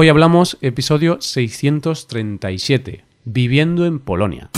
Hoy 0.00 0.08
hablamos 0.08 0.58
episodio 0.60 1.20
637, 1.20 3.04
Viviendo 3.24 3.84
en 3.84 3.98
Polonia. 3.98 4.48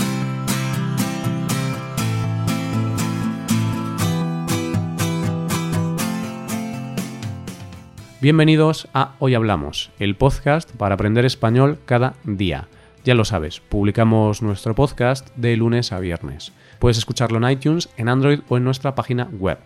Bienvenidos 8.21 8.87
a 8.93 9.15
Hoy 9.17 9.33
Hablamos, 9.33 9.89
el 9.97 10.15
podcast 10.15 10.69
para 10.75 10.93
aprender 10.93 11.25
español 11.25 11.79
cada 11.85 12.13
día. 12.23 12.67
Ya 13.03 13.15
lo 13.15 13.25
sabes, 13.25 13.61
publicamos 13.61 14.43
nuestro 14.43 14.75
podcast 14.75 15.35
de 15.35 15.57
lunes 15.57 15.91
a 15.91 15.99
viernes. 15.99 16.51
Puedes 16.77 16.99
escucharlo 16.99 17.39
en 17.39 17.51
iTunes, 17.51 17.89
en 17.97 18.09
Android 18.09 18.41
o 18.47 18.57
en 18.57 18.63
nuestra 18.63 18.93
página 18.93 19.27
web. 19.31 19.57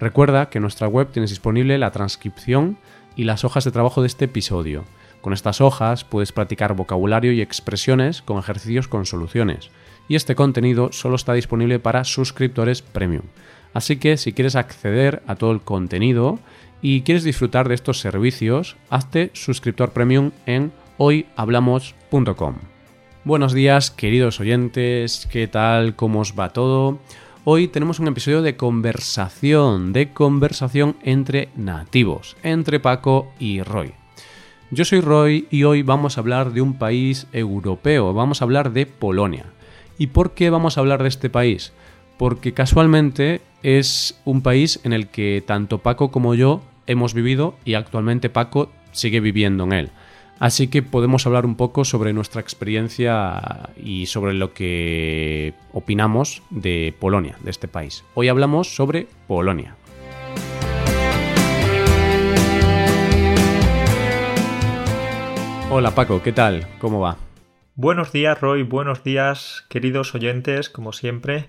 Recuerda 0.00 0.50
que 0.50 0.58
en 0.58 0.62
nuestra 0.62 0.88
web 0.88 1.10
tienes 1.12 1.30
disponible 1.30 1.78
la 1.78 1.92
transcripción 1.92 2.78
y 3.14 3.24
las 3.24 3.44
hojas 3.44 3.64
de 3.64 3.70
trabajo 3.70 4.00
de 4.00 4.08
este 4.08 4.24
episodio. 4.24 4.86
Con 5.20 5.32
estas 5.32 5.60
hojas 5.60 6.04
puedes 6.04 6.32
practicar 6.32 6.74
vocabulario 6.74 7.32
y 7.32 7.40
expresiones 7.40 8.22
con 8.22 8.38
ejercicios 8.38 8.88
con 8.88 9.06
soluciones. 9.06 9.70
Y 10.08 10.16
este 10.16 10.34
contenido 10.34 10.92
solo 10.92 11.16
está 11.16 11.34
disponible 11.34 11.78
para 11.78 12.04
suscriptores 12.04 12.82
premium. 12.82 13.24
Así 13.74 13.96
que 13.96 14.16
si 14.16 14.32
quieres 14.32 14.56
acceder 14.56 15.22
a 15.26 15.36
todo 15.36 15.52
el 15.52 15.60
contenido 15.60 16.38
y 16.82 17.02
quieres 17.02 17.24
disfrutar 17.24 17.68
de 17.68 17.74
estos 17.74 18.00
servicios, 18.00 18.76
hazte 18.88 19.30
suscriptor 19.34 19.92
premium 19.92 20.32
en 20.46 20.72
hoyhablamos.com. 20.96 22.56
Buenos 23.24 23.52
días, 23.52 23.90
queridos 23.90 24.40
oyentes, 24.40 25.28
¿qué 25.30 25.46
tal? 25.46 25.94
¿Cómo 25.94 26.20
os 26.20 26.34
va 26.38 26.54
todo? 26.54 26.98
Hoy 27.44 27.68
tenemos 27.68 28.00
un 28.00 28.08
episodio 28.08 28.42
de 28.42 28.56
conversación, 28.56 29.92
de 29.92 30.12
conversación 30.12 30.96
entre 31.02 31.50
nativos, 31.54 32.36
entre 32.42 32.80
Paco 32.80 33.32
y 33.38 33.62
Roy. 33.62 33.99
Yo 34.72 34.84
soy 34.84 35.00
Roy 35.00 35.48
y 35.50 35.64
hoy 35.64 35.82
vamos 35.82 36.16
a 36.16 36.20
hablar 36.20 36.52
de 36.52 36.60
un 36.60 36.74
país 36.74 37.26
europeo, 37.32 38.14
vamos 38.14 38.40
a 38.40 38.44
hablar 38.44 38.72
de 38.72 38.86
Polonia. 38.86 39.46
¿Y 39.98 40.08
por 40.08 40.32
qué 40.32 40.48
vamos 40.48 40.76
a 40.76 40.80
hablar 40.80 41.02
de 41.02 41.08
este 41.08 41.28
país? 41.28 41.72
Porque 42.16 42.52
casualmente 42.52 43.40
es 43.64 44.20
un 44.24 44.42
país 44.42 44.78
en 44.84 44.92
el 44.92 45.08
que 45.08 45.42
tanto 45.44 45.78
Paco 45.78 46.12
como 46.12 46.36
yo 46.36 46.62
hemos 46.86 47.14
vivido 47.14 47.56
y 47.64 47.74
actualmente 47.74 48.30
Paco 48.30 48.70
sigue 48.92 49.18
viviendo 49.18 49.64
en 49.64 49.72
él. 49.72 49.90
Así 50.38 50.68
que 50.68 50.82
podemos 50.82 51.26
hablar 51.26 51.46
un 51.46 51.56
poco 51.56 51.84
sobre 51.84 52.12
nuestra 52.12 52.40
experiencia 52.40 53.70
y 53.76 54.06
sobre 54.06 54.34
lo 54.34 54.54
que 54.54 55.52
opinamos 55.72 56.42
de 56.50 56.94
Polonia, 57.00 57.36
de 57.42 57.50
este 57.50 57.66
país. 57.66 58.04
Hoy 58.14 58.28
hablamos 58.28 58.72
sobre 58.72 59.08
Polonia. 59.26 59.74
Hola 65.72 65.94
Paco, 65.94 66.20
¿qué 66.20 66.32
tal? 66.32 66.66
¿Cómo 66.80 66.98
va? 66.98 67.16
Buenos 67.76 68.10
días 68.10 68.40
Roy, 68.40 68.64
buenos 68.64 69.04
días 69.04 69.64
queridos 69.68 70.16
oyentes, 70.16 70.68
como 70.68 70.92
siempre. 70.92 71.48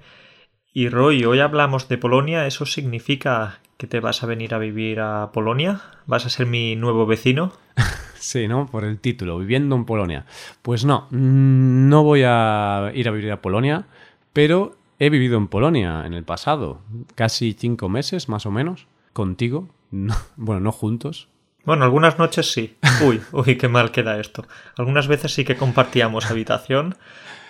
Y 0.71 0.89
Roy, 0.89 1.25
hoy 1.25 1.39
hablamos 1.39 1.89
de 1.89 1.97
Polonia, 1.97 2.45
¿eso 2.45 2.67
significa 2.67 3.61
que 3.77 3.87
te 3.87 3.99
vas 3.99 4.21
a 4.21 4.27
venir 4.27 4.53
a 4.53 4.59
vivir 4.59 4.99
a 4.99 5.31
Polonia? 5.33 5.81
¿Vas 6.05 6.27
a 6.27 6.29
ser 6.29 6.45
mi 6.45 6.75
nuevo 6.75 7.07
vecino? 7.07 7.53
sí, 8.13 8.47
¿no? 8.47 8.67
Por 8.67 8.83
el 8.83 8.99
título, 8.99 9.39
viviendo 9.39 9.75
en 9.75 9.85
Polonia. 9.85 10.27
Pues 10.61 10.85
no, 10.85 11.07
no 11.09 12.03
voy 12.03 12.21
a 12.23 12.91
ir 12.93 13.07
a 13.07 13.11
vivir 13.11 13.31
a 13.31 13.41
Polonia, 13.41 13.87
pero 14.33 14.75
he 14.99 15.09
vivido 15.09 15.39
en 15.39 15.47
Polonia 15.47 16.05
en 16.05 16.13
el 16.13 16.25
pasado, 16.25 16.81
casi 17.15 17.53
cinco 17.53 17.89
meses 17.89 18.29
más 18.29 18.45
o 18.45 18.51
menos, 18.51 18.85
contigo. 19.13 19.67
bueno, 20.37 20.59
no 20.61 20.71
juntos, 20.71 21.27
bueno, 21.65 21.85
algunas 21.85 22.17
noches 22.17 22.51
sí. 22.51 22.77
Uy, 23.03 23.21
uy, 23.31 23.57
qué 23.57 23.67
mal 23.67 23.91
queda 23.91 24.19
esto. 24.19 24.45
Algunas 24.77 25.07
veces 25.07 25.33
sí 25.33 25.45
que 25.45 25.55
compartíamos 25.55 26.29
habitación, 26.29 26.95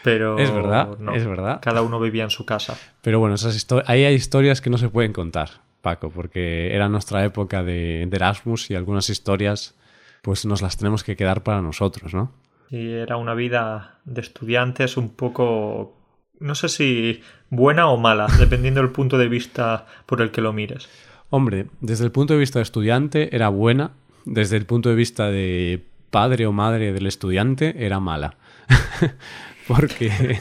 pero 0.04 0.38
es 0.40 0.54
verdad, 0.54 0.90
es 1.14 1.26
verdad. 1.26 1.60
Cada 1.62 1.82
uno 1.82 2.00
vivía 2.00 2.24
en 2.24 2.30
su 2.30 2.46
casa. 2.46 2.78
Pero 3.02 3.20
bueno, 3.20 3.36
esas 3.36 3.68
ahí 3.86 4.04
hay 4.04 4.14
historias 4.14 4.62
que 4.62 4.70
no 4.70 4.78
se 4.78 4.90
pueden 4.90 5.14
contar, 5.14 5.50
Paco, 5.82 6.10
porque 6.10 6.74
era 6.74 6.90
nuestra 6.90 7.24
época 7.24 7.64
de, 7.64 8.04
Erasmus 8.04 8.72
y 8.72 8.76
algunas 8.76 9.10
historias, 9.10 9.76
pues 10.22 10.46
nos 10.46 10.62
las 10.62 10.78
tenemos 10.78 11.04
que 11.04 11.16
quedar 11.16 11.44
para 11.44 11.62
nosotros, 11.62 12.14
¿no? 12.14 12.32
Y 12.70 12.92
era 12.92 13.18
una 13.18 13.34
vida 13.34 14.00
de 14.06 14.22
estudiantes 14.22 14.96
un 14.96 15.10
poco, 15.10 15.98
no 16.40 16.56
sé 16.56 16.70
si 16.70 17.22
buena 17.50 17.90
o 17.90 17.98
mala, 17.98 18.28
dependiendo 18.40 18.82
del 18.82 18.92
punto 18.92 19.18
de 19.18 19.28
vista 19.28 19.86
por 20.06 20.22
el 20.22 20.32
que 20.32 20.42
lo 20.42 20.54
mires. 20.54 20.90
Hombre, 21.30 21.68
desde 21.80 22.06
el 22.06 22.12
punto 22.12 22.34
de 22.34 22.40
vista 22.40 22.60
de 22.60 22.64
estudiante 22.64 23.36
era 23.36 23.50
buena, 23.50 23.92
desde 24.26 24.58
el 24.58 24.66
punto 24.66 24.90
de 24.90 24.96
vista 24.96 25.30
de 25.30 25.82
padre 26.10 26.46
o 26.46 26.52
madre 26.52 26.94
del 26.94 27.08
estudiante, 27.08 27.76
era 27.78 28.00
mala. 28.00 28.36
Porque, 29.68 30.40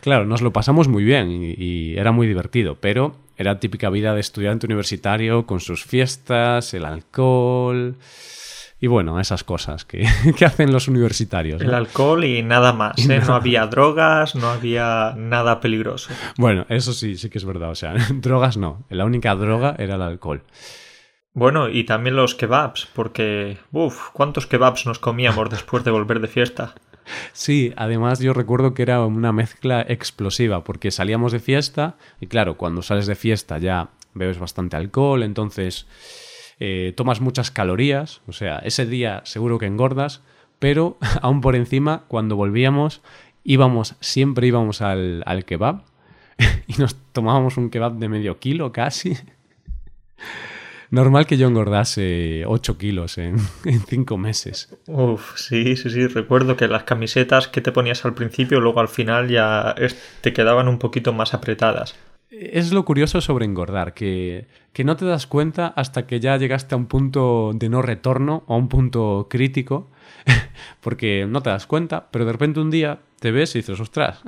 claro, 0.00 0.26
nos 0.26 0.42
lo 0.42 0.52
pasamos 0.52 0.88
muy 0.88 1.04
bien 1.04 1.30
y, 1.30 1.94
era 1.96 2.12
muy 2.12 2.26
divertido, 2.26 2.76
pero 2.80 3.16
era 3.36 3.60
típica 3.60 3.90
vida 3.90 4.14
de 4.14 4.20
estudiante 4.20 4.66
universitario 4.66 5.46
con 5.46 5.60
sus 5.60 5.84
fiestas, 5.84 6.74
el 6.74 6.84
alcohol 6.84 7.96
y 8.80 8.86
bueno, 8.86 9.18
esas 9.18 9.42
cosas 9.42 9.84
que, 9.84 10.06
hacen 10.46 10.72
los 10.72 10.86
universitarios. 10.86 11.60
El 11.60 11.74
alcohol 11.74 12.24
y 12.24 12.42
nada 12.42 12.72
más. 12.72 12.96
¿eh? 13.08 13.20
No 13.26 13.34
había 13.34 13.66
drogas, 13.66 14.36
no 14.36 14.48
había 14.48 15.14
nada 15.16 15.60
peligroso. 15.60 16.10
Bueno, 16.36 16.64
eso 16.68 16.92
sí, 16.92 17.16
sí 17.16 17.28
que 17.28 17.38
es 17.38 17.44
verdad. 17.44 17.70
O 17.70 17.74
sea, 17.74 17.94
drogas 18.14 18.56
no. 18.56 18.84
La 18.88 19.04
única 19.04 19.34
droga 19.34 19.74
era 19.78 19.96
el 19.96 20.02
alcohol. 20.02 20.42
Bueno, 21.34 21.68
y 21.68 21.84
también 21.84 22.16
los 22.16 22.34
kebabs, 22.34 22.88
porque, 22.94 23.58
uff, 23.70 24.10
¿cuántos 24.12 24.46
kebabs 24.46 24.86
nos 24.86 24.98
comíamos 24.98 25.50
después 25.50 25.84
de 25.84 25.90
volver 25.90 26.20
de 26.20 26.28
fiesta? 26.28 26.74
Sí, 27.32 27.72
además 27.76 28.20
yo 28.20 28.32
recuerdo 28.32 28.74
que 28.74 28.82
era 28.82 29.04
una 29.04 29.32
mezcla 29.32 29.80
explosiva, 29.88 30.64
porque 30.64 30.90
salíamos 30.90 31.32
de 31.32 31.40
fiesta 31.40 31.96
y 32.20 32.26
claro, 32.26 32.56
cuando 32.56 32.82
sales 32.82 33.06
de 33.06 33.14
fiesta 33.14 33.58
ya 33.58 33.88
bebes 34.14 34.38
bastante 34.38 34.76
alcohol, 34.76 35.22
entonces 35.22 35.86
eh, 36.60 36.92
tomas 36.96 37.20
muchas 37.20 37.50
calorías, 37.50 38.20
o 38.26 38.32
sea, 38.32 38.58
ese 38.58 38.84
día 38.84 39.22
seguro 39.24 39.58
que 39.58 39.66
engordas, 39.66 40.22
pero 40.58 40.98
aún 41.22 41.40
por 41.40 41.56
encima, 41.56 42.04
cuando 42.08 42.36
volvíamos, 42.36 43.00
íbamos, 43.44 43.94
siempre 44.00 44.46
íbamos 44.46 44.82
al, 44.82 45.22
al 45.24 45.44
kebab 45.44 45.82
y 46.66 46.74
nos 46.74 46.96
tomábamos 47.12 47.56
un 47.56 47.70
kebab 47.70 47.94
de 47.94 48.08
medio 48.08 48.38
kilo 48.38 48.72
casi 48.72 49.16
normal 50.90 51.26
que 51.26 51.36
yo 51.36 51.48
engordase 51.48 52.44
8 52.46 52.78
kilos 52.78 53.18
en, 53.18 53.38
5 53.88 54.18
meses. 54.18 54.74
Uf, 54.86 55.36
sí, 55.36 55.76
sí, 55.76 55.90
sí. 55.90 56.06
Recuerdo 56.06 56.56
que 56.56 56.68
las 56.68 56.84
camisetas 56.84 57.48
que 57.48 57.60
te 57.60 57.72
ponías 57.72 58.04
al 58.04 58.14
principio, 58.14 58.60
luego 58.60 58.80
al 58.80 58.88
final 58.88 59.28
ya 59.28 59.74
te 60.20 60.32
quedaban 60.32 60.68
un 60.68 60.78
poquito 60.78 61.12
más 61.12 61.34
apretadas. 61.34 61.94
Es 62.30 62.72
lo 62.72 62.84
curioso 62.84 63.22
sobre 63.22 63.46
engordar, 63.46 63.94
que, 63.94 64.48
que 64.74 64.84
no 64.84 64.96
te 64.96 65.06
das 65.06 65.26
cuenta 65.26 65.68
hasta 65.68 66.06
que 66.06 66.20
ya 66.20 66.36
llegaste 66.36 66.74
a 66.74 66.78
un 66.78 66.86
punto 66.86 67.52
de 67.54 67.70
no 67.70 67.80
retorno, 67.80 68.44
a 68.48 68.54
un 68.54 68.68
punto 68.68 69.28
crítico, 69.30 69.88
porque 70.82 71.26
no 71.26 71.42
te 71.42 71.50
das 71.50 71.66
cuenta, 71.66 72.08
pero 72.10 72.26
de 72.26 72.32
repente 72.32 72.60
un 72.60 72.70
día 72.70 73.00
te 73.18 73.30
ves 73.30 73.54
y 73.54 73.60
dices, 73.60 73.80
ostras, 73.80 74.20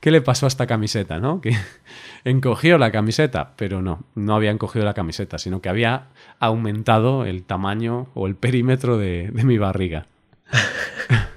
¿qué 0.00 0.10
le 0.10 0.20
pasó 0.20 0.46
a 0.46 0.48
esta 0.48 0.66
camiseta? 0.66 1.18
¿no? 1.18 1.40
Que 1.40 1.56
encogió 2.24 2.78
la 2.78 2.90
camiseta, 2.90 3.54
pero 3.56 3.82
no, 3.82 4.04
no 4.14 4.34
había 4.34 4.50
encogido 4.50 4.84
la 4.84 4.94
camiseta, 4.94 5.38
sino 5.38 5.60
que 5.60 5.68
había 5.68 6.08
aumentado 6.38 7.24
el 7.24 7.44
tamaño 7.44 8.08
o 8.14 8.26
el 8.26 8.34
perímetro 8.34 8.98
de, 8.98 9.30
mi 9.32 9.58
barriga. 9.58 10.06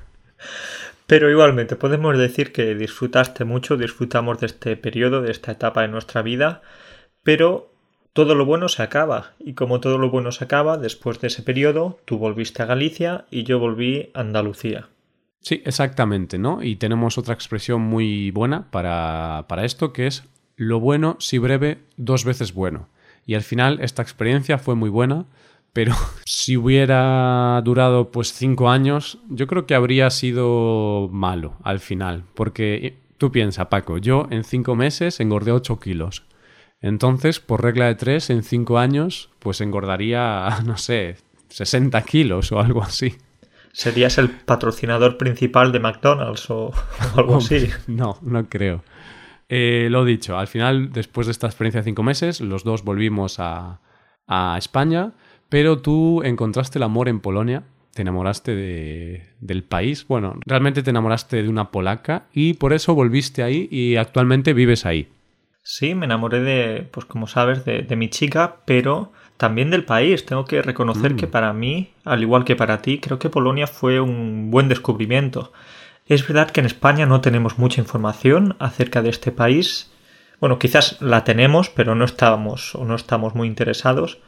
Pero 1.08 1.30
igualmente 1.30 1.76
podemos 1.76 2.18
decir 2.18 2.54
que 2.54 2.74
disfrutaste 2.74 3.44
mucho, 3.44 3.76
disfrutamos 3.76 4.40
de 4.40 4.46
este 4.46 4.78
periodo, 4.78 5.22
de 5.22 5.32
esta 5.32 5.52
etapa 5.52 5.82
de 5.82 5.90
nuestra 5.90 6.22
vida, 6.22 6.62
pero 7.22 7.70
todo 8.14 8.34
lo 8.34 8.46
bueno 8.46 8.70
se 8.70 8.82
acaba, 8.82 9.34
y 9.38 9.54
como 9.54 9.82
todo 9.82 9.98
lo 9.98 10.10
bueno 10.10 10.32
se 10.32 10.46
acaba, 10.46 10.78
después 10.78 11.20
de 11.20 11.28
ese 11.28 11.44
periodo, 11.44 12.00
tú 12.06 12.18
volviste 12.18 12.64
a 12.64 12.66
Galicia 12.66 13.26
y 13.30 13.44
yo 13.44 13.60
volví 13.60 14.10
a 14.14 14.22
Andalucía. 14.22 14.88
Sí, 15.42 15.62
exactamente, 15.66 16.38
¿no? 16.38 16.64
Y 16.64 16.76
tenemos 16.76 17.18
otra 17.18 17.34
expresión 17.34 17.82
muy 17.82 18.32
buena 18.32 18.70
para, 18.70 19.46
para 19.48 19.66
esto, 19.66 19.92
que 19.92 20.08
es 20.08 20.24
lo 20.56 20.80
bueno, 20.80 21.18
si 21.20 21.40
breve, 21.40 21.80
dos 21.98 22.26
veces 22.26 22.54
bueno. 22.54 22.88
Y 23.26 23.34
al 23.34 23.42
final 23.42 23.80
esta 23.82 24.04
experiencia 24.04 24.60
fue 24.60 24.76
muy 24.76 24.90
buena, 24.90 25.26
pero 25.74 25.94
si 26.26 26.58
hubiera 26.58 27.60
durado 27.64 28.12
pues 28.12 28.34
cinco 28.34 28.70
años, 28.70 29.18
yo 29.30 29.48
creo 29.48 29.66
que 29.66 29.74
habría 29.74 30.10
sido 30.12 31.10
malo 31.12 31.56
al 31.64 31.80
final. 31.80 32.26
Porque 32.36 32.76
eh, 32.76 32.98
tú 33.18 33.32
piensa, 33.32 33.70
Paco, 33.70 33.98
yo 33.98 34.28
en 34.30 34.44
cinco 34.44 34.76
meses 34.76 35.20
engordé 35.20 35.52
ocho 35.52 35.80
kilos. 35.80 36.24
Entonces, 36.82 37.40
por 37.40 37.64
regla 37.64 37.86
de 37.86 37.96
tres, 37.96 38.30
en 38.30 38.44
cinco 38.44 38.78
años, 38.78 39.30
pues 39.40 39.62
engordaría, 39.62 40.50
no 40.66 40.78
sé, 40.78 41.18
60 41.50 42.00
kilos 42.04 42.52
o 42.52 42.60
algo 42.60 42.84
así. 42.84 43.16
¿Serías 43.74 44.18
el 44.18 44.30
patrocinador 44.30 45.18
principal 45.18 45.72
de 45.72 45.80
McDonald's 45.80 46.50
o, 46.50 46.72
algo 47.16 47.38
así? 47.38 47.70
No, 47.88 48.18
no 48.22 48.48
creo. 48.50 48.84
Eh, 49.50 49.88
lo 49.90 50.06
dicho, 50.06 50.38
al 50.38 50.48
final, 50.48 50.92
después 50.92 51.28
de 51.28 51.32
esta 51.32 51.48
experiencia 51.48 51.82
de 51.82 51.86
cinco 51.86 52.04
meses, 52.04 52.42
los 52.42 52.64
dos 52.64 52.84
volvimos 52.84 53.40
a, 53.40 53.82
a 54.28 54.56
España, 54.58 55.14
pero 55.50 55.82
tú 55.82 56.22
encontraste 56.24 56.80
el 56.80 56.84
amor 56.84 57.10
en 57.10 57.20
Polonia 57.20 57.64
te 57.94 58.02
enamoraste 58.02 58.56
de, 58.56 59.24
del 59.40 59.64
país. 59.64 60.08
Bueno, 60.08 60.40
realmente 60.46 60.84
te 60.84 60.90
enamoraste 60.90 61.44
de 61.44 61.50
una 61.50 61.72
polaca 61.72 62.28
y 62.34 62.54
por 62.54 62.74
eso 62.74 62.96
volviste 62.96 63.44
ahí 63.44 63.68
y 63.72 63.98
actualmente 63.98 64.54
vives 64.54 64.86
ahí. 64.86 65.10
Sí, 65.64 65.94
me 65.94 66.06
enamoré 66.06 66.42
de, 66.42 66.88
pues 66.92 67.06
como 67.06 67.28
sabes, 67.28 67.66
de, 67.66 67.96
mi 67.96 68.10
chica, 68.10 68.62
pero 68.66 69.12
también 69.42 69.72
del 69.72 69.84
país. 69.84 70.24
Tengo 70.24 70.46
que 70.46 70.62
reconocer 70.62 71.16
que 71.16 71.26
mm. 71.26 71.32
para 71.32 71.52
mí, 71.52 71.90
al 72.06 72.22
igual 72.22 72.46
que 72.46 72.56
para 72.56 72.84
ti, 72.84 73.00
creo 73.00 73.18
que 73.18 73.32
Polonia 73.32 73.66
fue 73.66 74.00
un 74.00 74.52
buen 74.52 74.70
descubrimiento. 74.70 75.52
Es 76.06 76.28
verdad 76.28 76.52
que 76.52 76.60
en 76.60 76.68
España 76.68 77.08
no 77.08 77.22
tenemos 77.22 77.58
mucha 77.58 77.82
información 77.82 78.56
acerca 78.60 79.02
de 79.02 79.10
este 79.10 79.32
país. 79.32 79.92
Bueno, 80.40 80.60
quizás 80.60 81.02
la 81.02 81.24
tenemos, 81.24 81.72
pero 81.72 81.96
no 81.96 82.06
estábamos 82.06 82.76
o 82.76 82.86
no 82.86 82.94
estamos 82.94 83.34
muy 83.34 83.48
interesados. 83.48 84.20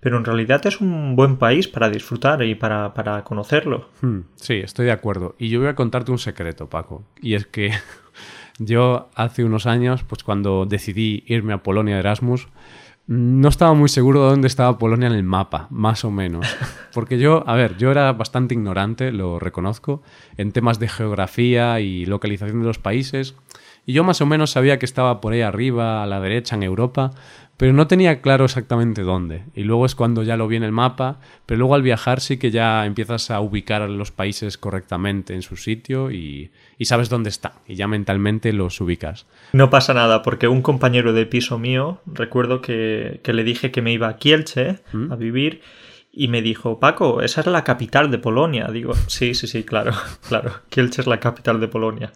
Pero 0.00 0.16
en 0.16 0.24
realidad 0.24 0.66
es 0.66 0.80
un 0.80 1.14
buen 1.14 1.36
país 1.36 1.68
para 1.68 1.90
disfrutar 1.90 2.42
y 2.42 2.54
para, 2.54 2.94
para 2.94 3.22
conocerlo. 3.22 3.90
Hmm, 4.00 4.20
sí, 4.36 4.54
estoy 4.54 4.86
de 4.86 4.92
acuerdo. 4.92 5.34
Y 5.38 5.50
yo 5.50 5.60
voy 5.60 5.68
a 5.68 5.74
contarte 5.74 6.10
un 6.10 6.18
secreto, 6.18 6.70
Paco. 6.70 7.04
Y 7.20 7.34
es 7.34 7.44
que 7.44 7.70
yo 8.58 9.10
hace 9.14 9.44
unos 9.44 9.66
años, 9.66 10.04
pues 10.04 10.24
cuando 10.24 10.64
decidí 10.64 11.22
irme 11.26 11.52
a 11.52 11.62
Polonia 11.62 11.96
de 11.96 12.00
Erasmus, 12.00 12.48
no 13.06 13.48
estaba 13.48 13.74
muy 13.74 13.88
seguro 13.88 14.24
de 14.24 14.30
dónde 14.30 14.48
estaba 14.48 14.78
Polonia 14.78 15.08
en 15.08 15.14
el 15.14 15.22
mapa, 15.22 15.66
más 15.70 16.04
o 16.04 16.10
menos. 16.10 16.46
Porque 16.94 17.18
yo, 17.18 17.44
a 17.46 17.54
ver, 17.54 17.76
yo 17.76 17.90
era 17.90 18.12
bastante 18.12 18.54
ignorante, 18.54 19.12
lo 19.12 19.38
reconozco, 19.38 20.02
en 20.36 20.52
temas 20.52 20.78
de 20.78 20.88
geografía 20.88 21.80
y 21.80 22.06
localización 22.06 22.60
de 22.60 22.66
los 22.66 22.78
países. 22.78 23.34
Y 23.86 23.92
yo 23.92 24.04
más 24.04 24.22
o 24.22 24.26
menos 24.26 24.52
sabía 24.52 24.78
que 24.78 24.86
estaba 24.86 25.20
por 25.20 25.34
ahí 25.34 25.42
arriba, 25.42 26.02
a 26.02 26.06
la 26.06 26.20
derecha, 26.20 26.56
en 26.56 26.62
Europa, 26.62 27.10
pero 27.56 27.72
no 27.72 27.86
tenía 27.86 28.20
claro 28.20 28.44
exactamente 28.44 29.02
dónde. 29.02 29.44
Y 29.54 29.62
luego 29.62 29.86
es 29.86 29.94
cuando 29.94 30.22
ya 30.22 30.36
lo 30.36 30.48
vi 30.48 30.56
en 30.56 30.64
el 30.64 30.72
mapa, 30.72 31.20
pero 31.46 31.58
luego 31.58 31.74
al 31.74 31.82
viajar 31.82 32.20
sí 32.20 32.36
que 32.36 32.50
ya 32.50 32.84
empiezas 32.84 33.30
a 33.30 33.40
ubicar 33.40 33.82
a 33.82 33.88
los 33.88 34.10
países 34.10 34.58
correctamente 34.58 35.34
en 35.34 35.42
su 35.42 35.56
sitio 35.56 36.10
y, 36.10 36.50
sabes 36.80 37.08
dónde 37.08 37.30
están 37.30 37.52
y 37.66 37.76
ya 37.76 37.88
mentalmente 37.88 38.52
los 38.52 38.80
ubicas. 38.80 39.26
No 39.52 39.70
pasa 39.70 39.94
nada, 39.94 40.22
porque 40.22 40.48
un 40.48 40.62
compañero 40.62 41.12
de 41.12 41.24
piso 41.26 41.58
mío, 41.58 42.00
recuerdo 42.06 42.60
que, 42.60 43.20
le 43.24 43.44
dije 43.44 43.70
que 43.70 43.82
me 43.82 43.92
iba 43.92 44.08
a 44.08 44.16
Kielce 44.16 44.80
¿Mm? 44.92 45.12
a 45.12 45.16
vivir 45.16 45.62
y 46.12 46.28
me 46.28 46.42
dijo, 46.42 46.78
Paco, 46.78 47.22
esa 47.22 47.40
es 47.40 47.46
la 47.46 47.64
capital 47.64 48.10
de 48.10 48.18
Polonia. 48.18 48.68
Digo, 48.68 48.94
sí, 49.06 49.34
sí, 49.34 49.46
sí, 49.46 49.64
claro, 49.64 49.92
claro, 50.28 50.52
Kielce 50.68 51.00
es 51.00 51.06
la 51.06 51.20
capital 51.20 51.60
de 51.60 51.68
Polonia. 51.68 52.12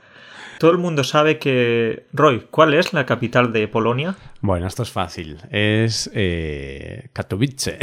Todo 0.58 0.72
el 0.72 0.78
mundo 0.78 1.04
sabe 1.04 1.38
que... 1.38 2.06
Roy, 2.12 2.48
¿cuál 2.50 2.74
es 2.74 2.92
la 2.92 3.06
capital 3.06 3.52
de 3.52 3.68
Polonia? 3.68 4.16
Bueno, 4.40 4.66
esto 4.66 4.82
es 4.82 4.90
fácil. 4.90 5.38
Es 5.52 6.10
eh, 6.14 7.10
Katowice. 7.12 7.78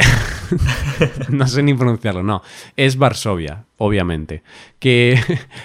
no 1.30 1.46
sé 1.46 1.62
ni 1.62 1.72
pronunciarlo, 1.72 2.22
no. 2.22 2.42
Es 2.76 2.98
Varsovia, 2.98 3.64
obviamente. 3.78 4.42
Que, 4.78 5.18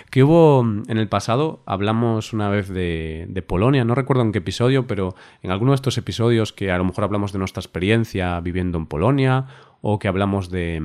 que 0.09 0.23
hubo 0.23 0.61
en 0.61 0.97
el 0.97 1.09
pasado, 1.09 1.63
hablamos 1.65 2.31
una 2.31 2.47
vez 2.47 2.69
de, 2.69 3.25
de, 3.27 3.41
Polonia, 3.41 3.83
no 3.83 3.93
recuerdo 3.93 4.21
en 4.21 4.31
qué 4.31 4.37
episodio, 4.37 4.87
pero 4.87 5.13
en 5.43 5.51
alguno 5.51 5.73
de 5.73 5.75
estos 5.75 5.97
episodios 5.97 6.53
que 6.53 6.71
a 6.71 6.77
lo 6.77 6.85
mejor 6.85 7.03
hablamos 7.03 7.33
de 7.33 7.39
nuestra 7.39 7.59
experiencia 7.59 8.39
viviendo 8.39 8.77
en 8.77 8.85
Polonia 8.85 9.47
o 9.81 9.99
que 9.99 10.07
hablamos 10.07 10.49
de, 10.49 10.79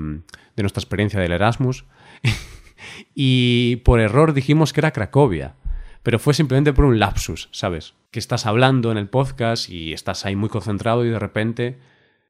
de 0.56 0.62
nuestra 0.62 0.80
experiencia 0.80 1.20
del 1.20 1.30
Erasmus. 1.30 1.84
y 3.14 3.76
por 3.84 4.00
error 4.00 4.32
dijimos 4.32 4.72
que 4.72 4.80
era 4.80 4.90
Cracovia 4.90 5.54
pero 6.06 6.20
fue 6.20 6.34
simplemente 6.34 6.72
por 6.72 6.84
un 6.84 7.00
lapsus, 7.00 7.48
¿sabes? 7.50 7.94
Que 8.12 8.20
estás 8.20 8.46
hablando 8.46 8.92
en 8.92 8.96
el 8.96 9.08
podcast 9.08 9.68
y 9.68 9.92
estás 9.92 10.24
ahí 10.24 10.36
muy 10.36 10.48
concentrado 10.48 11.04
y 11.04 11.08
de 11.08 11.18
repente 11.18 11.80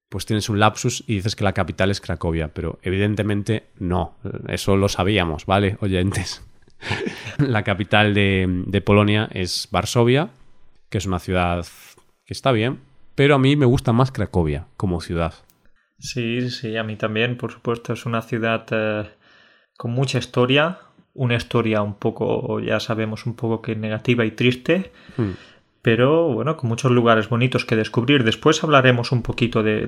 pues 0.09 0.25
tienes 0.25 0.49
un 0.49 0.59
lapsus 0.59 1.05
y 1.07 1.17
dices 1.17 1.37
que 1.37 1.45
la 1.45 1.53
capital 1.53 1.91
es 1.91 2.01
Cracovia, 2.01 2.55
pero 2.55 2.79
evidentemente 2.81 3.67
no, 3.79 4.17
eso 4.49 4.79
lo 4.79 4.89
sabíamos, 4.89 5.45
¿vale, 5.45 5.77
oyentes? 5.83 6.43
la 7.39 7.65
capital 7.65 8.15
de, 8.15 8.83
Polonia 8.83 9.29
es 9.31 9.69
Varsovia, 9.71 10.31
que 10.89 10.97
es 10.97 11.05
una 11.05 11.19
ciudad 11.19 11.67
que 12.25 12.33
está 12.33 12.53
bien, 12.53 12.81
pero 13.15 13.35
a 13.35 13.39
mí 13.39 13.57
me 13.57 13.67
gusta 13.67 13.93
más 13.93 14.11
Cracovia 14.11 14.69
como 14.79 15.03
ciudad. 15.03 15.35
Sí, 15.99 16.49
sí, 16.49 16.79
a 16.79 16.83
mí 16.83 16.97
también, 16.97 17.37
por 17.37 17.53
supuesto, 17.53 17.93
es 17.93 18.07
una 18.07 18.23
ciudad 18.23 18.65
eh, 18.71 19.11
con 19.77 19.91
mucha 19.91 20.17
historia, 20.17 20.79
una 21.17 21.35
historia 21.35 21.83
un 21.83 21.95
poco, 21.95 22.61
ya 22.61 22.81
sabemos, 22.81 23.27
un 23.27 23.35
poco 23.35 23.63
que 23.63 23.75
negativa 23.75 24.25
y 24.25 24.31
triste, 24.31 24.93
hmm. 25.17 25.31
pero 25.83 26.29
bueno, 26.33 26.57
con 26.57 26.69
muchos 26.69 26.91
lugares 26.91 27.29
bonitos 27.29 27.65
que 27.65 27.77
descubrir. 27.77 28.23
Después 28.25 28.63
hablaremos 28.63 29.13
un 29.13 29.23
poquito 29.23 29.63
de, 29.63 29.87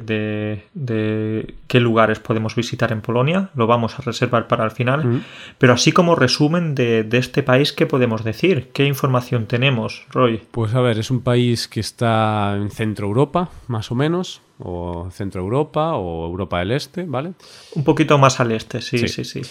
de, 0.72 1.54
qué 1.66 1.80
lugares 1.80 2.18
podemos 2.18 2.54
visitar 2.54 2.92
en 2.92 3.00
Polonia, 3.00 3.50
lo 3.54 3.66
vamos 3.66 3.98
a 3.98 4.02
reservar 4.02 4.48
para 4.48 4.64
el 4.64 4.70
final, 4.70 5.04
hmm. 5.04 5.24
pero 5.58 5.74
así 5.74 5.92
como 5.92 6.14
resumen 6.14 6.74
de, 6.74 7.04
de, 7.04 7.18
este 7.18 7.42
país, 7.42 7.72
¿qué 7.72 7.86
podemos 7.86 8.24
decir? 8.24 8.70
¿Qué 8.72 8.86
información 8.86 9.46
tenemos, 9.46 10.06
Roy? 10.10 10.40
Pues 10.50 10.74
a 10.74 10.80
ver, 10.80 10.98
es 10.98 11.10
un 11.10 11.20
país 11.20 11.68
que 11.68 11.80
está 11.80 12.56
en 12.56 12.70
Centro 12.70 13.06
Europa, 13.06 13.50
más 13.66 13.90
o 13.92 13.94
menos, 13.94 14.40
o 14.58 15.08
Centro 15.12 15.42
Europa 15.42 15.94
o 15.94 16.26
Europa 16.26 16.60
del 16.60 16.72
Este, 16.72 17.04
¿vale? 17.04 17.32
Un 17.74 17.84
poquito 17.84 18.18
más 18.18 18.40
al 18.40 18.52
este, 18.52 18.80
sí. 18.80 19.06
sí. 19.06 19.24
sí 19.24 19.42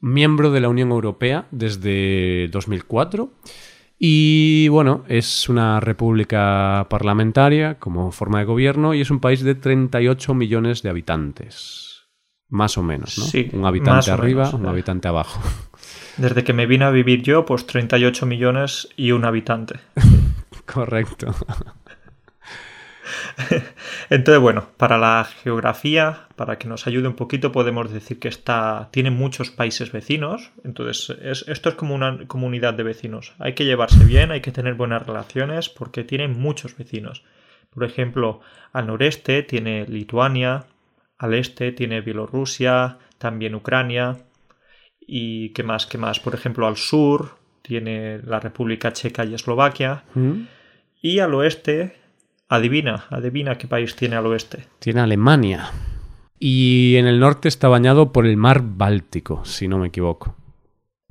miembro 0.00 0.50
de 0.50 0.60
la 0.60 0.68
Unión 0.68 0.90
Europea 0.90 1.46
desde 1.50 2.48
2004 2.48 3.32
y 3.98 4.68
bueno, 4.68 5.04
es 5.08 5.48
una 5.48 5.80
república 5.80 6.86
parlamentaria 6.88 7.78
como 7.80 8.12
forma 8.12 8.38
de 8.38 8.44
gobierno 8.44 8.94
y 8.94 9.00
es 9.00 9.10
un 9.10 9.18
país 9.18 9.42
de 9.42 9.56
38 9.56 10.34
millones 10.34 10.82
de 10.82 10.90
habitantes. 10.90 12.06
Más 12.48 12.78
o 12.78 12.82
menos, 12.82 13.18
¿no? 13.18 13.24
Sí, 13.24 13.50
un 13.52 13.66
habitante 13.66 14.10
arriba, 14.10 14.50
un 14.50 14.66
habitante 14.66 15.08
abajo. 15.08 15.42
Desde 16.16 16.44
que 16.44 16.52
me 16.52 16.66
vine 16.66 16.84
a 16.84 16.90
vivir 16.90 17.22
yo, 17.22 17.44
pues 17.44 17.66
38 17.66 18.24
millones 18.24 18.88
y 18.96 19.10
un 19.10 19.24
habitante. 19.24 19.80
Correcto. 20.64 21.34
Entonces, 24.10 24.40
bueno, 24.40 24.68
para 24.76 24.98
la 24.98 25.24
geografía, 25.42 26.26
para 26.36 26.58
que 26.58 26.68
nos 26.68 26.86
ayude 26.86 27.08
un 27.08 27.16
poquito, 27.16 27.52
podemos 27.52 27.90
decir 27.90 28.18
que 28.18 28.28
está, 28.28 28.88
tiene 28.90 29.10
muchos 29.10 29.50
países 29.50 29.92
vecinos. 29.92 30.50
Entonces, 30.64 31.16
esto 31.46 31.68
es 31.68 31.74
como 31.74 31.94
una 31.94 32.26
comunidad 32.26 32.74
de 32.74 32.82
vecinos. 32.82 33.34
Hay 33.38 33.54
que 33.54 33.64
llevarse 33.64 34.04
bien, 34.04 34.30
hay 34.30 34.40
que 34.40 34.52
tener 34.52 34.74
buenas 34.74 35.06
relaciones 35.06 35.68
porque 35.68 36.04
tiene 36.04 36.28
muchos 36.28 36.76
vecinos. 36.76 37.24
Por 37.70 37.84
ejemplo, 37.84 38.40
al 38.72 38.86
noreste 38.86 39.42
tiene 39.42 39.86
Lituania, 39.86 40.64
al 41.18 41.34
este 41.34 41.72
tiene 41.72 42.00
Bielorrusia, 42.00 42.98
también 43.18 43.54
Ucrania. 43.54 44.18
¿Y 45.00 45.50
qué 45.50 45.62
más? 45.62 45.86
¿Qué 45.86 45.98
más? 45.98 46.20
Por 46.20 46.34
ejemplo, 46.34 46.66
al 46.66 46.76
sur 46.76 47.36
tiene 47.62 48.20
la 48.22 48.40
República 48.40 48.92
Checa 48.92 49.24
y 49.24 49.34
Eslovaquia. 49.34 50.04
Mm. 50.14 50.42
Y 51.00 51.18
al 51.18 51.34
oeste 51.34 51.96
Adivina, 52.48 53.04
adivina 53.10 53.58
qué 53.58 53.66
país 53.66 53.94
tiene 53.94 54.16
al 54.16 54.26
oeste. 54.26 54.64
Tiene 54.78 55.00
Alemania. 55.00 55.70
Y 56.38 56.96
en 56.96 57.06
el 57.06 57.20
norte 57.20 57.48
está 57.48 57.68
bañado 57.68 58.12
por 58.12 58.26
el 58.26 58.36
mar 58.36 58.62
Báltico, 58.62 59.44
si 59.44 59.68
no 59.68 59.78
me 59.78 59.88
equivoco. 59.88 60.34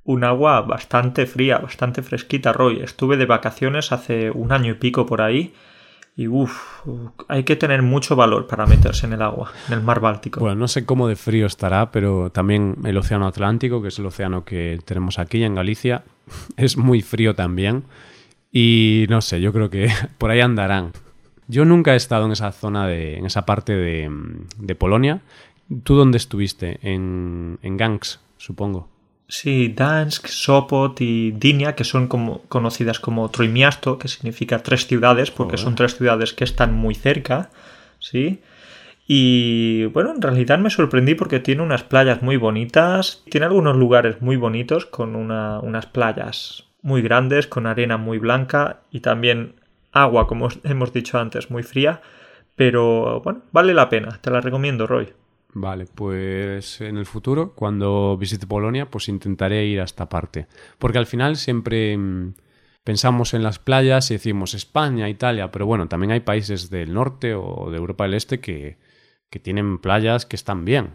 Un 0.04 0.24
agua 0.24 0.62
bastante 0.62 1.26
fría, 1.26 1.58
bastante 1.58 2.02
fresquita, 2.02 2.54
Roy. 2.54 2.80
Estuve 2.82 3.18
de 3.18 3.26
vacaciones 3.26 3.92
hace 3.92 4.32
un 4.32 4.52
año 4.52 4.72
y 4.72 4.76
pico 4.76 5.06
por 5.06 5.22
ahí 5.22 5.54
y 6.18 6.28
uff, 6.28 6.84
hay 7.28 7.44
que 7.44 7.56
tener 7.56 7.84
mucho 7.84 8.16
valor 8.16 8.48
para 8.48 8.66
meterse 8.66 9.06
en 9.06 9.14
el 9.14 9.22
agua, 9.22 9.52
en 9.68 9.76
el 9.76 9.84
mar 9.84 10.00
Báltico. 10.00 10.40
Bueno, 10.40 10.56
no 10.56 10.68
sé 10.68 10.84
cómo 10.84 11.08
de 11.08 11.16
frío 11.16 11.46
estará, 11.46 11.92
pero 11.92 12.32
también 12.32 12.78
el 12.86 12.98
Océano 12.98 13.28
Atlántico, 13.28 13.84
que 13.84 13.90
es 13.90 14.00
el 14.00 14.08
océano 14.08 14.44
que 14.44 14.80
tenemos 14.84 15.20
aquí 15.20 15.44
en 15.44 15.54
Galicia, 15.54 16.04
es 16.58 16.76
muy 16.76 17.04
frío 17.04 17.36
también. 17.36 17.84
Y 18.52 19.06
no 19.10 19.22
sé, 19.22 19.40
yo 19.42 19.54
creo 19.54 19.70
que 19.70 19.92
por 20.18 20.32
ahí 20.32 20.42
andarán. 20.42 20.94
Yo 21.48 21.66
nunca 21.66 21.94
he 21.94 21.98
estado 21.98 22.26
en 22.26 22.32
esa 22.34 22.52
zona, 22.52 22.88
de, 22.88 23.18
en 23.18 23.26
esa 23.26 23.46
parte 23.46 23.74
de, 23.74 24.10
de 24.58 24.76
Polonia. 24.76 25.22
¿Tú 25.84 25.96
dónde 25.96 26.18
estuviste? 26.18 26.80
En, 26.82 27.60
en 27.62 27.78
Gansk, 27.78 28.20
supongo. 28.38 28.90
Sí, 29.30 29.74
Dansk, 29.76 30.28
Sopot 30.28 31.02
y 31.02 31.32
Dinia, 31.32 31.76
que 31.76 31.84
son 31.84 32.08
como, 32.08 32.44
conocidas 32.44 33.00
como 33.00 33.30
Troimiasto, 33.30 34.00
que 34.00 34.08
significa 34.08 34.64
tres 34.64 34.88
ciudades, 34.88 35.32
porque 35.32 35.58
son 35.58 35.76
tres 35.76 35.98
ciudades 35.98 36.32
que 36.32 36.46
están 36.46 36.74
muy 36.74 36.96
cerca, 36.96 37.50
¿sí? 38.00 38.40
Y 39.06 39.86
bueno, 39.88 40.14
en 40.14 40.22
realidad 40.22 40.60
me 40.60 40.70
sorprendí 40.70 41.16
porque 41.16 41.42
tiene 41.42 41.62
unas 41.62 41.84
playas 41.84 42.22
muy 42.22 42.38
bonitas, 42.38 43.24
tiene 43.30 43.48
algunos 43.48 43.76
lugares 43.76 44.22
muy 44.22 44.38
bonitos 44.38 44.86
con 44.86 45.16
una, 45.16 45.60
unas 45.60 45.88
playas 45.88 46.64
muy 46.82 47.02
grandes, 47.02 47.48
con 47.48 47.68
arena 47.68 47.98
muy 47.98 48.20
blanca 48.20 48.82
y 48.92 49.02
también 49.02 49.56
agua, 50.04 50.28
como 50.28 50.50
hemos 50.64 50.94
dicho 50.94 51.18
antes, 51.20 51.50
muy 51.50 51.64
fría, 51.64 52.02
pero 52.56 53.22
bueno, 53.22 53.44
vale 53.52 53.74
la 53.74 53.90
pena, 53.90 54.20
te 54.22 54.32
la 54.32 54.42
recomiendo, 54.42 54.88
Roy. 54.88 55.14
Vale, 55.54 55.86
pues 55.94 56.82
en 56.82 56.98
el 56.98 57.06
futuro, 57.06 57.54
cuando 57.54 58.18
visite 58.18 58.46
Polonia, 58.46 58.90
pues 58.90 59.10
intentaré 59.10 59.66
ir 59.66 59.82
a 59.82 59.86
esta 59.86 60.08
parte. 60.10 60.48
Porque 60.78 60.98
al 60.98 61.06
final 61.06 61.36
siempre 61.36 61.98
mm, 61.98 62.34
pensamos 62.84 63.34
en 63.34 63.44
las 63.44 63.58
playas 63.58 64.12
y 64.12 64.16
decimos 64.16 64.54
España, 64.54 65.10
Italia, 65.10 65.52
pero 65.52 65.66
bueno, 65.66 65.88
también 65.88 66.12
hay 66.12 66.20
países 66.20 66.70
del 66.70 66.94
norte 66.94 67.34
o 67.34 67.70
de 67.72 67.78
Europa 67.78 68.04
del 68.04 68.14
Este 68.14 68.40
que, 68.40 68.78
que 69.30 69.40
tienen 69.40 69.80
playas 69.80 70.26
que 70.26 70.36
están 70.36 70.66
bien. 70.66 70.92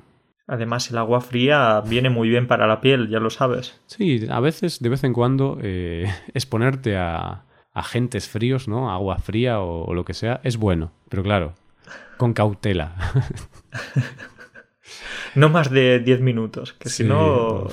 Además, 0.46 0.90
el 0.90 0.98
agua 0.98 1.20
fría 1.20 1.80
viene 1.80 2.10
muy 2.10 2.28
bien 2.28 2.46
para 2.46 2.66
la 2.66 2.80
piel, 2.80 3.08
ya 3.08 3.20
lo 3.20 3.30
sabes. 3.30 3.80
Sí, 3.86 4.26
a 4.28 4.40
veces, 4.40 4.80
de 4.80 4.88
vez 4.88 5.04
en 5.04 5.12
cuando, 5.12 5.58
eh, 5.62 6.06
exponerte 6.34 6.96
a, 6.96 7.44
agentes 7.72 8.28
fríos, 8.28 8.68
¿no? 8.68 8.90
Agua 8.90 9.18
fría 9.18 9.60
o, 9.60 9.94
lo 9.94 10.04
que 10.04 10.14
sea, 10.14 10.40
es 10.44 10.56
bueno. 10.56 10.92
Pero 11.08 11.22
claro, 11.22 11.54
con 12.16 12.32
cautela. 12.32 12.94
no 15.34 15.48
más 15.48 15.70
de 15.70 16.00
10 16.00 16.20
minutos, 16.20 16.72
que 16.72 16.88
si 16.88 17.04
no... 17.04 17.66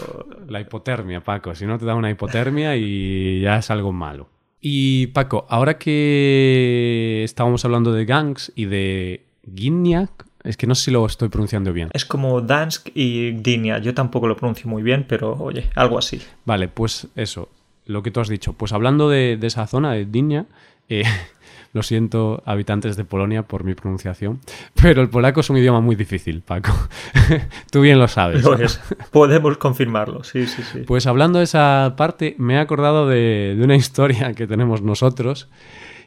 La 0.47 0.61
hipotermia, 0.61 1.21
Paco. 1.23 1.55
Si 1.55 1.65
no 1.65 1.77
te 1.77 1.85
da 1.85 1.95
una 1.95 2.09
hipotermia 2.09 2.75
y 2.75 3.41
ya 3.41 3.57
es 3.57 3.69
algo 3.71 3.91
malo. 3.91 4.29
Y 4.61 5.07
Paco, 5.07 5.45
ahora 5.49 5.77
que 5.77 7.21
estábamos 7.23 7.63
hablando 7.63 7.93
de 7.93 8.05
gangs 8.05 8.51
y 8.55 8.65
de 8.65 9.25
Gignac, 9.55 10.25
es 10.43 10.57
que 10.57 10.67
no 10.67 10.75
sé 10.75 10.85
si 10.85 10.91
lo 10.91 11.05
estoy 11.05 11.29
pronunciando 11.29 11.73
bien. 11.73 11.89
Es 11.93 12.05
como 12.05 12.41
Dansk 12.41 12.89
y 12.93 13.31
Gdynia. 13.33 13.79
Yo 13.79 13.93
tampoco 13.93 14.27
lo 14.27 14.35
pronuncio 14.35 14.69
muy 14.69 14.83
bien, 14.83 15.05
pero 15.07 15.33
oye, 15.33 15.69
algo 15.75 15.97
así. 15.97 16.21
Vale, 16.45 16.67
pues 16.67 17.07
eso, 17.15 17.49
lo 17.89 18.03
que 18.03 18.11
tú 18.11 18.19
has 18.19 18.29
dicho. 18.29 18.53
Pues 18.53 18.71
hablando 18.71 19.09
de, 19.09 19.37
esa 19.41 19.65
zona, 19.67 19.93
de 19.93 20.05
Gdynia, 20.05 20.45
eh, 20.89 21.03
lo 21.73 21.81
siento, 21.83 22.41
habitantes 22.45 22.95
de 22.95 23.03
Polonia, 23.03 23.43
por 23.43 23.63
mi 23.63 23.73
pronunciación, 23.73 24.39
pero 24.79 25.01
el 25.01 25.09
polaco 25.09 25.39
es 25.41 25.49
un 25.49 25.57
idioma 25.57 25.81
muy 25.81 25.95
difícil, 25.95 26.41
Paco. 26.41 26.71
Tú 27.71 27.81
bien 27.81 27.99
lo 27.99 28.07
sabes. 28.07 28.43
Lo 28.43 28.55
es. 28.55 28.79
Podemos 29.11 29.57
confirmarlo, 29.57 30.23
sí, 30.23 30.45
sí, 30.45 30.61
sí. 30.61 30.79
Pues 30.85 31.07
hablando 31.07 31.39
de 31.39 31.45
esa 31.45 31.95
parte, 31.97 32.35
me 32.37 32.55
he 32.55 32.59
acordado 32.59 33.07
de, 33.07 33.59
una 33.61 33.75
historia 33.75 34.33
que 34.33 34.47
tenemos 34.47 34.81
nosotros. 34.81 35.49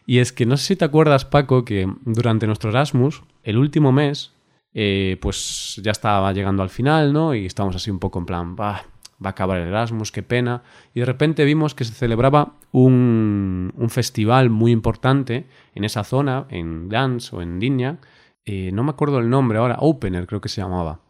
Y 0.07 0.19
es 0.19 0.33
que 0.33 0.47
no 0.47 0.57
sé 0.57 0.67
si 0.67 0.77
te 0.77 0.85
acuerdas, 0.85 1.25
Paco, 1.25 1.65
que 1.65 1.89
durante 2.05 2.47
nuestro 2.47 2.71
Erasmus, 2.71 3.23
el 3.43 3.57
último 3.57 3.93
mes, 3.93 4.33
eh, 4.75 5.17
pues 5.21 5.81
ya 5.83 5.93
estaba 5.93 6.33
llegando 6.33 6.63
al 6.63 6.71
final, 6.71 7.13
¿no? 7.13 7.35
Y 7.35 7.47
estábamos 7.47 7.77
así 7.77 7.91
un 7.91 8.01
poco 8.01 8.19
en 8.19 8.27
plan, 8.27 8.57
va 9.25 9.29
a 9.29 9.33
acabar 9.33 9.59
el 9.59 9.69
Erasmus, 9.69 10.13
qué 10.13 10.23
pena. 10.23 10.63
Y 10.95 11.01
de 11.01 11.07
repente 11.07 11.45
vimos 11.45 11.75
que 11.75 11.85
se 11.85 11.93
celebraba 11.93 12.55
un, 12.73 13.73
un 13.77 13.91
festival 13.91 14.51
muy 14.51 14.73
importante 14.73 15.47
en 15.75 15.85
esa 15.85 16.05
zona, 16.05 16.47
en 16.51 16.89
Dance 16.89 17.35
o 17.35 17.43
en 17.43 17.59
Dinya. 17.59 17.99
Eh, 18.45 18.71
no 18.73 18.83
me 18.83 18.91
acuerdo 18.91 19.19
el 19.19 19.31
nombre 19.31 19.59
ahora, 19.59 19.77
Opener 19.81 20.27
creo 20.27 20.41
que 20.41 20.49
se 20.49 20.61
llamaba. 20.61 21.01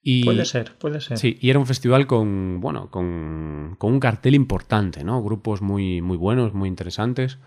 Y, 0.00 0.24
puede 0.24 0.44
ser, 0.44 0.76
puede 0.78 1.00
ser. 1.00 1.18
Sí, 1.18 1.36
y 1.40 1.50
era 1.50 1.58
un 1.58 1.66
festival 1.66 2.06
con, 2.06 2.60
bueno, 2.60 2.90
con, 2.90 3.74
con, 3.78 3.92
un 3.92 4.00
cartel 4.00 4.34
importante, 4.34 5.02
¿no? 5.02 5.22
Grupos 5.22 5.60
muy, 5.60 6.00
muy 6.00 6.16
buenos, 6.16 6.54
muy 6.54 6.68
interesantes. 6.68 7.38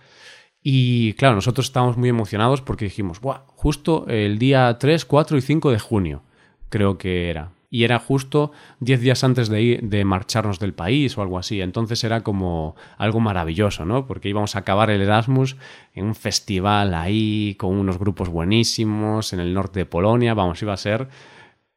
Y 0.62 1.14
claro, 1.14 1.36
nosotros 1.36 1.66
estábamos 1.66 1.98
muy 1.98 2.10
emocionados 2.10 2.62
porque 2.62 2.86
dijimos, 2.86 3.20
¡buah! 3.20 3.46
Justo 3.48 4.06
el 4.08 4.38
día 4.38 4.78
3, 4.78 5.06
4 5.06 5.38
y 5.38 5.42
5 5.42 5.72
de 5.72 5.80
junio, 5.80 6.24
creo 6.70 6.98
que 6.98 7.30
era 7.30 7.52
y 7.74 7.86
era 7.86 7.98
justo 8.00 8.52
10 8.82 9.00
días 9.00 9.24
antes 9.24 9.48
de, 9.48 9.80
de 9.82 10.04
marcharnos 10.04 10.60
del 10.60 10.74
país 10.74 11.18
o 11.18 11.22
algo 11.22 11.40
así. 11.40 11.62
Entonces 11.62 12.04
era 12.04 12.22
como 12.22 12.76
algo 12.98 13.22
maravilloso, 13.22 13.86
¿no? 13.86 14.06
Porque 14.06 14.28
íbamos 14.28 14.56
a 14.56 14.60
acabar 14.60 14.90
el 14.90 15.02
Erasmus 15.02 15.56
en 15.94 16.06
un 16.06 16.16
festival 16.16 16.94
ahí 16.94 17.56
con 17.58 17.74
unos 17.74 17.98
grupos 17.98 18.28
buenísimos 18.28 19.32
en 19.32 19.40
el 19.40 19.54
norte 19.54 19.80
de 19.80 19.86
Polonia. 19.86 20.34
Vamos, 20.34 20.62
iba 20.62 20.74
a 20.74 20.78
ser 20.78 21.08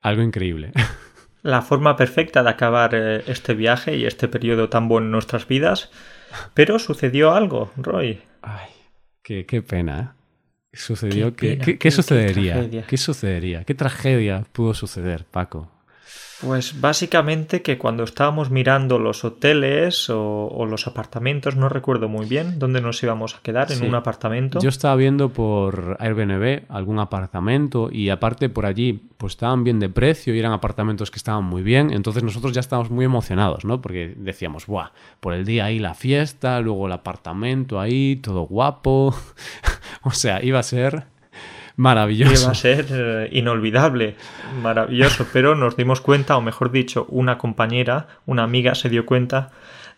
algo 0.03 0.21
increíble. 0.21 0.73
La 1.43 1.63
forma 1.63 1.95
perfecta 1.95 2.43
de 2.43 2.51
acabar 2.51 2.95
eh, 2.95 3.23
este 3.29 3.55
viaje 3.55 3.97
y 3.97 4.05
este 4.05 4.27
periodo 4.27 4.69
tan 4.69 4.89
bueno 4.89 5.07
en 5.07 5.13
nuestras 5.13 5.47
vidas. 5.47 5.91
Pero 6.55 6.81
sucedió 6.81 7.35
algo, 7.35 7.71
Roy. 7.77 8.21
Ay, 8.43 8.71
qué, 9.23 9.47
qué 9.47 9.63
pena, 9.63 10.17
¿eh? 10.19 10.25
Sucedió 10.77 11.37
¿Qué, 11.37 11.57
¿qué, 11.79 11.91
sucedería? 11.93 12.69
¿Qué 12.89 12.97
sucedería? 12.97 13.63
¿Qué 13.63 13.77
tragedia 13.77 14.45
pudo 14.53 14.75
suceder, 14.75 15.25
Paco? 15.25 15.71
Pues 16.41 16.81
básicamente 16.81 17.63
que 17.63 17.79
cuando 17.79 18.05
estábamos 18.05 18.51
mirando 18.51 18.99
los 18.99 19.25
hoteles 19.25 20.09
o, 20.11 20.67
los 20.69 20.87
apartamentos, 20.87 21.57
no 21.57 21.69
recuerdo 21.69 22.09
muy 22.09 22.27
bien 22.27 22.59
dónde 22.59 22.81
nos 22.81 23.03
íbamos 23.03 23.35
a 23.35 23.43
quedar, 23.43 23.71
en 23.71 23.87
un 23.87 23.95
apartamento. 23.95 24.61
Yo 24.61 24.69
estaba 24.69 24.97
viendo 24.97 25.29
por 25.29 25.97
Airbnb 26.01 26.65
algún 26.69 26.99
apartamento 26.99 27.89
y 27.91 28.11
aparte 28.11 28.49
por 28.49 28.67
allí 28.67 29.01
pues 29.17 29.35
estaban 29.35 29.65
bien 29.65 29.81
de 29.81 29.89
precio 29.89 30.35
y 30.35 30.39
eran 30.39 30.53
apartamentos 30.53 31.11
que 31.11 31.17
estaban 31.17 31.45
muy 31.45 31.63
bien, 31.63 31.93
entonces 31.93 32.23
nosotros 32.23 32.53
ya 32.53 32.61
estábamos 32.61 32.91
muy 32.91 33.05
emocionados, 33.05 33.65
¿no? 33.65 33.81
Porque 33.81 34.15
decíamos, 34.17 34.67
¡buah! 34.67 34.91
Por 35.21 35.35
el 35.35 35.45
día 35.45 35.67
ahí 35.67 35.79
la 35.79 35.95
fiesta, 35.95 36.61
luego 36.61 36.87
el 36.87 36.93
apartamento 36.93 37.81
ahí, 37.81 38.17
todo 38.17 38.43
guapo. 38.43 39.15
o 40.03 40.11
sea, 40.11 40.45
iba 40.45 40.59
a 40.59 40.63
ser 40.63 41.07
Maravilloso. 41.77 42.43
Iba 42.43 42.53
a 42.53 42.55
ser 42.55 42.87
eh, 42.91 43.29
inolvidable, 43.33 44.15
maravilloso, 44.63 45.27
pero 45.33 45.57
nos 45.57 45.77
dimos 45.77 46.01
cuenta, 46.01 46.37
o 46.37 46.41
mejor 46.41 46.71
dicho, 46.71 47.07
una 47.09 47.37
compañera, 47.37 48.07
una 48.27 48.45
amiga 48.45 48.75
se 48.75 48.89
dio 48.89 49.05
cuenta 49.07 49.51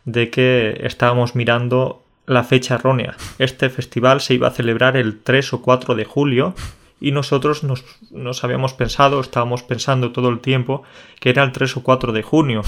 de 0.05 0.31
que 0.31 0.81
estábamos 0.85 1.35
mirando 1.35 2.03
la 2.27 2.45
fecha 2.45 2.77
errónea. 2.77 3.17
Este 3.39 3.69
festival 3.69 4.21
se 4.21 4.35
iba 4.35 4.49
a 4.49 4.53
celebrar 4.53 4.97
el 4.97 5.21
3 5.21 5.53
o 5.53 5.63
4 5.63 5.95
de 5.95 6.05
julio 6.05 6.55
y 7.01 7.13
nosotros 7.13 7.63
nos, 7.63 7.85
nos 8.11 8.43
habíamos 8.43 8.73
pensado, 8.73 9.21
estábamos 9.21 9.63
pensando 9.63 10.13
todo 10.13 10.31
el 10.31 10.41
tiempo 10.41 10.83
que 11.21 11.31
era 11.31 11.43
el 11.45 11.53
3 11.53 11.77
o 11.77 11.83
4 11.83 12.13
de 12.13 12.23
junio. 12.23 12.63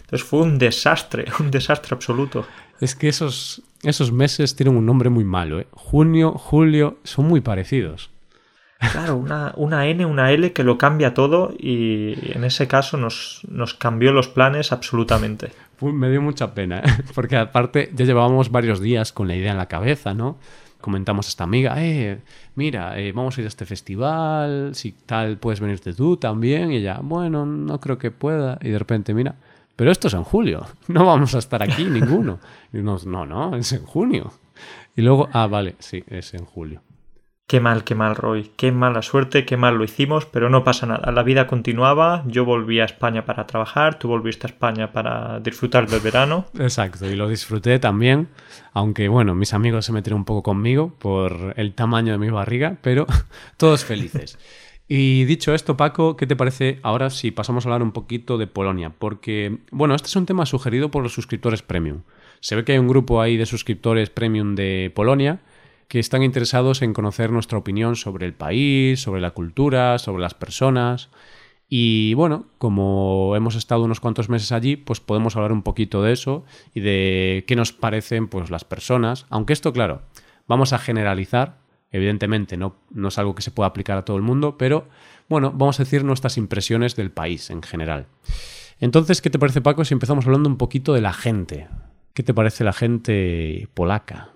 Entonces 0.00 0.26
fue 0.26 0.40
un 0.40 0.58
desastre, 0.58 1.26
un 1.40 1.50
desastre 1.50 1.94
absoluto. 1.94 2.44
Es 2.80 2.94
que 2.94 3.08
esos, 3.08 3.62
esos 3.82 4.10
meses 4.10 4.56
tienen 4.56 4.76
un 4.76 4.86
nombre 4.86 5.10
muy 5.10 5.24
malo. 5.24 5.60
¿eh? 5.60 5.66
Junio, 5.70 6.32
julio, 6.32 6.98
son 7.04 7.26
muy 7.26 7.40
parecidos. 7.40 8.10
Claro, 8.78 9.16
una, 9.16 9.52
una, 9.56 9.86
N, 9.86 10.06
una 10.06 10.30
L 10.30 10.52
que 10.52 10.62
lo 10.62 10.78
cambia 10.78 11.12
todo 11.12 11.52
y 11.58 12.14
en 12.32 12.44
ese 12.44 12.68
caso 12.68 12.96
nos, 12.96 13.40
nos 13.50 13.74
cambió 13.74 14.12
los 14.12 14.28
planes 14.28 14.70
absolutamente. 14.70 15.50
me 15.80 16.08
dio 16.10 16.22
mucha 16.22 16.54
pena, 16.54 16.78
¿eh? 16.80 17.02
porque 17.14 17.36
aparte 17.36 17.90
ya 17.94 18.04
llevábamos 18.04 18.50
varios 18.50 18.80
días 18.80 19.12
con 19.12 19.26
la 19.26 19.34
idea 19.34 19.50
en 19.50 19.58
la 19.58 19.66
cabeza, 19.66 20.14
¿no? 20.14 20.38
Comentamos 20.80 21.26
a 21.26 21.30
esta 21.30 21.42
amiga, 21.42 21.74
eh, 21.82 22.20
mira, 22.54 22.96
eh, 23.00 23.10
vamos 23.10 23.36
a 23.36 23.40
ir 23.40 23.46
a 23.46 23.48
este 23.48 23.66
festival, 23.66 24.70
si 24.76 24.92
tal 24.92 25.38
puedes 25.38 25.58
venirte 25.58 25.92
tú 25.92 26.16
también, 26.16 26.70
y 26.70 26.76
ella, 26.76 27.00
bueno, 27.02 27.44
no 27.44 27.80
creo 27.80 27.98
que 27.98 28.12
pueda, 28.12 28.58
y 28.62 28.68
de 28.68 28.78
repente, 28.78 29.12
mira, 29.12 29.34
pero 29.74 29.90
esto 29.90 30.06
es 30.06 30.14
en 30.14 30.22
julio, 30.22 30.66
no 30.86 31.04
vamos 31.04 31.34
a 31.34 31.38
estar 31.38 31.64
aquí 31.64 31.82
ninguno. 31.84 32.38
Y 32.72 32.78
unos, 32.78 33.06
no, 33.06 33.26
no, 33.26 33.56
es 33.56 33.72
en 33.72 33.84
junio. 33.84 34.32
Y 34.94 35.02
luego, 35.02 35.28
ah, 35.32 35.48
vale, 35.48 35.74
sí, 35.80 36.04
es 36.06 36.34
en 36.34 36.44
julio. 36.44 36.80
Qué 37.48 37.60
mal, 37.60 37.82
qué 37.82 37.94
mal, 37.94 38.14
Roy. 38.14 38.50
Qué 38.56 38.72
mala 38.72 39.00
suerte, 39.00 39.46
qué 39.46 39.56
mal 39.56 39.76
lo 39.76 39.84
hicimos, 39.84 40.26
pero 40.26 40.50
no 40.50 40.64
pasa 40.64 40.84
nada. 40.84 41.10
La 41.12 41.22
vida 41.22 41.46
continuaba. 41.46 42.22
Yo 42.26 42.44
volví 42.44 42.78
a 42.78 42.84
España 42.84 43.24
para 43.24 43.46
trabajar, 43.46 43.98
tú 43.98 44.06
volviste 44.06 44.46
a 44.46 44.50
España 44.50 44.92
para 44.92 45.40
disfrutar 45.40 45.88
del 45.88 46.00
verano. 46.00 46.44
Exacto, 46.58 47.06
y 47.10 47.16
lo 47.16 47.26
disfruté 47.26 47.78
también. 47.78 48.28
Aunque, 48.74 49.08
bueno, 49.08 49.34
mis 49.34 49.54
amigos 49.54 49.86
se 49.86 49.92
metieron 49.92 50.18
un 50.18 50.24
poco 50.26 50.42
conmigo 50.42 50.94
por 50.98 51.54
el 51.56 51.72
tamaño 51.72 52.12
de 52.12 52.18
mi 52.18 52.28
barriga, 52.28 52.76
pero 52.82 53.06
todos 53.56 53.82
felices. 53.82 54.38
Y 54.86 55.24
dicho 55.24 55.54
esto, 55.54 55.74
Paco, 55.74 56.18
¿qué 56.18 56.26
te 56.26 56.36
parece 56.36 56.80
ahora 56.82 57.08
si 57.08 57.30
pasamos 57.30 57.64
a 57.64 57.70
hablar 57.70 57.82
un 57.82 57.92
poquito 57.92 58.36
de 58.36 58.46
Polonia? 58.46 58.90
Porque, 58.90 59.56
bueno, 59.70 59.94
este 59.94 60.08
es 60.08 60.16
un 60.16 60.26
tema 60.26 60.44
sugerido 60.44 60.90
por 60.90 61.02
los 61.02 61.14
suscriptores 61.14 61.62
premium. 61.62 62.02
Se 62.40 62.56
ve 62.56 62.64
que 62.64 62.72
hay 62.72 62.78
un 62.78 62.88
grupo 62.88 63.22
ahí 63.22 63.38
de 63.38 63.46
suscriptores 63.46 64.10
premium 64.10 64.54
de 64.54 64.92
Polonia 64.94 65.40
que 65.88 65.98
están 65.98 66.22
interesados 66.22 66.82
en 66.82 66.92
conocer 66.92 67.32
nuestra 67.32 67.58
opinión 67.58 67.96
sobre 67.96 68.26
el 68.26 68.34
país, 68.34 69.00
sobre 69.00 69.22
la 69.22 69.30
cultura, 69.30 69.98
sobre 69.98 70.22
las 70.22 70.34
personas. 70.34 71.08
Y 71.66 72.14
bueno, 72.14 72.46
como 72.58 73.34
hemos 73.36 73.54
estado 73.54 73.84
unos 73.84 74.00
cuantos 74.00 74.28
meses 74.28 74.52
allí, 74.52 74.76
pues 74.76 75.00
podemos 75.00 75.36
hablar 75.36 75.52
un 75.52 75.62
poquito 75.62 76.02
de 76.02 76.12
eso 76.12 76.44
y 76.74 76.80
de 76.80 77.44
qué 77.46 77.56
nos 77.56 77.72
parecen 77.72 78.28
pues 78.28 78.50
las 78.50 78.64
personas. 78.64 79.26
Aunque 79.30 79.54
esto, 79.54 79.72
claro, 79.72 80.02
vamos 80.46 80.72
a 80.72 80.78
generalizar. 80.78 81.58
Evidentemente 81.90 82.58
no, 82.58 82.76
no 82.90 83.08
es 83.08 83.18
algo 83.18 83.34
que 83.34 83.42
se 83.42 83.50
pueda 83.50 83.68
aplicar 83.68 83.96
a 83.96 84.04
todo 84.04 84.18
el 84.18 84.22
mundo, 84.22 84.58
pero 84.58 84.88
bueno, 85.28 85.52
vamos 85.52 85.80
a 85.80 85.84
decir 85.84 86.04
nuestras 86.04 86.36
impresiones 86.36 86.96
del 86.96 87.10
país 87.10 87.48
en 87.48 87.62
general. 87.62 88.06
Entonces, 88.78 89.22
¿qué 89.22 89.30
te 89.30 89.38
parece, 89.38 89.62
Paco, 89.62 89.84
si 89.86 89.94
empezamos 89.94 90.26
hablando 90.26 90.50
un 90.50 90.58
poquito 90.58 90.92
de 90.92 91.00
la 91.00 91.14
gente? 91.14 91.66
¿Qué 92.12 92.22
te 92.22 92.34
parece 92.34 92.62
la 92.62 92.74
gente 92.74 93.68
polaca? 93.72 94.32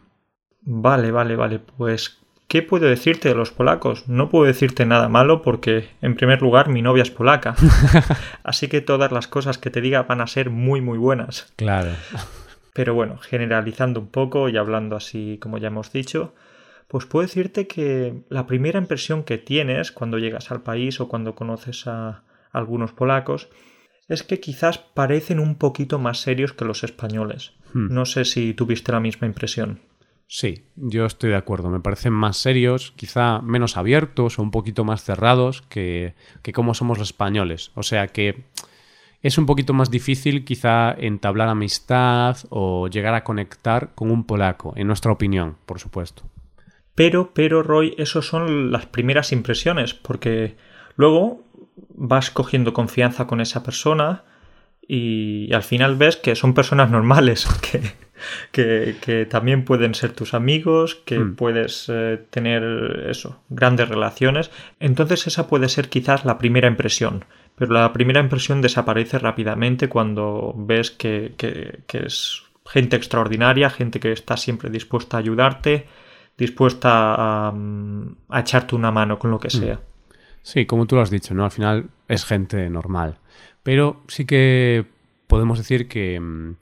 Vale, 0.64 1.10
vale, 1.10 1.36
vale. 1.36 1.58
Pues, 1.58 2.20
¿qué 2.48 2.62
puedo 2.62 2.88
decirte 2.88 3.28
de 3.28 3.34
los 3.34 3.50
polacos? 3.50 4.08
No 4.08 4.28
puedo 4.28 4.44
decirte 4.44 4.86
nada 4.86 5.08
malo 5.08 5.42
porque, 5.42 5.88
en 6.00 6.14
primer 6.14 6.42
lugar, 6.42 6.68
mi 6.68 6.82
novia 6.82 7.02
es 7.02 7.10
polaca. 7.10 7.54
Así 8.44 8.68
que 8.68 8.80
todas 8.80 9.12
las 9.12 9.28
cosas 9.28 9.58
que 9.58 9.70
te 9.70 9.80
diga 9.80 10.02
van 10.04 10.20
a 10.20 10.26
ser 10.26 10.50
muy, 10.50 10.80
muy 10.80 10.98
buenas. 10.98 11.52
Claro. 11.56 11.90
Pero 12.74 12.94
bueno, 12.94 13.18
generalizando 13.18 14.00
un 14.00 14.08
poco 14.08 14.48
y 14.48 14.56
hablando 14.56 14.96
así 14.96 15.38
como 15.42 15.58
ya 15.58 15.68
hemos 15.68 15.92
dicho, 15.92 16.34
pues 16.88 17.04
puedo 17.04 17.26
decirte 17.26 17.66
que 17.66 18.22
la 18.30 18.46
primera 18.46 18.78
impresión 18.78 19.24
que 19.24 19.36
tienes 19.36 19.92
cuando 19.92 20.18
llegas 20.18 20.50
al 20.50 20.62
país 20.62 21.00
o 21.00 21.08
cuando 21.08 21.34
conoces 21.34 21.86
a 21.86 22.22
algunos 22.50 22.92
polacos 22.92 23.48
es 24.08 24.22
que 24.22 24.40
quizás 24.40 24.78
parecen 24.78 25.38
un 25.38 25.56
poquito 25.56 25.98
más 25.98 26.20
serios 26.20 26.52
que 26.52 26.64
los 26.64 26.82
españoles. 26.84 27.52
Hmm. 27.72 27.92
No 27.92 28.04
sé 28.04 28.24
si 28.24 28.54
tuviste 28.54 28.92
la 28.92 29.00
misma 29.00 29.26
impresión. 29.26 29.80
Sí, 30.34 30.64
yo 30.76 31.04
estoy 31.04 31.28
de 31.28 31.36
acuerdo. 31.36 31.68
Me 31.68 31.80
parecen 31.80 32.14
más 32.14 32.38
serios, 32.38 32.94
quizá 32.96 33.42
menos 33.42 33.76
abiertos 33.76 34.38
o 34.38 34.42
un 34.42 34.50
poquito 34.50 34.82
más 34.82 35.04
cerrados 35.04 35.60
que, 35.60 36.14
que 36.40 36.54
como 36.54 36.72
somos 36.72 36.96
los 36.96 37.08
españoles. 37.08 37.70
O 37.74 37.82
sea 37.82 38.06
que 38.06 38.44
es 39.20 39.36
un 39.36 39.44
poquito 39.44 39.74
más 39.74 39.90
difícil 39.90 40.46
quizá 40.46 40.92
entablar 40.92 41.50
amistad 41.50 42.38
o 42.48 42.88
llegar 42.88 43.12
a 43.12 43.24
conectar 43.24 43.90
con 43.94 44.10
un 44.10 44.24
polaco, 44.24 44.72
en 44.74 44.86
nuestra 44.86 45.12
opinión, 45.12 45.58
por 45.66 45.80
supuesto. 45.80 46.22
Pero, 46.94 47.34
pero, 47.34 47.62
Roy, 47.62 47.94
esos 47.98 48.26
son 48.26 48.72
las 48.72 48.86
primeras 48.86 49.32
impresiones, 49.32 49.92
porque 49.92 50.56
luego 50.96 51.44
vas 51.90 52.30
cogiendo 52.30 52.72
confianza 52.72 53.26
con 53.26 53.42
esa 53.42 53.62
persona 53.62 54.24
y 54.80 55.52
al 55.52 55.62
final 55.62 55.96
ves 55.96 56.16
que 56.16 56.34
son 56.36 56.54
personas 56.54 56.90
normales, 56.90 57.46
que, 57.70 57.82
que, 58.50 59.26
también 59.30 59.64
pueden 59.64 59.94
ser 59.94 60.12
tus 60.12 60.34
amigos, 60.34 60.96
que 61.04 61.18
hmm. 61.18 61.36
puedes 61.36 61.86
eh, 61.88 62.20
tener 62.30 63.06
eso, 63.08 63.40
grandes 63.48 63.88
relaciones. 63.88 64.50
Entonces 64.80 65.26
esa 65.26 65.48
puede 65.48 65.68
ser 65.68 65.88
quizás 65.88 66.24
la 66.24 66.38
primera 66.38 66.68
impresión, 66.68 67.24
pero 67.56 67.72
la 67.72 67.92
primera 67.92 68.20
impresión 68.20 68.60
desaparece 68.60 69.18
rápidamente 69.18 69.88
cuando 69.88 70.54
ves 70.56 70.90
que, 70.90 71.34
que 71.36 71.98
es 71.98 72.42
gente 72.66 72.96
extraordinaria, 72.96 73.70
gente 73.70 74.00
que 74.00 74.12
está 74.12 74.36
siempre 74.36 74.70
dispuesta 74.70 75.16
a 75.16 75.20
ayudarte, 75.20 75.86
dispuesta 76.38 77.14
a, 77.14 77.54
a 78.28 78.40
echarte 78.40 78.74
una 78.74 78.90
mano 78.90 79.18
con 79.18 79.30
lo 79.30 79.38
que 79.38 79.48
hmm. 79.48 79.60
sea. 79.60 79.80
Sí, 80.42 80.66
como 80.66 80.86
tú 80.86 80.96
lo 80.96 81.02
has 81.02 81.10
dicho, 81.10 81.34
¿no? 81.34 81.44
Al 81.44 81.50
final 81.50 81.90
es 82.08 82.24
gente 82.24 82.68
normal. 82.68 83.18
Pero 83.62 84.02
sí 84.08 84.24
que 84.26 84.86
podemos 85.28 85.58
decir 85.58 85.88
que 85.88 86.18
mm, 86.18 86.56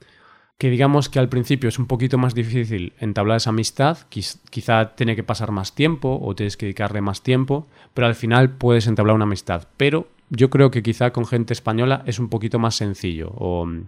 que 0.61 0.69
digamos 0.69 1.09
que 1.09 1.17
al 1.17 1.27
principio 1.27 1.69
es 1.69 1.79
un 1.79 1.87
poquito 1.87 2.19
más 2.19 2.35
difícil 2.35 2.93
entablar 2.99 3.37
esa 3.37 3.49
amistad, 3.49 3.97
quizá 4.11 4.93
tiene 4.93 5.15
que 5.15 5.23
pasar 5.23 5.49
más 5.49 5.73
tiempo 5.73 6.19
o 6.21 6.35
tienes 6.35 6.55
que 6.55 6.67
dedicarle 6.67 7.01
más 7.01 7.23
tiempo, 7.23 7.65
pero 7.95 8.05
al 8.05 8.13
final 8.13 8.51
puedes 8.51 8.85
entablar 8.85 9.15
una 9.15 9.23
amistad. 9.23 9.67
Pero 9.75 10.09
yo 10.29 10.51
creo 10.51 10.69
que 10.69 10.83
quizá 10.83 11.13
con 11.13 11.25
gente 11.25 11.53
española 11.53 12.03
es 12.05 12.19
un 12.19 12.29
poquito 12.29 12.59
más 12.59 12.75
sencillo, 12.75 13.33
o 13.37 13.67
en 13.67 13.87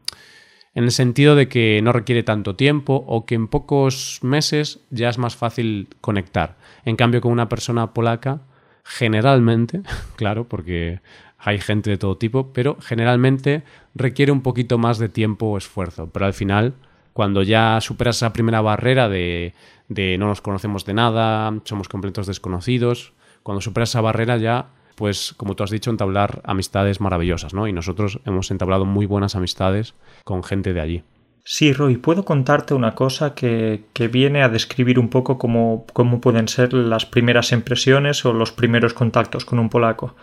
el 0.73 0.89
sentido 0.89 1.35
de 1.35 1.47
que 1.47 1.79
no 1.83 1.91
requiere 1.91 2.23
tanto 2.23 2.55
tiempo 2.55 3.05
o 3.07 3.27
que 3.27 3.35
en 3.35 3.49
pocos 3.49 4.17
meses 4.23 4.79
ya 4.89 5.09
es 5.09 5.19
más 5.19 5.35
fácil 5.35 5.89
conectar. 6.01 6.57
En 6.85 6.95
cambio, 6.95 7.21
con 7.21 7.31
una 7.31 7.49
persona 7.49 7.93
polaca, 7.93 8.41
generalmente, 8.83 9.83
claro, 10.15 10.47
porque 10.47 11.01
hay 11.43 11.59
gente 11.59 11.89
de 11.89 11.97
todo 11.97 12.17
tipo, 12.17 12.53
pero 12.53 12.77
generalmente 12.79 13.63
requiere 13.95 14.31
un 14.31 14.41
poquito 14.41 14.77
más 14.77 14.97
de 14.97 15.09
tiempo 15.09 15.47
o 15.47 15.57
esfuerzo. 15.57 16.09
Pero 16.11 16.25
al 16.25 16.33
final, 16.33 16.73
cuando 17.11 17.43
ya 17.43 17.79
superas 17.81 18.17
esa 18.17 18.33
primera 18.33 18.61
barrera 18.61 19.09
de, 19.09 19.53
de 19.89 20.17
no 20.17 20.27
nos 20.27 20.41
conocemos 20.41 20.85
de 20.85 20.93
nada, 20.93 21.53
somos 21.65 21.89
completos 21.89 22.27
desconocidos, 22.27 23.13
cuando 23.43 23.61
superas 23.61 23.89
esa 23.89 24.01
barrera 24.01 24.37
ya 24.37 24.67
pues 24.95 25.33
como 25.37 25.55
tú 25.55 25.63
has 25.63 25.71
dicho, 25.71 25.89
entablar 25.89 26.41
amistades 26.43 27.01
maravillosas, 27.01 27.53
¿no? 27.53 27.67
Y 27.67 27.73
nosotros 27.73 28.19
hemos 28.25 28.51
entablado 28.51 28.85
muy 28.85 29.05
buenas 29.05 29.35
amistades 29.35 29.95
con 30.23 30.43
gente 30.43 30.73
de 30.73 30.81
allí. 30.81 31.03
Sí, 31.45 31.73
Roy, 31.73 31.97
puedo 31.97 32.23
contarte 32.23 32.73
una 32.73 32.95
cosa 32.95 33.35
que, 33.35 33.83
que 33.91 34.07
viene 34.07 34.43
a 34.43 34.49
describir 34.49 34.97
un 34.97 35.09
poco 35.09 35.37
cómo, 35.37 35.85
cómo, 35.91 36.21
pueden 36.21 36.47
ser 36.47 36.73
las 36.73 37.05
primeras 37.05 37.51
impresiones 37.51 38.23
o 38.25 38.31
los 38.31 38.53
primeros 38.53 38.93
contactos 38.93 39.43
con 39.43 39.59
un 39.59 39.69
polaco. 39.69 40.15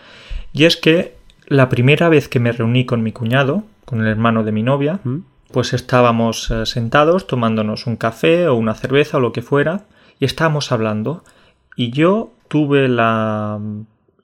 Y 0.55 0.65
es 0.65 0.79
que 0.79 1.17
la 1.47 1.69
primera 1.69 2.09
vez 2.09 2.29
que 2.29 2.41
me 2.41 2.53
reuní 2.53 2.87
con 2.87 3.03
mi 3.03 3.13
cuñado, 3.13 3.65
con 3.85 4.01
el 4.01 4.07
hermano 4.07 4.45
de 4.45 4.53
mi 4.53 4.63
novia, 4.63 5.01
¿Mm? 5.05 5.19
pues 5.53 5.75
estábamos 5.75 6.51
eh, 6.51 6.65
sentados 6.65 7.27
tomándonos 7.27 7.87
un 7.87 7.97
café 7.97 8.49
o 8.49 8.55
una 8.55 8.75
cerveza 8.75 9.19
o 9.19 9.21
lo 9.21 9.33
que 9.33 9.43
fuera, 9.43 9.85
y 10.19 10.25
estábamos 10.25 10.73
hablando, 10.73 11.23
y 11.77 11.91
yo 11.91 12.33
tuve 12.49 12.89
la 12.89 13.59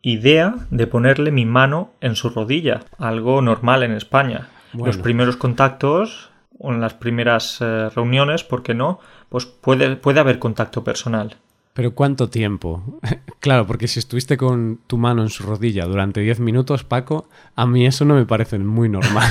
idea 0.00 0.54
de 0.70 0.86
ponerle 0.86 1.30
mi 1.30 1.44
mano 1.44 1.90
en 2.00 2.16
su 2.16 2.30
rodilla, 2.30 2.80
algo 2.98 3.42
normal 3.42 3.82
en 3.82 3.92
España. 3.92 4.48
Los 4.72 4.98
primeros 4.98 5.36
contactos 5.36 6.30
o 6.58 6.72
en 6.72 6.80
las 6.80 6.94
primeras 6.94 7.58
eh, 7.60 7.88
reuniones, 7.94 8.44
¿por 8.44 8.62
qué 8.62 8.74
no? 8.74 9.00
Pues 9.28 9.46
puede, 9.46 9.96
puede 9.96 10.20
haber 10.20 10.38
contacto 10.38 10.82
personal. 10.84 11.36
Pero 11.72 11.94
¿cuánto 11.94 12.30
tiempo? 12.30 13.00
claro, 13.40 13.66
porque 13.66 13.88
si 13.88 13.98
estuviste 13.98 14.36
con 14.36 14.80
tu 14.86 14.96
mano 14.96 15.22
en 15.22 15.28
su 15.28 15.44
rodilla 15.44 15.84
durante 15.84 16.20
10 16.20 16.40
minutos, 16.40 16.84
Paco, 16.84 17.28
a 17.54 17.66
mí 17.66 17.86
eso 17.86 18.04
no 18.04 18.14
me 18.14 18.24
parece 18.24 18.58
muy 18.58 18.88
normal. 18.88 19.30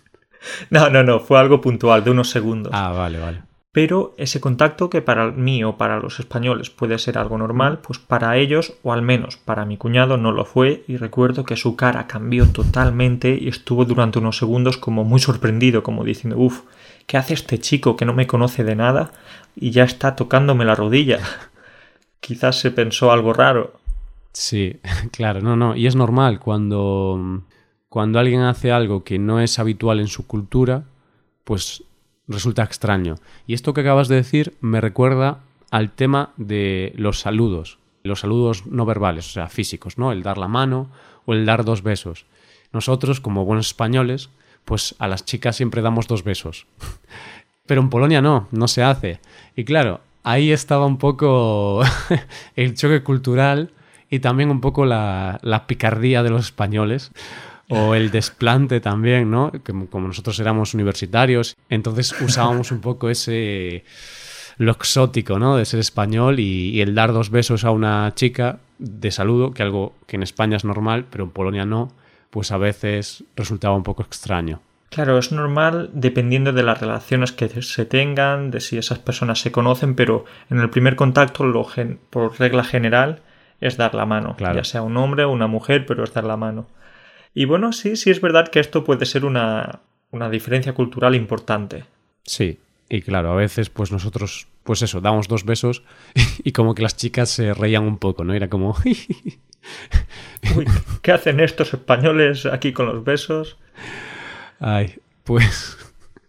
no, 0.70 0.90
no, 0.90 1.02
no, 1.02 1.20
fue 1.20 1.38
algo 1.38 1.60
puntual, 1.60 2.04
de 2.04 2.10
unos 2.10 2.30
segundos. 2.30 2.72
Ah, 2.74 2.90
vale, 2.90 3.18
vale. 3.18 3.42
Pero 3.72 4.14
ese 4.18 4.38
contacto 4.38 4.90
que 4.90 5.00
para 5.00 5.30
mí 5.30 5.64
o 5.64 5.78
para 5.78 5.98
los 5.98 6.20
españoles 6.20 6.68
puede 6.68 6.98
ser 6.98 7.16
algo 7.16 7.38
normal, 7.38 7.78
pues 7.78 7.98
para 7.98 8.36
ellos, 8.36 8.74
o 8.82 8.92
al 8.92 9.00
menos 9.00 9.38
para 9.38 9.64
mi 9.64 9.78
cuñado, 9.78 10.18
no 10.18 10.30
lo 10.30 10.44
fue, 10.44 10.84
y 10.86 10.98
recuerdo 10.98 11.44
que 11.44 11.56
su 11.56 11.74
cara 11.74 12.06
cambió 12.06 12.46
totalmente 12.48 13.38
y 13.40 13.48
estuvo 13.48 13.86
durante 13.86 14.18
unos 14.18 14.36
segundos 14.36 14.76
como 14.76 15.04
muy 15.04 15.20
sorprendido, 15.20 15.82
como 15.82 16.04
diciendo, 16.04 16.36
uff, 16.38 16.64
¿qué 17.06 17.16
hace 17.16 17.32
este 17.32 17.58
chico 17.58 17.96
que 17.96 18.04
no 18.04 18.12
me 18.12 18.26
conoce 18.26 18.62
de 18.62 18.76
nada 18.76 19.10
y 19.56 19.70
ya 19.70 19.84
está 19.84 20.16
tocándome 20.16 20.66
la 20.66 20.74
rodilla? 20.74 21.20
quizás 22.20 22.60
se 22.60 22.72
pensó 22.72 23.10
algo 23.10 23.32
raro. 23.32 23.72
Sí, 24.34 24.80
claro, 25.12 25.40
no, 25.40 25.56
no. 25.56 25.76
Y 25.76 25.86
es 25.86 25.96
normal 25.96 26.40
cuando, 26.40 27.42
cuando 27.88 28.18
alguien 28.18 28.42
hace 28.42 28.70
algo 28.70 29.02
que 29.02 29.18
no 29.18 29.40
es 29.40 29.58
habitual 29.58 29.98
en 29.98 30.08
su 30.08 30.26
cultura, 30.26 30.84
pues 31.44 31.84
resulta 32.28 32.62
extraño. 32.62 33.16
Y 33.46 33.54
esto 33.54 33.74
que 33.74 33.82
acabas 33.82 34.08
de 34.08 34.16
decir 34.16 34.54
me 34.60 34.80
recuerda 34.80 35.40
al 35.70 35.90
tema 35.90 36.30
de 36.36 36.92
los 36.96 37.20
saludos, 37.20 37.78
los 38.02 38.20
saludos 38.20 38.66
no 38.66 38.84
verbales, 38.84 39.26
o 39.28 39.30
sea, 39.30 39.48
físicos, 39.48 39.98
¿no? 39.98 40.12
El 40.12 40.22
dar 40.22 40.38
la 40.38 40.48
mano 40.48 40.90
o 41.24 41.34
el 41.34 41.46
dar 41.46 41.64
dos 41.64 41.82
besos. 41.82 42.26
Nosotros, 42.72 43.20
como 43.20 43.44
buenos 43.44 43.68
españoles, 43.68 44.30
pues 44.64 44.94
a 44.98 45.08
las 45.08 45.24
chicas 45.24 45.56
siempre 45.56 45.82
damos 45.82 46.08
dos 46.08 46.24
besos. 46.24 46.66
Pero 47.66 47.80
en 47.80 47.90
Polonia 47.90 48.20
no, 48.20 48.48
no 48.50 48.68
se 48.68 48.82
hace. 48.82 49.20
Y 49.56 49.64
claro, 49.64 50.00
ahí 50.22 50.52
estaba 50.52 50.86
un 50.86 50.98
poco 50.98 51.82
el 52.56 52.74
choque 52.74 53.02
cultural 53.02 53.72
y 54.10 54.18
también 54.18 54.50
un 54.50 54.60
poco 54.60 54.84
la, 54.84 55.64
picardía 55.66 56.22
de 56.22 56.30
los 56.30 56.46
españoles 56.46 57.12
o 57.72 57.94
el 57.94 58.10
desplante 58.10 58.80
también, 58.80 59.30
¿no? 59.30 59.52
Como, 59.64 60.06
nosotros 60.06 60.38
éramos 60.40 60.74
universitarios, 60.74 61.56
entonces 61.68 62.14
usábamos 62.20 62.70
un 62.70 62.80
poco 62.80 63.10
ese 63.10 63.84
lo 64.58 64.72
exótico, 64.72 65.38
¿no? 65.38 65.56
De 65.56 65.64
ser 65.64 65.80
español 65.80 66.38
y, 66.38 66.70
y, 66.70 66.82
el 66.82 66.94
dar 66.94 67.12
dos 67.12 67.30
besos 67.30 67.64
a 67.64 67.70
una 67.70 68.12
chica 68.14 68.58
de 68.78 69.10
saludo, 69.10 69.52
que 69.52 69.62
algo 69.62 69.94
que 70.06 70.16
en 70.16 70.22
España 70.22 70.56
es 70.56 70.64
normal, 70.64 71.06
pero 71.10 71.24
en 71.24 71.30
Polonia 71.30 71.64
no, 71.64 71.90
pues 72.30 72.52
a 72.52 72.58
veces 72.58 73.24
resultaba 73.34 73.74
un 73.74 73.82
poco 73.82 74.02
extraño. 74.02 74.60
Claro, 74.92 75.16
es 75.16 75.32
normal 75.32 75.88
dependiendo 75.94 76.52
de 76.52 76.62
las 76.62 76.78
relaciones 76.78 77.32
que 77.32 77.48
se 77.62 77.86
tengan, 77.86 78.50
de 78.50 78.60
si 78.60 78.76
esas 78.76 78.98
personas 78.98 79.40
se 79.40 79.50
conocen, 79.50 79.94
pero 79.94 80.26
en 80.50 80.58
el 80.58 80.68
primer 80.68 80.96
contacto, 80.96 81.44
lo 81.44 81.66
por 82.10 82.38
regla 82.38 82.62
general, 82.62 83.22
es 83.62 83.78
dar 83.78 83.94
la 83.94 84.04
mano, 84.04 84.36
ya 84.38 84.64
sea 84.64 84.82
un 84.82 84.98
hombre 84.98 85.24
o 85.24 85.30
una 85.30 85.46
mujer, 85.46 85.86
pero 85.86 86.04
es 86.04 86.12
dar 86.12 86.24
la 86.24 86.36
mano. 86.36 86.66
Y 87.34 87.46
bueno, 87.46 87.72
sí, 87.72 87.96
sí 87.96 88.10
es 88.10 88.20
verdad 88.20 88.48
que 88.48 88.60
esto 88.60 88.84
puede 88.84 89.06
ser 89.06 89.24
una, 89.24 89.80
una 90.10 90.28
diferencia 90.28 90.74
cultural 90.74 91.14
importante. 91.14 91.84
Sí, 92.24 92.58
y 92.88 93.00
claro, 93.00 93.32
a 93.32 93.34
veces 93.34 93.70
pues 93.70 93.90
nosotros, 93.90 94.46
pues 94.64 94.82
eso, 94.82 95.00
damos 95.00 95.28
dos 95.28 95.44
besos 95.44 95.82
y 96.44 96.52
como 96.52 96.74
que 96.74 96.82
las 96.82 96.96
chicas 96.96 97.30
se 97.30 97.54
reían 97.54 97.84
un 97.84 97.98
poco, 97.98 98.24
¿no? 98.24 98.34
Era 98.34 98.48
como... 98.48 98.76
Uy, 100.56 100.66
¿Qué 101.02 101.12
hacen 101.12 101.40
estos 101.40 101.72
españoles 101.72 102.46
aquí 102.46 102.72
con 102.72 102.86
los 102.86 103.04
besos? 103.04 103.56
Ay, 104.60 104.96
pues... 105.24 105.78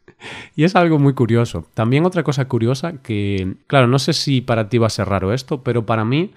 y 0.56 0.64
es 0.64 0.76
algo 0.76 1.00
muy 1.00 1.14
curioso. 1.14 1.68
También 1.74 2.06
otra 2.06 2.24
cosa 2.24 2.46
curiosa 2.46 3.02
que, 3.02 3.56
claro, 3.68 3.88
no 3.88 4.00
sé 4.00 4.14
si 4.14 4.42
para 4.42 4.70
ti 4.70 4.78
va 4.78 4.88
a 4.88 4.92
ser 4.92 5.10
raro 5.10 5.34
esto, 5.34 5.64
pero 5.64 5.86
para 5.86 6.06
mí 6.06 6.32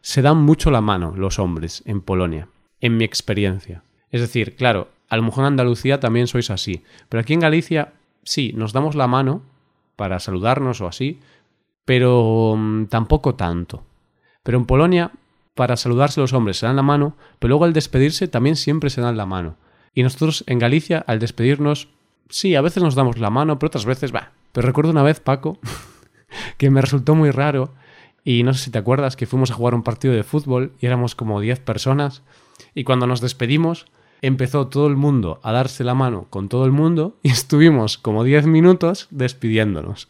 se 0.00 0.22
dan 0.22 0.38
mucho 0.38 0.70
la 0.70 0.80
mano 0.80 1.14
los 1.16 1.38
hombres 1.38 1.82
en 1.86 2.00
Polonia, 2.00 2.48
en 2.80 2.96
mi 2.96 3.04
experiencia. 3.04 3.82
Es 4.10 4.20
decir, 4.20 4.56
claro, 4.56 4.88
a 5.08 5.16
lo 5.16 5.22
mejor 5.22 5.42
en 5.42 5.48
Andalucía 5.48 6.00
también 6.00 6.26
sois 6.26 6.50
así, 6.50 6.82
pero 7.08 7.20
aquí 7.20 7.34
en 7.34 7.40
Galicia 7.40 7.92
sí, 8.22 8.52
nos 8.54 8.72
damos 8.72 8.94
la 8.94 9.06
mano 9.06 9.42
para 9.96 10.20
saludarnos 10.20 10.80
o 10.80 10.86
así, 10.86 11.20
pero 11.84 12.54
mm, 12.56 12.86
tampoco 12.86 13.34
tanto. 13.34 13.82
Pero 14.42 14.58
en 14.58 14.66
Polonia, 14.66 15.10
para 15.54 15.76
saludarse 15.76 16.20
los 16.20 16.32
hombres 16.32 16.58
se 16.58 16.66
dan 16.66 16.76
la 16.76 16.82
mano, 16.82 17.16
pero 17.38 17.50
luego 17.50 17.64
al 17.64 17.72
despedirse 17.72 18.28
también 18.28 18.56
siempre 18.56 18.90
se 18.90 19.00
dan 19.00 19.16
la 19.16 19.26
mano. 19.26 19.56
Y 19.94 20.02
nosotros 20.02 20.44
en 20.46 20.58
Galicia, 20.58 21.04
al 21.06 21.18
despedirnos, 21.18 21.88
sí, 22.28 22.54
a 22.54 22.60
veces 22.60 22.82
nos 22.82 22.94
damos 22.94 23.18
la 23.18 23.30
mano, 23.30 23.58
pero 23.58 23.68
otras 23.68 23.86
veces 23.86 24.14
va. 24.14 24.30
Pero 24.52 24.66
recuerdo 24.66 24.92
una 24.92 25.02
vez, 25.02 25.18
Paco, 25.20 25.58
que 26.58 26.70
me 26.70 26.80
resultó 26.80 27.14
muy 27.14 27.30
raro. 27.30 27.74
Y 28.22 28.42
no 28.42 28.52
sé 28.54 28.64
si 28.64 28.70
te 28.70 28.78
acuerdas 28.78 29.16
que 29.16 29.26
fuimos 29.26 29.50
a 29.50 29.54
jugar 29.54 29.74
un 29.74 29.82
partido 29.82 30.14
de 30.14 30.22
fútbol 30.22 30.72
y 30.80 30.86
éramos 30.86 31.14
como 31.14 31.40
10 31.40 31.60
personas. 31.60 32.22
Y 32.74 32.84
cuando 32.84 33.06
nos 33.06 33.20
despedimos, 33.20 33.86
empezó 34.22 34.68
todo 34.68 34.86
el 34.86 34.96
mundo 34.96 35.40
a 35.42 35.52
darse 35.52 35.84
la 35.84 35.94
mano 35.94 36.26
con 36.30 36.48
todo 36.48 36.64
el 36.64 36.72
mundo 36.72 37.16
y 37.22 37.30
estuvimos 37.32 37.98
como 37.98 38.24
10 38.24 38.46
minutos 38.46 39.08
despidiéndonos. 39.10 40.08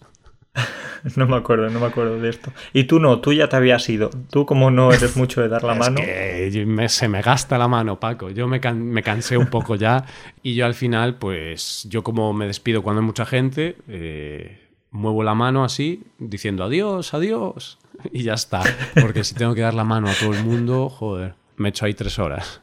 No 1.16 1.26
me 1.26 1.36
acuerdo, 1.36 1.68
no 1.70 1.80
me 1.80 1.86
acuerdo 1.86 2.18
de 2.20 2.28
esto. 2.28 2.52
Y 2.72 2.84
tú 2.84 2.98
no, 2.98 3.20
tú 3.20 3.32
ya 3.32 3.48
te 3.48 3.56
habías 3.56 3.88
ido. 3.88 4.10
Tú 4.30 4.46
como 4.46 4.70
no 4.70 4.92
eres 4.92 5.16
mucho 5.16 5.40
de 5.40 5.48
dar 5.48 5.62
la 5.62 5.74
mano. 5.74 5.96
Que 5.96 6.88
se 6.88 7.08
me 7.08 7.22
gasta 7.22 7.58
la 7.58 7.68
mano, 7.68 8.00
Paco. 8.00 8.30
Yo 8.30 8.48
me, 8.48 8.58
me, 8.58 9.02
cansé 9.02 9.36
un 9.36 9.46
poco 9.46 9.76
ya 9.76 10.04
y 10.42 10.54
yo 10.54 10.66
al 10.66 10.74
final, 10.74 11.14
pues 11.16 11.86
yo 11.88 12.02
como 12.02 12.32
me 12.32 12.46
despido 12.46 12.82
cuando 12.82 13.00
hay 13.00 13.06
mucha 13.06 13.26
gente, 13.26 13.76
eh, 13.86 14.58
muevo 14.90 15.22
la 15.22 15.34
mano 15.34 15.64
así, 15.64 16.02
diciendo 16.18 16.64
adiós, 16.64 17.14
adiós. 17.14 17.78
Y 18.12 18.22
ya 18.22 18.34
está. 18.34 18.62
Porque 19.00 19.24
si 19.24 19.34
tengo 19.34 19.54
que 19.54 19.60
dar 19.60 19.74
la 19.74 19.84
mano 19.84 20.08
a 20.08 20.14
todo 20.14 20.32
el 20.32 20.44
mundo, 20.44 20.88
joder, 20.88 21.34
me 21.56 21.70
echo 21.70 21.84
ahí 21.84 21.94
tres 21.94 22.18
horas. 22.18 22.60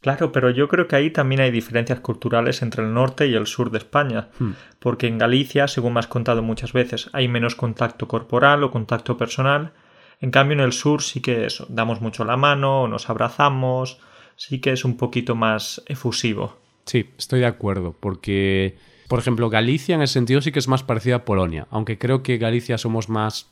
Claro, 0.00 0.30
pero 0.30 0.50
yo 0.50 0.68
creo 0.68 0.86
que 0.86 0.96
ahí 0.96 1.10
también 1.10 1.40
hay 1.40 1.50
diferencias 1.50 2.00
culturales 2.00 2.62
entre 2.62 2.84
el 2.84 2.94
norte 2.94 3.26
y 3.26 3.34
el 3.34 3.46
sur 3.46 3.70
de 3.70 3.78
España, 3.78 4.28
hmm. 4.38 4.50
porque 4.78 5.06
en 5.06 5.18
Galicia, 5.18 5.68
según 5.68 5.94
me 5.94 6.00
has 6.00 6.06
contado 6.06 6.42
muchas 6.42 6.72
veces, 6.72 7.10
hay 7.12 7.28
menos 7.28 7.54
contacto 7.54 8.06
corporal 8.06 8.62
o 8.62 8.70
contacto 8.70 9.16
personal, 9.16 9.72
en 10.20 10.30
cambio 10.30 10.54
en 10.54 10.60
el 10.60 10.72
sur 10.72 11.02
sí 11.02 11.20
que 11.20 11.46
eso, 11.46 11.66
damos 11.68 12.00
mucho 12.00 12.24
la 12.24 12.36
mano, 12.36 12.88
nos 12.88 13.10
abrazamos, 13.10 13.98
sí 14.36 14.60
que 14.60 14.72
es 14.72 14.84
un 14.84 14.96
poquito 14.96 15.34
más 15.34 15.82
efusivo. 15.86 16.56
Sí, 16.84 17.10
estoy 17.18 17.40
de 17.40 17.46
acuerdo, 17.46 17.96
porque, 17.98 18.78
por 19.08 19.18
ejemplo, 19.18 19.50
Galicia 19.50 19.96
en 19.96 20.02
ese 20.02 20.14
sentido 20.14 20.40
sí 20.40 20.52
que 20.52 20.60
es 20.60 20.68
más 20.68 20.82
parecida 20.82 21.16
a 21.16 21.24
Polonia, 21.24 21.66
aunque 21.70 21.98
creo 21.98 22.22
que 22.22 22.38
Galicia 22.38 22.78
somos 22.78 23.08
más 23.08 23.50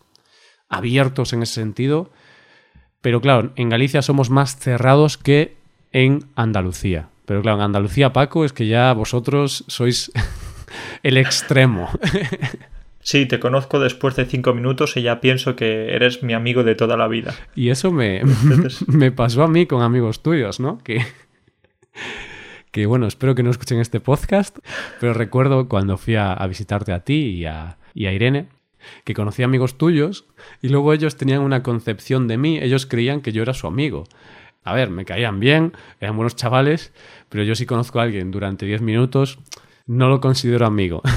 abiertos 0.69 1.33
en 1.33 1.43
ese 1.43 1.55
sentido, 1.55 2.13
pero 3.01 3.21
claro, 3.21 3.53
en 3.57 3.69
Galicia 3.69 4.03
somos 4.03 4.31
más 4.31 4.57
cerrados 4.57 5.19
que 5.19 5.57
en 5.95 6.25
Andalucía. 6.35 7.09
Pero 7.25 7.41
claro, 7.41 7.57
en 7.59 7.65
Andalucía, 7.65 8.13
Paco, 8.13 8.45
es 8.45 8.53
que 8.53 8.67
ya 8.67 8.93
vosotros 8.93 9.65
sois 9.69 10.13
el 11.03 11.17
extremo. 11.17 11.89
Sí, 13.07 13.27
te 13.27 13.39
conozco 13.39 13.81
después 13.81 14.17
de 14.17 14.25
cinco 14.25 14.55
minutos 14.55 14.97
y 14.97 15.03
ya 15.03 15.21
pienso 15.21 15.57
que 15.57 15.95
eres 15.95 16.23
mi 16.23 16.33
amigo 16.33 16.65
de 16.65 16.75
toda 16.75 16.97
la 16.97 17.07
vida. 17.07 17.35
Y 17.55 17.69
eso 17.69 17.93
me, 17.93 18.23
me 18.87 19.13
pasó 19.13 19.43
a 19.43 19.49
mí 19.49 19.67
con 19.67 19.83
amigos 19.83 20.23
tuyos, 20.23 20.59
¿no? 20.59 20.79
Que, 20.79 21.05
que 22.71 22.87
bueno, 22.87 23.07
espero 23.07 23.35
que 23.35 23.43
no 23.43 23.51
escuchen 23.51 23.79
este 23.79 24.01
podcast, 24.01 24.59
pero 25.01 25.13
recuerdo 25.13 25.69
cuando 25.69 25.99
fui 25.99 26.15
a, 26.17 26.35
visitarte 26.47 26.93
a 26.93 27.01
ti 27.01 27.27
y 27.27 27.45
a, 27.45 27.77
y 27.93 28.07
a 28.07 28.13
Irene, 28.15 28.47
que 29.05 29.13
conocí 29.13 29.43
amigos 29.43 29.77
tuyos 29.77 30.25
y 30.63 30.71
luego 30.71 30.95
ellos 30.95 31.19
tenían 31.19 31.43
una 31.43 31.63
concepción 31.63 32.27
de 32.27 32.39
mí, 32.39 32.59
ellos 32.59 32.87
creían 32.87 33.21
que 33.21 33.33
yo 33.33 33.43
era 33.43 33.53
su 33.53 33.67
amigo 33.67 34.05
a 34.64 34.74
ver, 34.74 34.90
me 34.90 35.05
caían 35.05 35.40
bien, 35.40 35.72
eran 36.00 36.16
buenos 36.16 36.37
chavales, 36.37 36.92
pero 37.29 37.44
yo 37.44 37.55
si 37.55 37.66
conozco 37.66 38.00
a 38.00 38.05
alguien 38.05 38.31
durante 38.31 38.66
10 38.66 38.81
minutos, 38.83 39.38
no 39.87 40.09
lo 40.09 40.20
considero 40.20 40.66
amigo. 40.66 41.03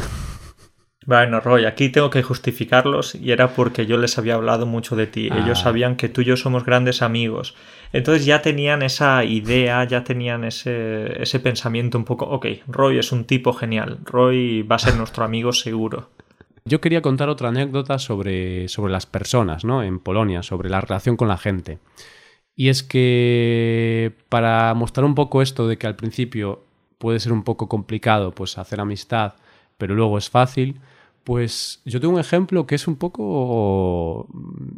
Bueno, 1.08 1.40
Roy, 1.40 1.64
aquí 1.64 1.88
tengo 1.88 2.10
que 2.10 2.22
justificarlos 2.22 3.16
y 3.16 3.32
era 3.32 3.56
porque 3.56 3.86
yo 3.86 3.98
les 3.98 4.18
había 4.18 4.36
hablado 4.36 4.66
mucho 4.66 4.98
de 4.98 5.08
ti. 5.08 5.28
Ellos 5.28 5.60
ah. 5.62 5.64
sabían 5.64 5.96
que 5.96 6.10
tú 6.10 6.20
y 6.20 6.26
yo 6.26 6.36
somos 6.36 6.66
grandes 6.66 7.02
amigos. 7.02 7.56
Entonces 7.94 8.26
ya 8.26 8.42
tenían 8.42 8.82
esa 8.82 9.24
idea, 9.24 9.86
ya 9.86 10.04
tenían 10.04 10.44
ese, 10.44 11.24
ese 11.24 11.40
pensamiento 11.40 11.98
un 11.98 12.04
poco, 12.04 12.26
ok, 12.26 12.48
Roy 12.68 13.00
es 13.00 13.14
un 13.14 13.24
tipo 13.24 13.54
genial, 13.54 14.00
Roy 14.04 14.64
va 14.64 14.76
a 14.76 14.80
ser 14.80 14.96
nuestro 14.98 15.24
amigo 15.24 15.54
seguro. 15.54 16.10
Yo 16.66 16.82
quería 16.82 17.02
contar 17.02 17.30
otra 17.30 17.48
anécdota 17.48 18.00
sobre, 18.00 18.68
sobre 18.68 18.92
las 18.92 19.06
personas, 19.06 19.64
¿no? 19.64 19.84
En 19.84 20.00
Polonia, 20.00 20.44
sobre 20.44 20.70
la 20.70 20.82
relación 20.82 21.16
con 21.16 21.30
la 21.30 21.38
gente. 21.38 21.80
Y 22.58 22.70
es 22.70 22.84
que 22.84 24.14
para 24.30 24.74
mostrar 24.74 25.06
un 25.06 25.16
poco 25.16 25.44
esto 25.44 25.68
de 25.68 25.78
que 25.78 25.86
al 25.86 25.96
principio 25.96 26.64
puede 26.98 27.20
ser 27.20 27.32
un 27.32 27.44
poco 27.44 27.70
complicado 27.70 28.32
pues 28.32 28.58
hacer 28.58 28.82
amistad, 28.82 29.36
pero 29.78 29.94
luego 29.94 30.18
es 30.18 30.32
fácil, 30.32 30.80
pues 31.24 31.82
yo 31.86 32.02
tengo 32.02 32.16
un 32.16 32.20
ejemplo 32.20 32.66
que 32.66 32.74
es 32.76 32.88
un 32.88 32.96
poco 32.96 34.28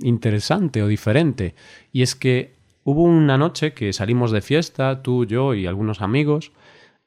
interesante 0.01 0.83
o 0.83 0.87
diferente. 0.87 1.55
Y 1.93 2.01
es 2.01 2.15
que 2.15 2.53
hubo 2.83 3.03
una 3.03 3.37
noche 3.37 3.73
que 3.73 3.93
salimos 3.93 4.31
de 4.31 4.41
fiesta, 4.41 5.01
tú, 5.01 5.25
yo 5.25 5.53
y 5.53 5.65
algunos 5.65 6.01
amigos, 6.01 6.51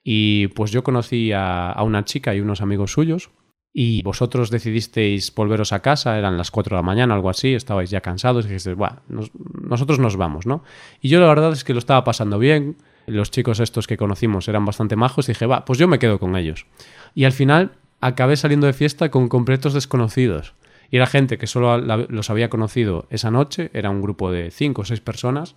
y 0.03 0.49
pues 0.49 0.71
yo 0.71 0.83
conocí 0.83 1.33
a, 1.33 1.71
a 1.71 1.83
una 1.83 2.05
chica 2.07 2.35
y 2.35 2.41
unos 2.41 2.63
amigos 2.63 2.93
suyos, 2.93 3.31
y 3.75 4.03
vosotros 4.03 4.51
decidisteis 4.51 5.35
volveros 5.35 5.73
a 5.73 5.81
casa, 5.81 6.19
eran 6.19 6.37
las 6.37 6.51
4 6.51 6.77
de 6.77 6.79
la 6.79 6.87
mañana, 6.87 7.15
algo 7.15 7.31
así, 7.31 7.55
estabais 7.55 7.91
ya 7.91 8.03
cansados 8.03 8.45
y 8.45 8.49
dijisteis, 8.49 8.77
bueno, 8.77 9.01
nosotros 9.09 9.99
nos 9.99 10.17
vamos, 10.17 10.47
¿no? 10.47 10.63
Y 11.01 11.09
yo 11.09 11.21
la 11.21 11.27
verdad 11.27 11.53
es 11.53 11.65
que 11.65 11.73
lo 11.73 11.79
estaba 11.79 12.05
pasando 12.05 12.39
bien, 12.39 12.77
los 13.07 13.31
chicos 13.31 13.61
estos 13.61 13.87
que 13.87 13.97
conocimos 13.97 14.47
eran 14.49 14.65
bastante 14.67 14.95
majos 14.95 15.29
y 15.29 15.33
dije, 15.33 15.47
va, 15.47 15.65
pues 15.65 15.79
yo 15.79 15.89
me 15.89 15.99
quedo 15.99 16.19
con 16.19 16.37
ellos. 16.37 16.67
Y 17.15 17.25
al 17.25 17.33
final 17.33 17.73
acabé 18.01 18.37
saliendo 18.37 18.67
de 18.67 18.75
fiesta 18.75 19.11
con 19.11 19.29
completos 19.29 19.73
desconocidos. 19.73 20.55
Y 20.91 20.97
era 20.97 21.07
gente 21.07 21.39
que 21.39 21.47
solo 21.47 21.79
los 21.79 22.29
había 22.29 22.51
conocido 22.51 23.07
esa 23.09 23.31
noche, 23.31 23.71
era 23.73 23.89
un 23.89 24.03
grupo 24.03 24.31
de 24.31 24.51
5 24.51 24.83
o 24.83 24.85
6 24.85 25.01
personas, 25.01 25.57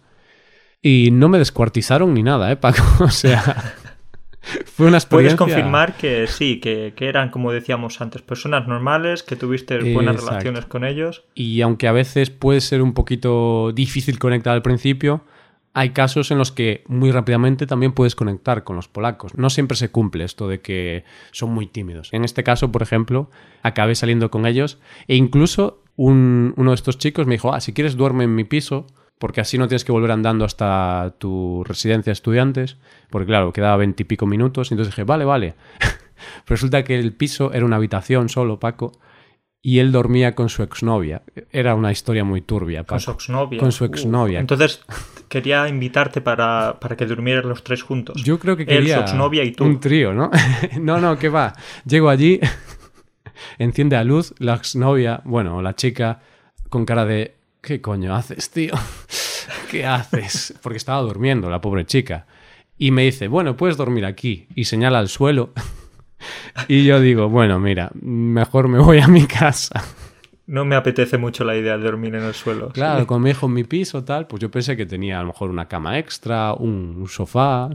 y 0.82 1.10
no 1.12 1.28
me 1.28 1.40
descuartizaron 1.40 2.14
ni 2.14 2.24
nada, 2.24 2.50
¿eh, 2.52 2.56
Paco? 2.56 2.84
o 3.04 3.10
sea... 3.10 3.76
Fue 4.66 4.88
una 4.88 4.98
experiencia. 4.98 5.38
Puedes 5.38 5.56
confirmar 5.56 5.98
que 5.98 6.28
sí, 6.28 6.60
que, 6.60 6.94
eran, 7.00 7.30
como 7.30 7.52
decíamos 7.52 8.02
antes, 8.02 8.22
personas 8.22 8.68
normales, 8.68 9.24
que 9.24 9.36
tuviste 9.36 9.94
buenas 9.94 10.24
relaciones 10.24 10.66
con 10.66 10.84
ellos. 10.84 11.24
Y 11.34 11.62
aunque 11.62 11.88
a 11.88 11.92
veces 11.92 12.30
puede 12.30 12.62
ser 12.62 12.82
un 12.82 12.94
poquito 12.94 13.72
difícil 13.74 14.20
conectar 14.20 14.54
al 14.54 14.62
principio, 14.62 15.24
hay 15.74 15.90
casos 15.90 16.32
en 16.32 16.38
los 16.38 16.54
que 16.54 16.84
muy 16.88 17.12
rápidamente 17.12 17.68
también 17.68 17.92
puedes 17.92 18.16
conectar 18.16 18.64
con 18.64 18.78
los 18.78 18.88
polacos. 18.88 19.36
No 19.36 19.50
siempre 19.50 19.76
se 19.76 19.90
cumple 19.90 20.24
esto 20.24 20.48
de 20.48 20.62
que 20.62 21.04
son 21.32 21.54
muy 21.54 21.68
tímidos. 21.68 22.10
En 22.14 22.24
este 22.24 22.44
caso, 22.44 22.72
por 22.72 22.82
ejemplo, 22.82 23.30
acabé 23.62 23.96
saliendo 23.96 24.32
con 24.32 24.46
ellos 24.46 24.80
e 25.08 25.16
incluso 25.18 25.84
uno 25.98 26.54
de 26.56 26.76
estos 26.76 26.98
chicos 26.98 27.28
me 27.28 27.36
dijo, 27.36 27.54
ah, 27.54 27.60
si 27.60 27.74
quieres 27.74 27.98
duerme 27.98 28.24
en 28.24 28.36
mi 28.36 28.46
piso 28.46 28.88
porque 29.20 29.42
así 29.42 29.58
no 29.58 29.68
tienes 29.68 29.86
que 29.86 29.92
volver 29.92 30.12
andando 30.12 30.46
hasta 30.46 31.16
tu 31.18 31.64
residencia 31.64 32.12
de 32.12 32.14
estudiantes, 32.14 32.78
porque 33.10 33.28
claro, 33.28 33.54
quedaba 33.54 33.78
veintipico 33.78 34.26
minutos, 34.26 34.72
y 34.72 34.74
entonces 34.74 34.94
dije, 34.94 35.04
vale, 35.04 35.26
vale. 35.26 35.56
Resulta 36.48 36.84
que 36.84 37.00
el 37.00 37.14
piso 37.14 37.54
era 37.54 37.66
una 37.66 37.78
habitación 37.78 38.30
solo, 38.30 38.60
Paco, 38.60 38.92
y 39.62 39.80
él 39.80 39.92
dormía 39.92 40.36
con 40.36 40.50
su 40.50 40.62
exnovia. 40.62 41.24
Era 41.52 41.74
una 41.74 41.92
historia 41.92 42.24
muy 42.24 42.42
turbia. 42.42 42.84
Paco. 42.84 42.94
Con 42.94 43.00
su 43.00 43.12
exnovia. 43.12 43.60
Con 43.60 43.72
su 43.72 43.86
exnovia. 43.86 44.40
entonces 44.40 44.86
quería 45.28 45.68
invitarte 45.68 46.22
para, 46.22 46.78
para, 46.80 46.96
que 46.96 47.08
durmieran 47.08 47.50
los 47.50 47.64
tres 47.64 47.82
juntos. 47.82 48.22
Yo 48.24 48.38
creo 48.38 48.56
que 48.56 48.66
quería 48.66 48.98
él, 48.98 49.00
su 49.00 49.12
exnovia 49.12 49.44
y 49.44 49.54
tú. 49.54 49.64
un 49.64 49.80
trío, 49.80 50.14
¿no? 50.14 50.30
no, 50.80 51.00
no, 51.00 51.18
¿qué 51.18 51.30
va? 51.30 51.54
Llego 51.84 52.10
allí, 52.10 52.40
enciende 53.58 53.96
la 53.96 54.04
luz, 54.04 54.36
la 54.38 54.54
exnovia, 54.54 55.22
bueno, 55.26 55.62
la 55.64 55.76
chica, 55.76 56.22
con 56.70 56.86
cara 56.86 57.06
de 57.06 57.36
¿qué 57.66 57.82
coño 57.82 58.16
haces, 58.16 58.52
tío? 58.52 58.74
¿Qué 59.72 59.86
haces? 59.86 60.54
Porque 60.62 60.78
estaba 60.78 61.02
durmiendo 61.02 61.50
la 61.50 61.60
pobre 61.60 61.86
chica. 61.86 62.28
Y 62.78 62.92
me 62.92 63.04
dice, 63.04 63.28
bueno, 63.28 63.58
puedes 63.58 63.76
dormir 63.76 64.06
aquí. 64.06 64.48
Y 64.56 64.66
señala 64.66 65.00
al 65.00 65.10
suelo. 65.10 65.52
y 66.68 66.86
yo 66.86 67.00
digo, 67.00 67.28
bueno, 67.28 67.60
mira, 67.60 67.92
mejor 67.96 68.68
me 68.68 68.80
voy 68.80 69.00
a 69.00 69.08
mi 69.08 69.26
casa. 69.26 69.84
No 70.46 70.64
me 70.64 70.76
apetece 70.76 71.18
mucho 71.18 71.44
la 71.44 71.56
idea 71.58 71.76
de 71.78 71.84
dormir 71.84 72.14
en 72.14 72.24
el 72.24 72.36
suelo. 72.36 72.70
Claro, 72.70 73.08
como 73.08 73.22
me 73.22 73.30
dijo 73.30 73.48
en 73.48 73.54
mi 73.54 73.64
piso, 73.64 74.04
tal, 74.04 74.28
pues 74.28 74.42
yo 74.42 74.52
pensé 74.52 74.78
que 74.78 74.86
tenía 74.86 75.18
a 75.18 75.22
lo 75.22 75.28
mejor 75.28 75.50
una 75.50 75.68
cama 75.68 75.98
extra, 75.98 76.54
un 76.54 77.08
sofá, 77.10 77.70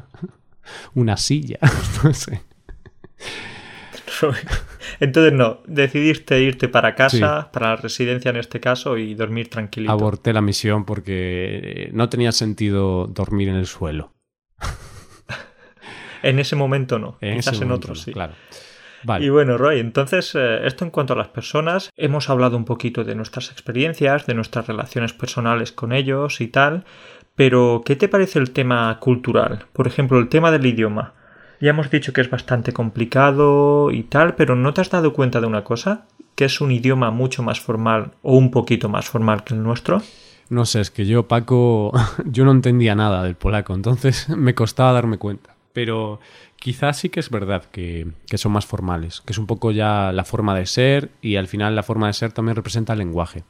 una 0.94 1.16
silla, 1.16 1.59
no 2.05 2.14
sé. 2.14 2.42
Entonces 5.00 5.32
no, 5.32 5.60
decidiste 5.66 6.40
irte 6.42 6.68
para 6.68 6.94
casa, 6.94 7.50
para 7.52 7.70
la 7.70 7.76
residencia 7.76 8.30
en 8.30 8.36
este 8.36 8.60
caso, 8.60 8.98
y 8.98 9.14
dormir 9.14 9.48
tranquilito. 9.48 9.90
Aborté 9.92 10.32
la 10.32 10.42
misión 10.42 10.84
porque 10.84 11.60
eh, 11.62 11.90
no 11.92 12.08
tenía 12.10 12.32
sentido 12.32 13.06
dormir 13.06 13.48
en 13.48 13.56
el 13.56 13.66
suelo. 13.66 14.12
en 16.22 16.38
ese 16.38 16.54
momento 16.54 16.98
no, 16.98 17.16
en 17.22 17.36
quizás 17.36 17.60
en 17.62 17.72
otros 17.72 18.02
sí. 18.02 18.12
Claro. 18.12 18.34
Y 19.20 19.30
bueno, 19.30 19.56
Roy, 19.56 19.80
entonces 19.80 20.34
eh, 20.34 20.66
esto 20.66 20.84
en 20.84 20.90
cuanto 20.90 21.14
a 21.14 21.16
las 21.16 21.28
personas, 21.28 21.90
hemos 21.96 22.28
hablado 22.28 22.58
un 22.58 22.66
poquito 22.66 23.02
de 23.02 23.14
nuestras 23.14 23.50
experiencias, 23.50 24.26
de 24.26 24.34
nuestras 24.34 24.66
relaciones 24.66 25.14
personales 25.14 25.72
con 25.72 25.92
ellos 25.92 26.42
y 26.42 26.48
tal, 26.48 26.84
pero 27.34 27.82
¿qué 27.84 27.96
te 27.96 28.08
parece 28.08 28.38
el 28.38 28.50
tema 28.50 28.98
cultural? 29.00 29.64
Por 29.72 29.86
ejemplo, 29.86 30.18
el 30.18 30.28
tema 30.28 30.50
del 30.50 30.66
idioma. 30.66 31.14
Ya 31.61 31.70
hemos 31.70 31.90
dicho 31.90 32.14
que 32.14 32.23
es 32.23 32.31
bastante 32.31 32.73
complicado 32.73 33.90
y 33.90 34.05
tal, 34.05 34.35
pero 34.35 34.57
¿no 34.57 34.73
te 34.73 34.81
has 34.81 34.88
dado 34.88 35.12
cuenta 35.12 35.42
de 35.42 35.46
una 35.46 35.62
cosa? 35.62 36.07
Que 36.35 36.46
es 36.46 36.62
un 36.62 36.73
idioma 36.73 37.11
mucho 37.11 37.42
más 37.42 37.61
formal 37.61 38.12
o 38.23 38.38
un 38.38 38.51
poquito 38.51 38.88
más 38.88 39.11
formal 39.11 39.44
que 39.44 39.53
el 39.53 39.62
nuestro. 39.62 40.01
No 40.49 40.64
sé, 40.64 40.81
es 40.81 40.90
que 40.90 41.05
yo, 41.05 41.29
Paco, 41.29 41.92
yo 42.25 42.46
no 42.46 42.53
entendía 42.53 42.94
nada 42.94 43.23
del 43.23 43.35
polaco, 43.35 43.75
entonces 43.75 44.29
me 44.37 44.55
costaba 44.55 44.92
darme 44.92 45.18
cuenta. 45.18 45.55
Pero 45.75 46.18
quizás 46.57 46.96
sí 46.96 47.11
que 47.11 47.20
es 47.20 47.29
verdad 47.29 47.64
que, 47.70 48.09
que, 48.27 48.38
son 48.38 48.53
más 48.53 48.64
formales, 48.64 49.20
que 49.20 49.33
es 49.33 49.38
un 49.38 49.46
poco 49.46 49.70
ya 49.70 50.12
la 50.12 50.25
forma 50.25 50.57
de 50.57 50.64
ser 50.64 51.11
y 51.20 51.37
al 51.37 51.46
final 51.46 51.77
la 51.77 51.83
forma 51.83 52.07
de 52.07 52.14
ser 52.14 52.33
también 52.33 52.57
representa 52.57 52.94
el 52.94 53.01
lenguaje. 53.01 53.44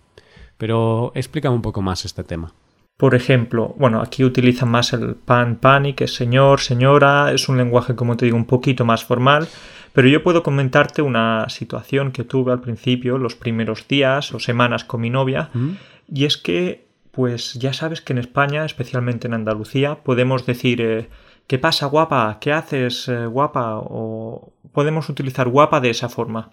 Pero 0.59 1.13
explícame 1.15 1.55
un 1.55 1.63
poco 1.63 1.81
más 1.81 2.05
este 2.05 2.25
tema. 2.25 2.53
Por 3.01 3.15
ejemplo, 3.15 3.75
bueno, 3.79 4.03
aquí 4.03 4.25
utilizan 4.25 4.69
más 4.69 4.93
el 4.93 5.15
pan, 5.15 5.57
pani, 5.57 5.95
que 5.95 6.05
es 6.05 6.15
señor, 6.15 6.61
señora, 6.61 7.33
es 7.33 7.49
un 7.49 7.57
lenguaje, 7.57 7.95
como 7.95 8.15
te 8.19 8.27
digo, 8.27 8.37
un 8.37 8.45
poquito 8.45 8.85
más 8.85 9.07
formal, 9.07 9.49
Pero 9.95 10.07
yo 10.07 10.23
puedo 10.23 10.43
comentarte 10.43 11.01
una 11.01 11.49
situación 11.49 12.13
que 12.13 12.25
tuve 12.25 12.53
al 12.53 12.61
principio, 12.61 13.17
los 13.17 13.37
primeros 13.37 13.89
días 13.89 14.35
o 14.35 14.39
semanas 14.39 14.85
con 14.85 15.01
mi 15.01 15.09
novia, 15.09 15.49
¿Mm? 15.55 15.71
y 16.13 16.27
es 16.27 16.37
que, 16.37 16.89
pues 17.11 17.55
ya 17.55 17.73
sabes 17.73 18.03
que 18.03 18.13
en 18.13 18.19
España, 18.19 18.67
especialmente 18.67 19.27
en 19.29 19.33
Andalucía, 19.33 20.05
podemos 20.05 20.45
decir 20.45 20.83
eh, 20.83 21.09
¿qué 21.47 21.59
pasa 21.59 21.87
guapa? 21.87 22.37
¿Qué 22.39 22.53
haces 22.53 23.09
eh, 23.09 23.25
guapa? 23.25 23.79
o 23.79 24.53
podemos 24.75 25.09
utilizar 25.09 25.49
guapa 25.49 25.81
de 25.81 25.89
esa 25.89 26.11
forma. 26.11 26.51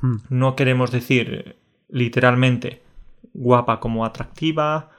Mm. 0.00 0.16
No 0.28 0.54
queremos 0.54 0.92
decir 0.92 1.56
literalmente 1.88 2.82
guapa 3.34 3.80
como 3.80 4.04
atractiva, 4.04 4.90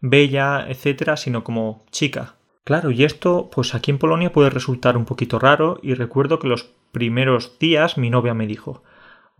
bella, 0.00 0.66
etcétera, 0.68 1.16
sino 1.16 1.44
como 1.44 1.84
chica. 1.90 2.34
Claro, 2.64 2.90
y 2.90 3.04
esto, 3.04 3.48
pues 3.52 3.74
aquí 3.74 3.90
en 3.90 3.98
Polonia 3.98 4.32
puede 4.32 4.50
resultar 4.50 4.96
un 4.96 5.04
poquito 5.06 5.38
raro, 5.38 5.78
y 5.82 5.94
recuerdo 5.94 6.38
que 6.38 6.48
los 6.48 6.68
primeros 6.92 7.58
días 7.58 7.96
mi 7.98 8.10
novia 8.10 8.34
me 8.34 8.46
dijo, 8.46 8.82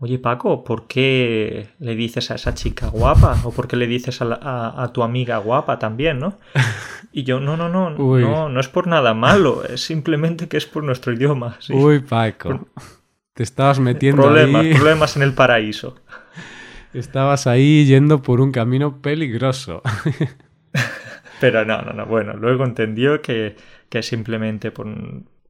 Oye 0.01 0.17
Paco, 0.17 0.63
¿por 0.63 0.87
qué 0.87 1.71
le 1.79 1.93
dices 1.93 2.31
a 2.31 2.35
esa 2.35 2.53
chica 2.53 2.87
guapa? 2.87 3.37
¿O 3.43 3.51
por 3.51 3.67
qué 3.67 3.75
le 3.75 3.85
dices 3.85 4.21
a, 4.21 4.25
la- 4.25 4.39
a- 4.41 4.81
a 4.83 4.93
tu 4.93 5.03
amiga 5.03 5.37
guapa 5.39 5.77
también, 5.77 6.19
no? 6.19 6.37
Y 7.11 7.23
yo, 7.23 7.39
no, 7.39 7.57
no, 7.57 7.67
no, 7.69 7.93
Uy. 8.01 8.21
no, 8.21 8.49
no 8.49 8.59
es 8.59 8.67
por 8.69 8.87
nada 8.87 9.13
malo, 9.13 9.63
es 9.65 9.81
simplemente 9.81 10.47
que 10.47 10.57
es 10.57 10.65
por 10.65 10.83
nuestro 10.83 11.11
idioma. 11.11 11.57
sí. 11.59 11.73
Uy, 11.73 11.99
Paco. 11.99 12.67
Te 13.33 13.43
estabas 13.43 13.79
metiendo 13.79 14.21
problemas, 14.23 14.63
ahí. 14.65 14.73
problemas 14.73 15.15
en 15.17 15.23
el 15.23 15.33
paraíso. 15.33 15.95
Estabas 16.93 17.45
ahí 17.47 17.85
yendo 17.85 18.21
por 18.21 18.41
un 18.41 18.51
camino 18.51 19.01
peligroso. 19.01 19.81
Pero 21.39 21.65
no, 21.65 21.81
no, 21.81 21.93
no. 21.93 22.05
Bueno, 22.05 22.33
luego 22.33 22.65
entendió 22.65 23.21
que, 23.21 23.55
que 23.89 24.03
simplemente. 24.03 24.71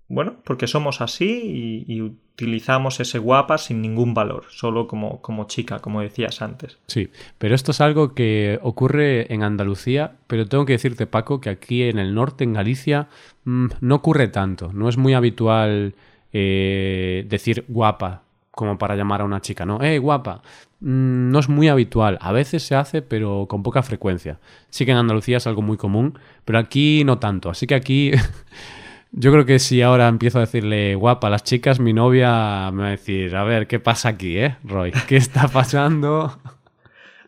Bueno, 0.08 0.38
porque 0.44 0.68
somos 0.68 1.02
así 1.02 1.86
y, 1.88 1.94
y 1.94 2.02
utilizamos 2.02 3.00
ese 3.00 3.20
guapa 3.20 3.58
sin 3.58 3.82
ningún 3.82 4.14
valor, 4.14 4.46
solo 4.50 4.88
como, 4.88 5.22
como 5.22 5.46
chica, 5.46 5.80
como 5.80 6.02
decías 6.02 6.42
antes. 6.42 6.80
Sí, 6.88 7.10
pero 7.38 7.54
esto 7.54 7.72
es 7.72 7.82
algo 7.82 8.16
que 8.16 8.60
ocurre 8.64 9.32
en 9.34 9.44
Andalucía, 9.44 10.14
pero 10.28 10.48
tengo 10.48 10.66
que 10.66 10.74
decirte, 10.74 11.06
Paco, 11.06 11.42
que 11.42 11.50
aquí 11.50 11.84
en 11.84 12.00
el 12.00 12.16
norte, 12.16 12.44
en 12.44 12.54
Galicia, 12.54 13.08
mm, 13.46 13.68
no 13.82 13.96
ocurre 13.96 14.30
tanto. 14.30 14.72
No 14.74 14.90
es 14.90 14.98
muy 14.98 15.14
habitual 15.14 15.94
eh, 16.34 17.26
decir 17.28 17.66
guapa 17.68 18.24
como 18.60 18.78
para 18.78 18.98
llamar 18.98 19.22
a 19.22 19.24
una 19.24 19.40
chica, 19.40 19.66
¿no? 19.66 19.82
¡Eh, 19.82 20.00
guapa! 20.00 20.42
Mm, 20.82 21.30
no 21.32 21.40
es 21.40 21.48
muy 21.48 21.70
habitual. 21.70 22.18
A 22.20 22.34
veces 22.34 22.62
se 22.62 22.76
hace, 22.76 23.02
pero 23.02 23.46
con 23.48 23.64
poca 23.64 23.84
frecuencia. 23.84 24.38
Sí 24.70 24.86
que 24.86 24.92
en 24.92 24.98
Andalucía 24.98 25.38
es 25.38 25.48
algo 25.48 25.62
muy 25.62 25.78
común, 25.78 26.20
pero 26.44 26.60
aquí 26.60 27.06
no 27.06 27.20
tanto. 27.20 27.50
Así 27.50 27.68
que 27.68 27.76
aquí 27.76 28.12
yo 29.14 29.32
creo 29.32 29.46
que 29.46 29.60
si 29.60 29.82
ahora 29.82 30.10
empiezo 30.10 30.40
a 30.40 30.42
decirle 30.42 30.96
guapa 30.96 31.28
a 31.28 31.30
las 31.30 31.46
chicas, 31.46 31.80
mi 31.80 31.94
novia 31.94 32.70
me 32.74 32.82
va 32.82 32.88
a 32.90 32.92
decir, 32.92 33.34
a 33.34 33.46
ver, 33.46 33.66
¿qué 33.68 33.80
pasa 33.80 34.10
aquí, 34.10 34.38
eh, 34.38 34.58
Roy? 34.66 34.92
¿Qué 35.08 35.16
está 35.16 35.48
pasando? 35.48 36.38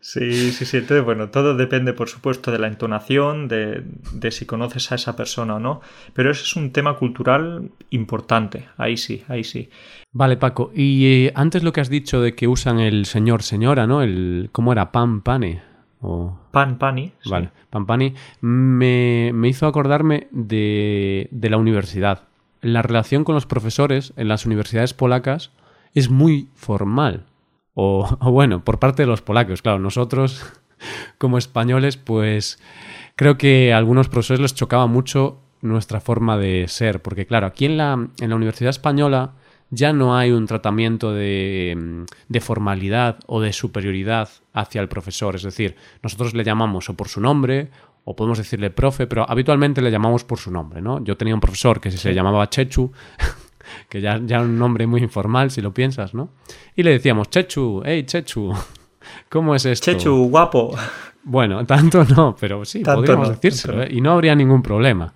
Sí, 0.02 0.50
sí, 0.50 0.64
sí. 0.64 0.78
Entonces, 0.78 1.04
bueno, 1.04 1.28
todo 1.28 1.56
depende, 1.56 1.92
por 1.92 2.08
supuesto, 2.08 2.50
de 2.50 2.58
la 2.58 2.66
entonación, 2.66 3.46
de, 3.46 3.84
de 4.12 4.30
si 4.32 4.46
conoces 4.46 4.90
a 4.90 4.96
esa 4.96 5.14
persona 5.14 5.54
o 5.54 5.60
no. 5.60 5.80
Pero 6.12 6.32
ese 6.32 6.42
es 6.42 6.56
un 6.56 6.72
tema 6.72 6.96
cultural 6.96 7.70
importante. 7.90 8.66
Ahí 8.76 8.96
sí, 8.96 9.22
ahí 9.28 9.44
sí. 9.44 9.70
Vale, 10.10 10.36
Paco. 10.36 10.72
Y 10.74 11.06
eh, 11.06 11.32
antes 11.36 11.62
lo 11.62 11.72
que 11.72 11.80
has 11.80 11.88
dicho 11.88 12.20
de 12.20 12.34
que 12.34 12.48
usan 12.48 12.80
el 12.80 13.06
señor, 13.06 13.44
señora, 13.44 13.86
¿no? 13.86 14.02
El, 14.02 14.48
¿Cómo 14.50 14.72
era? 14.72 14.90
Pan, 14.90 15.20
pane. 15.20 15.62
O... 16.00 16.36
Pan, 16.50 16.78
pani. 16.78 17.12
sí. 17.20 17.30
Vale, 17.30 17.50
pan, 17.70 17.86
pani. 17.86 18.14
Me, 18.40 19.30
me 19.32 19.48
hizo 19.48 19.68
acordarme 19.68 20.26
de, 20.32 21.28
de 21.30 21.48
la 21.48 21.58
universidad. 21.58 22.24
La 22.60 22.82
relación 22.82 23.22
con 23.22 23.36
los 23.36 23.46
profesores 23.46 24.12
en 24.16 24.26
las 24.26 24.46
universidades 24.46 24.94
polacas 24.94 25.52
es 25.94 26.10
muy 26.10 26.48
formal. 26.56 27.24
O, 27.74 28.08
o 28.20 28.30
bueno, 28.30 28.64
por 28.64 28.78
parte 28.78 29.02
de 29.02 29.06
los 29.06 29.22
polacos. 29.22 29.62
Claro, 29.62 29.78
nosotros 29.78 30.44
como 31.18 31.38
españoles, 31.38 31.96
pues 31.96 32.58
creo 33.16 33.38
que 33.38 33.72
a 33.72 33.78
algunos 33.78 34.08
profesores 34.08 34.40
les 34.40 34.54
chocaba 34.54 34.86
mucho 34.86 35.40
nuestra 35.60 36.00
forma 36.00 36.36
de 36.36 36.66
ser. 36.68 37.02
Porque 37.02 37.26
claro, 37.26 37.46
aquí 37.46 37.66
en 37.66 37.76
la, 37.76 37.92
en 37.92 38.30
la 38.30 38.36
Universidad 38.36 38.70
Española 38.70 39.34
ya 39.70 39.94
no 39.94 40.14
hay 40.16 40.32
un 40.32 40.46
tratamiento 40.46 41.14
de, 41.14 42.04
de 42.28 42.40
formalidad 42.40 43.18
o 43.26 43.40
de 43.40 43.54
superioridad 43.54 44.28
hacia 44.52 44.82
el 44.82 44.88
profesor. 44.88 45.34
Es 45.34 45.44
decir, 45.44 45.76
nosotros 46.02 46.34
le 46.34 46.44
llamamos 46.44 46.90
o 46.90 46.94
por 46.94 47.08
su 47.08 47.20
nombre 47.20 47.70
o 48.04 48.14
podemos 48.14 48.38
decirle 48.38 48.70
profe, 48.70 49.06
pero 49.06 49.28
habitualmente 49.28 49.80
le 49.80 49.90
llamamos 49.90 50.24
por 50.24 50.38
su 50.38 50.50
nombre, 50.50 50.82
¿no? 50.82 51.02
Yo 51.02 51.16
tenía 51.16 51.34
un 51.34 51.40
profesor 51.40 51.80
que 51.80 51.90
se 51.90 52.12
llamaba 52.12 52.50
Chechu, 52.50 52.92
que 53.88 54.00
ya, 54.00 54.20
ya 54.24 54.40
un 54.40 54.58
nombre 54.58 54.86
muy 54.86 55.02
informal 55.02 55.50
si 55.50 55.60
lo 55.60 55.72
piensas, 55.72 56.14
¿no? 56.14 56.30
Y 56.76 56.82
le 56.82 56.90
decíamos, 56.90 57.30
Chechu, 57.30 57.82
hey 57.84 58.04
Chechu, 58.04 58.52
¿cómo 59.28 59.54
es 59.54 59.64
esto? 59.66 59.92
Chechu, 59.92 60.28
guapo. 60.28 60.74
Bueno, 61.24 61.64
tanto 61.66 62.04
no, 62.04 62.36
pero 62.38 62.64
sí, 62.64 62.82
Tanto 62.82 63.00
podríamos 63.00 63.28
no, 63.28 63.34
decírselo, 63.34 63.82
¿eh? 63.82 63.88
y 63.90 64.00
no 64.00 64.12
habría 64.12 64.34
ningún 64.34 64.62
problema. 64.62 65.14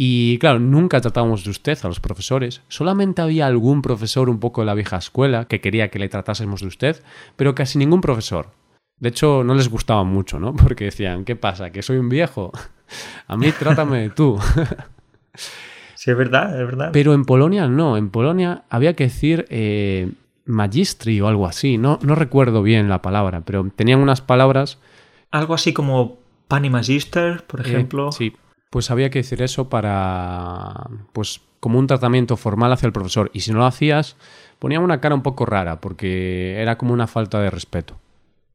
Y 0.00 0.38
claro, 0.38 0.60
nunca 0.60 1.00
tratábamos 1.00 1.42
de 1.42 1.50
usted 1.50 1.76
a 1.82 1.88
los 1.88 1.98
profesores. 1.98 2.62
Solamente 2.68 3.20
había 3.20 3.48
algún 3.48 3.82
profesor 3.82 4.30
un 4.30 4.38
poco 4.38 4.60
de 4.60 4.66
la 4.66 4.74
vieja 4.74 4.96
escuela 4.96 5.46
que 5.46 5.60
quería 5.60 5.90
que 5.90 5.98
le 5.98 6.08
tratásemos 6.08 6.60
de 6.60 6.68
usted, 6.68 7.02
pero 7.34 7.54
casi 7.54 7.78
ningún 7.78 8.00
profesor. 8.00 8.50
De 9.00 9.08
hecho, 9.08 9.42
no 9.44 9.54
les 9.54 9.68
gustaba 9.68 10.04
mucho, 10.04 10.38
¿no? 10.38 10.54
Porque 10.56 10.84
decían, 10.84 11.24
¿qué 11.24 11.34
pasa? 11.34 11.70
¿Que 11.70 11.82
soy 11.82 11.96
un 11.96 12.08
viejo? 12.08 12.52
A 13.26 13.36
mí 13.36 13.50
trátame 13.52 13.98
de 14.02 14.10
tú. 14.10 14.38
Sí, 15.98 16.12
es 16.12 16.16
verdad, 16.16 16.52
es 16.60 16.64
verdad. 16.64 16.90
Pero 16.92 17.12
en 17.12 17.24
Polonia 17.24 17.66
no. 17.66 17.96
En 17.96 18.10
Polonia 18.10 18.62
había 18.70 18.94
que 18.94 19.02
decir 19.04 19.46
eh, 19.50 20.12
magistri 20.44 21.20
o 21.20 21.26
algo 21.26 21.44
así. 21.44 21.76
No, 21.76 21.98
no 22.02 22.14
recuerdo 22.14 22.62
bien 22.62 22.88
la 22.88 23.02
palabra, 23.02 23.40
pero 23.44 23.68
tenían 23.74 23.98
unas 23.98 24.20
palabras 24.20 24.78
Algo 25.32 25.54
así 25.54 25.72
como 25.72 26.18
pani 26.46 26.70
magister, 26.70 27.42
por 27.48 27.60
Eh, 27.60 27.64
ejemplo. 27.66 28.12
sí, 28.12 28.32
pues 28.70 28.92
había 28.92 29.10
que 29.10 29.18
decir 29.18 29.42
eso 29.42 29.68
para, 29.68 30.72
pues 31.12 31.40
como 31.58 31.80
un 31.80 31.88
tratamiento 31.88 32.36
formal 32.36 32.72
hacia 32.72 32.86
el 32.86 32.92
profesor. 32.92 33.28
Y 33.34 33.40
si 33.40 33.50
no 33.50 33.58
lo 33.58 33.66
hacías, 33.66 34.16
ponían 34.60 34.84
una 34.84 35.00
cara 35.00 35.16
un 35.16 35.22
poco 35.22 35.46
rara, 35.46 35.80
porque 35.80 36.60
era 36.62 36.78
como 36.78 36.92
una 36.94 37.08
falta 37.08 37.40
de 37.40 37.50
respeto. 37.50 37.96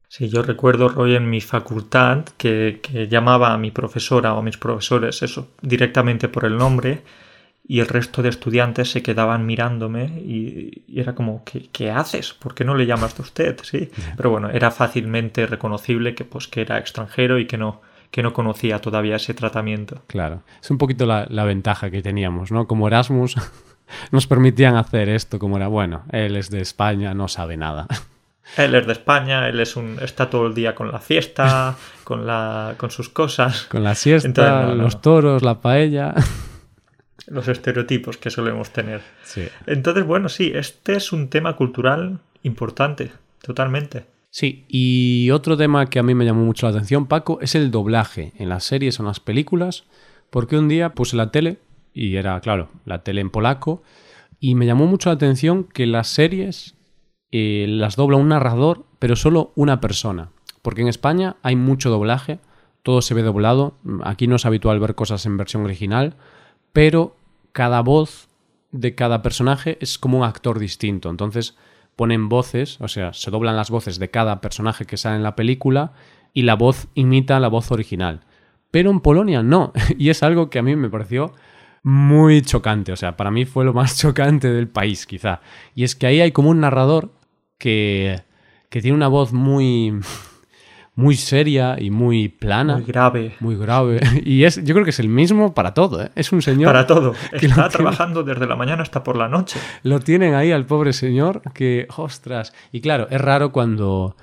Sí, 0.08 0.30
yo 0.30 0.42
recuerdo, 0.42 0.88
Roy, 0.88 1.14
en 1.14 1.28
mi 1.28 1.42
facultad 1.42 2.24
que, 2.38 2.80
que 2.82 3.06
llamaba 3.08 3.52
a 3.52 3.58
mi 3.58 3.70
profesora 3.70 4.32
o 4.32 4.38
a 4.38 4.42
mis 4.42 4.56
profesores 4.56 5.22
eso 5.22 5.48
directamente 5.60 6.28
por 6.28 6.46
el 6.46 6.56
nombre 6.56 7.02
y 7.66 7.80
el 7.80 7.86
resto 7.88 8.22
de 8.22 8.28
estudiantes 8.28 8.90
se 8.90 9.02
quedaban 9.02 9.46
mirándome 9.46 10.04
y, 10.04 10.82
y 10.86 11.00
era 11.00 11.14
como, 11.14 11.42
¿qué, 11.44 11.68
qué 11.72 11.90
haces? 11.90 12.34
¿Por 12.34 12.54
qué 12.54 12.64
no 12.64 12.74
le 12.74 12.84
llamas 12.86 13.16
de 13.16 13.22
usted? 13.22 13.56
Sí, 13.62 13.90
pero 14.16 14.30
bueno, 14.30 14.50
era 14.50 14.70
fácilmente 14.70 15.46
reconocible 15.46 16.14
que, 16.14 16.24
pues, 16.24 16.46
que 16.46 16.60
era 16.60 16.78
extranjero 16.78 17.38
y 17.38 17.46
que 17.46 17.56
no, 17.56 17.80
que 18.10 18.22
no 18.22 18.32
conocía 18.34 18.80
todavía 18.80 19.16
ese 19.16 19.32
tratamiento. 19.34 20.02
Claro, 20.08 20.42
es 20.62 20.70
un 20.70 20.78
poquito 20.78 21.06
la, 21.06 21.26
la 21.30 21.44
ventaja 21.44 21.90
que 21.90 22.02
teníamos, 22.02 22.52
¿no? 22.52 22.66
Como 22.66 22.86
Erasmus 22.86 23.36
nos 24.12 24.26
permitían 24.26 24.76
hacer 24.76 25.08
esto, 25.08 25.38
como 25.38 25.56
era, 25.56 25.68
bueno, 25.68 26.02
él 26.12 26.36
es 26.36 26.50
de 26.50 26.60
España, 26.60 27.14
no 27.14 27.28
sabe 27.28 27.56
nada. 27.56 27.86
Él 28.58 28.74
es 28.74 28.86
de 28.86 28.92
España, 28.92 29.48
él 29.48 29.58
es 29.58 29.74
un, 29.74 29.96
está 30.02 30.28
todo 30.28 30.46
el 30.46 30.54
día 30.54 30.74
con 30.74 30.92
la 30.92 30.98
fiesta, 31.00 31.76
con, 32.04 32.26
la, 32.26 32.74
con 32.76 32.90
sus 32.90 33.08
cosas, 33.08 33.62
Con 33.70 33.82
la 33.82 33.94
siesta, 33.94 34.28
Entonces, 34.28 34.76
no, 34.76 34.84
los 34.84 34.94
no. 34.96 35.00
toros, 35.00 35.42
la 35.42 35.62
paella. 35.62 36.14
Los 37.26 37.48
estereotipos 37.48 38.16
que 38.16 38.30
solemos 38.30 38.70
tener. 38.70 39.00
Sí. 39.22 39.42
Entonces, 39.66 40.04
bueno, 40.04 40.28
sí, 40.28 40.52
este 40.54 40.96
es 40.96 41.12
un 41.12 41.28
tema 41.28 41.56
cultural 41.56 42.18
importante, 42.42 43.12
totalmente. 43.42 44.06
Sí, 44.30 44.64
y 44.68 45.30
otro 45.30 45.56
tema 45.56 45.86
que 45.86 46.00
a 46.00 46.02
mí 46.02 46.14
me 46.14 46.24
llamó 46.24 46.44
mucho 46.44 46.66
la 46.66 46.72
atención, 46.72 47.06
Paco, 47.06 47.38
es 47.40 47.54
el 47.54 47.70
doblaje 47.70 48.32
en 48.36 48.48
las 48.48 48.64
series 48.64 48.98
o 48.98 49.02
en 49.02 49.06
las 49.06 49.20
películas, 49.20 49.84
porque 50.30 50.58
un 50.58 50.68
día 50.68 50.90
puse 50.90 51.16
la 51.16 51.30
tele, 51.30 51.58
y 51.92 52.16
era, 52.16 52.40
claro, 52.40 52.68
la 52.84 53.04
tele 53.04 53.20
en 53.20 53.30
polaco, 53.30 53.82
y 54.40 54.56
me 54.56 54.66
llamó 54.66 54.86
mucho 54.86 55.08
la 55.08 55.14
atención 55.14 55.64
que 55.64 55.86
las 55.86 56.08
series 56.08 56.74
eh, 57.30 57.66
las 57.68 57.96
dobla 57.96 58.16
un 58.16 58.28
narrador, 58.28 58.84
pero 58.98 59.16
solo 59.16 59.52
una 59.54 59.80
persona. 59.80 60.30
Porque 60.62 60.82
en 60.82 60.88
España 60.88 61.36
hay 61.42 61.56
mucho 61.56 61.90
doblaje, 61.90 62.38
todo 62.82 63.02
se 63.02 63.14
ve 63.14 63.22
doblado, 63.22 63.76
aquí 64.02 64.26
no 64.26 64.36
es 64.36 64.46
habitual 64.46 64.80
ver 64.80 64.94
cosas 64.94 65.26
en 65.26 65.36
versión 65.36 65.64
original, 65.64 66.16
pero 66.74 67.16
cada 67.52 67.80
voz 67.80 68.28
de 68.72 68.96
cada 68.96 69.22
personaje 69.22 69.78
es 69.80 69.96
como 69.96 70.18
un 70.18 70.24
actor 70.24 70.58
distinto. 70.58 71.08
Entonces 71.08 71.56
ponen 71.94 72.28
voces, 72.28 72.80
o 72.80 72.88
sea, 72.88 73.14
se 73.14 73.30
doblan 73.30 73.56
las 73.56 73.70
voces 73.70 74.00
de 74.00 74.10
cada 74.10 74.40
personaje 74.40 74.84
que 74.84 74.96
sale 74.96 75.16
en 75.16 75.22
la 75.22 75.36
película 75.36 75.92
y 76.34 76.42
la 76.42 76.56
voz 76.56 76.88
imita 76.94 77.38
la 77.38 77.46
voz 77.46 77.70
original. 77.70 78.22
Pero 78.72 78.90
en 78.90 78.98
Polonia 78.98 79.44
no, 79.44 79.72
y 79.96 80.10
es 80.10 80.24
algo 80.24 80.50
que 80.50 80.58
a 80.58 80.62
mí 80.62 80.74
me 80.74 80.90
pareció 80.90 81.32
muy 81.84 82.42
chocante, 82.42 82.90
o 82.90 82.96
sea, 82.96 83.16
para 83.16 83.30
mí 83.30 83.44
fue 83.44 83.64
lo 83.64 83.72
más 83.72 83.96
chocante 84.00 84.52
del 84.52 84.66
país, 84.66 85.06
quizá. 85.06 85.40
Y 85.76 85.84
es 85.84 85.94
que 85.94 86.08
ahí 86.08 86.20
hay 86.20 86.32
como 86.32 86.50
un 86.50 86.60
narrador 86.60 87.12
que, 87.56 88.24
que 88.68 88.82
tiene 88.82 88.96
una 88.96 89.08
voz 89.08 89.32
muy, 89.32 90.00
muy 90.96 91.16
seria 91.16 91.76
y 91.78 91.90
muy 91.90 92.28
plana. 92.28 92.74
Muy 92.74 92.84
grave. 92.84 93.34
Muy 93.40 93.56
grave. 93.56 94.00
Y 94.24 94.44
es, 94.44 94.62
yo 94.64 94.74
creo 94.74 94.84
que 94.84 94.90
es 94.90 95.00
el 95.00 95.08
mismo 95.08 95.54
para 95.54 95.74
todo. 95.74 96.02
¿eh? 96.02 96.10
Es 96.14 96.32
un 96.32 96.40
señor. 96.40 96.68
Para 96.68 96.86
todo. 96.86 97.14
Está 97.32 97.68
trabajando 97.68 98.22
desde 98.22 98.46
la 98.46 98.56
mañana 98.56 98.82
hasta 98.82 99.02
por 99.02 99.16
la 99.16 99.28
noche. 99.28 99.58
Lo 99.82 100.00
tienen 100.00 100.34
ahí 100.34 100.52
al 100.52 100.66
pobre 100.66 100.92
señor 100.92 101.42
que, 101.52 101.88
ostras. 101.96 102.52
Y 102.72 102.80
claro, 102.80 103.08
es 103.10 103.20
raro 103.20 103.50
cuando 103.50 104.16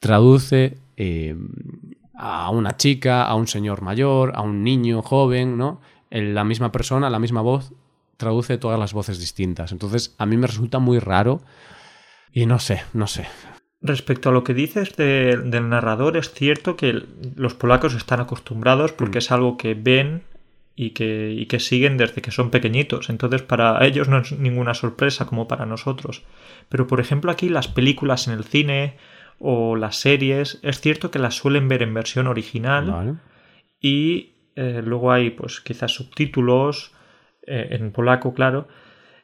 traduce 0.00 0.78
eh, 0.96 1.36
a 2.14 2.50
una 2.50 2.76
chica, 2.76 3.24
a 3.24 3.34
un 3.34 3.46
señor 3.46 3.82
mayor, 3.82 4.32
a 4.34 4.42
un 4.42 4.62
niño 4.64 5.02
joven, 5.02 5.56
¿no? 5.56 5.80
La 6.10 6.44
misma 6.44 6.72
persona, 6.72 7.10
la 7.10 7.18
misma 7.18 7.40
voz, 7.40 7.72
traduce 8.16 8.58
todas 8.58 8.78
las 8.78 8.92
voces 8.92 9.18
distintas. 9.18 9.72
Entonces, 9.72 10.14
a 10.18 10.26
mí 10.26 10.36
me 10.36 10.46
resulta 10.46 10.78
muy 10.78 10.98
raro. 10.98 11.40
Y 12.32 12.46
no 12.46 12.58
sé, 12.58 12.82
no 12.92 13.06
sé. 13.06 13.26
Respecto 13.86 14.30
a 14.30 14.32
lo 14.32 14.42
que 14.42 14.52
dices 14.52 14.96
del 14.96 15.68
narrador, 15.68 16.16
es 16.16 16.32
cierto 16.32 16.76
que 16.76 17.04
los 17.36 17.54
polacos 17.54 17.94
están 17.94 18.20
acostumbrados 18.20 18.92
porque 18.92 19.18
mm. 19.18 19.22
es 19.22 19.30
algo 19.30 19.56
que 19.56 19.74
ven 19.74 20.24
y 20.74 20.90
que, 20.90 21.30
y 21.30 21.46
que 21.46 21.60
siguen 21.60 21.96
desde 21.96 22.20
que 22.20 22.32
son 22.32 22.50
pequeñitos. 22.50 23.10
Entonces, 23.10 23.42
para 23.42 23.84
ellos 23.86 24.08
no 24.08 24.18
es 24.18 24.32
ninguna 24.32 24.74
sorpresa 24.74 25.26
como 25.26 25.46
para 25.46 25.66
nosotros. 25.66 26.24
Pero, 26.68 26.88
por 26.88 26.98
ejemplo, 26.98 27.30
aquí 27.30 27.48
las 27.48 27.68
películas 27.68 28.26
en 28.26 28.34
el 28.34 28.42
cine 28.42 28.96
o 29.38 29.76
las 29.76 29.96
series, 29.96 30.58
es 30.62 30.80
cierto 30.80 31.12
que 31.12 31.20
las 31.20 31.36
suelen 31.36 31.68
ver 31.68 31.82
en 31.82 31.94
versión 31.94 32.26
original 32.26 33.20
y 33.80 34.32
eh, 34.56 34.82
luego 34.84 35.12
hay, 35.12 35.30
pues, 35.30 35.60
quizás 35.60 35.92
subtítulos 35.92 36.92
eh, 37.46 37.68
en 37.70 37.92
polaco, 37.92 38.34
claro. 38.34 38.66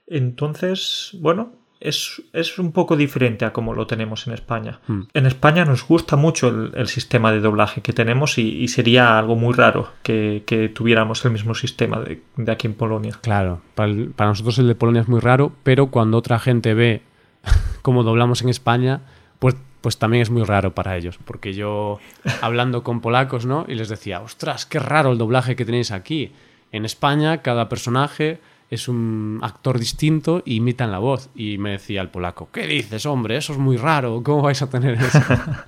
Entonces, 0.07 1.17
bueno, 1.21 1.62
es, 1.83 2.59
un 2.59 2.73
poco 2.73 2.97
diferente 2.97 3.45
a 3.45 3.53
como 3.53 3.75
lo 3.75 3.87
tenemos 3.87 4.27
en 4.27 4.35
España. 4.35 4.81
Hmm. 4.87 5.03
En 5.13 5.27
España 5.27 5.65
nos 5.65 5.87
gusta 5.87 6.17
mucho 6.17 6.49
el, 6.49 6.87
sistema 6.87 7.33
de 7.33 7.41
doblaje 7.41 7.81
que 7.81 7.93
tenemos 7.93 8.39
y, 8.39 8.69
sería 8.69 9.19
algo 9.19 9.37
muy 9.37 9.55
raro 9.55 9.89
que, 10.03 10.71
tuviéramos 10.75 11.25
el 11.25 11.33
mismo 11.33 11.55
sistema 11.55 12.01
de, 12.01 12.23
aquí 12.51 12.67
en 12.67 12.75
Polonia. 12.75 13.19
Claro, 13.21 13.61
para, 13.75 13.93
nosotros 13.93 14.59
el 14.59 14.69
de 14.69 14.75
Polonia 14.75 15.03
es 15.03 15.09
muy 15.09 15.21
raro, 15.21 15.53
pero 15.63 15.89
cuando 15.89 16.19
otra 16.19 16.39
gente 16.39 16.75
ve 16.75 17.03
cómo 17.83 18.05
doblamos 18.05 18.43
en 18.43 18.49
España, 18.49 19.01
pues, 19.39 19.57
pues 19.81 19.99
también 19.99 20.23
es 20.23 20.31
muy 20.31 20.45
raro 20.45 20.75
para 20.75 20.97
ellos. 20.97 21.19
Porque 21.25 21.53
yo, 21.53 21.99
hablando 22.43 22.85
con 22.85 23.01
polacos, 23.01 23.45
¿no? 23.45 23.65
Y 23.69 23.75
les 23.75 23.89
decía, 23.89 24.21
ostras, 24.21 24.67
qué 24.67 24.79
raro 24.79 25.13
el 25.13 25.19
doblaje 25.19 25.57
que 25.57 25.65
tenéis 25.65 25.91
aquí. 25.91 26.33
En 26.71 26.85
España, 26.85 27.43
cada 27.43 27.69
personaje 27.69 28.41
es 28.73 28.89
un 28.89 29.39
actor 29.43 29.79
distinto 29.79 30.43
y 30.47 30.57
imitan 30.57 30.91
la 30.91 30.99
voz. 30.99 31.29
Y 31.35 31.59
me 31.59 31.73
decía 31.73 32.01
el 32.01 32.09
polaco, 32.09 32.49
¿qué 32.51 32.67
dices, 32.67 33.05
hombre? 33.05 33.37
Eso 33.37 33.53
es 33.53 33.59
muy 33.59 33.77
raro, 33.77 34.23
¿cómo 34.25 34.41
vais 34.41 34.63
a 34.63 34.71
tener 34.71 34.95
eso? 34.95 35.21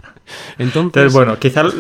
Entonces, 0.59 1.13
bueno, 1.13 1.39
quizás 1.39 1.75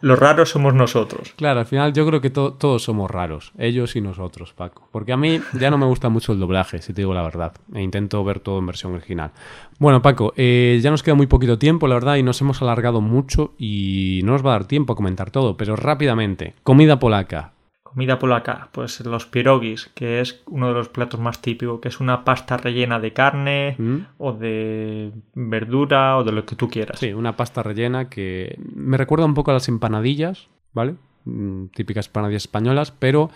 los 0.00 0.16
raros 0.16 0.50
somos 0.50 0.72
nosotros. 0.72 1.34
Claro, 1.34 1.58
al 1.58 1.66
final 1.66 1.92
yo 1.92 2.06
creo 2.06 2.20
que 2.20 2.30
todos 2.30 2.84
somos 2.84 3.10
raros, 3.10 3.52
ellos 3.58 3.96
y 3.96 4.00
nosotros, 4.00 4.52
Paco. 4.52 4.88
Porque 4.92 5.12
a 5.12 5.16
mí 5.16 5.40
ya 5.58 5.72
no 5.72 5.76
me 5.76 5.86
gusta 5.86 6.08
mucho 6.08 6.32
el 6.32 6.38
doblaje, 6.38 6.80
si 6.80 6.92
te 6.92 7.02
digo 7.02 7.14
la 7.14 7.24
verdad. 7.24 7.52
E 7.74 7.82
intento 7.82 8.22
ver 8.22 8.38
todo 8.38 8.60
en 8.60 8.66
versión 8.66 8.94
original. 8.94 9.32
Bueno, 9.80 10.00
Paco, 10.02 10.32
eh, 10.36 10.78
ya 10.80 10.92
nos 10.92 11.02
queda 11.02 11.16
muy 11.16 11.26
poquito 11.26 11.58
tiempo, 11.58 11.88
la 11.88 11.96
verdad, 11.96 12.14
y 12.14 12.22
nos 12.22 12.40
hemos 12.40 12.62
alargado 12.62 13.00
mucho 13.00 13.54
y 13.58 14.20
no 14.22 14.32
nos 14.32 14.46
va 14.46 14.50
a 14.50 14.58
dar 14.58 14.66
tiempo 14.66 14.92
a 14.92 14.96
comentar 14.96 15.32
todo, 15.32 15.56
pero 15.56 15.74
rápidamente. 15.74 16.54
Comida 16.62 17.00
polaca. 17.00 17.54
Comida 17.92 18.20
polaca, 18.20 18.68
pues 18.70 19.00
los 19.00 19.26
pierogis, 19.26 19.90
que 19.94 20.20
es 20.20 20.42
uno 20.46 20.68
de 20.68 20.74
los 20.74 20.88
platos 20.88 21.18
más 21.18 21.42
típicos, 21.42 21.80
que 21.80 21.88
es 21.88 21.98
una 21.98 22.24
pasta 22.24 22.56
rellena 22.56 23.00
de 23.00 23.12
carne 23.12 23.74
mm. 23.76 23.96
o 24.18 24.32
de 24.32 25.10
verdura 25.34 26.16
o 26.16 26.22
de 26.22 26.30
lo 26.30 26.46
que 26.46 26.54
tú 26.54 26.68
quieras. 26.68 27.00
Sí, 27.00 27.12
una 27.12 27.36
pasta 27.36 27.64
rellena 27.64 28.08
que 28.08 28.56
me 28.76 28.96
recuerda 28.96 29.24
un 29.24 29.34
poco 29.34 29.50
a 29.50 29.54
las 29.54 29.68
empanadillas, 29.68 30.46
¿vale? 30.72 30.94
Mm, 31.24 31.66
típicas 31.74 32.06
empanadillas 32.06 32.44
españolas, 32.44 32.92
pero 32.92 33.28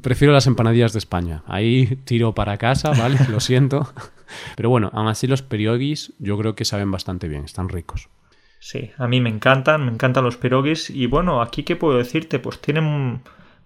prefiero 0.00 0.32
las 0.32 0.46
empanadillas 0.46 0.92
de 0.92 1.00
España. 1.00 1.42
Ahí 1.48 1.98
tiro 2.04 2.36
para 2.36 2.58
casa, 2.58 2.90
¿vale? 2.90 3.18
Lo 3.30 3.40
siento. 3.40 3.92
Pero 4.54 4.70
bueno, 4.70 4.90
aún 4.94 5.08
así 5.08 5.26
los 5.26 5.42
pierogis 5.42 6.12
yo 6.20 6.38
creo 6.38 6.54
que 6.54 6.64
saben 6.64 6.92
bastante 6.92 7.26
bien, 7.26 7.44
están 7.44 7.68
ricos. 7.68 8.08
Sí, 8.60 8.92
a 8.96 9.08
mí 9.08 9.20
me 9.20 9.28
encantan, 9.28 9.84
me 9.84 9.90
encantan 9.90 10.22
los 10.22 10.36
pierogis 10.36 10.88
y 10.88 11.06
bueno, 11.06 11.42
aquí 11.42 11.64
qué 11.64 11.74
puedo 11.74 11.98
decirte, 11.98 12.38
pues 12.38 12.60
tienen 12.60 13.20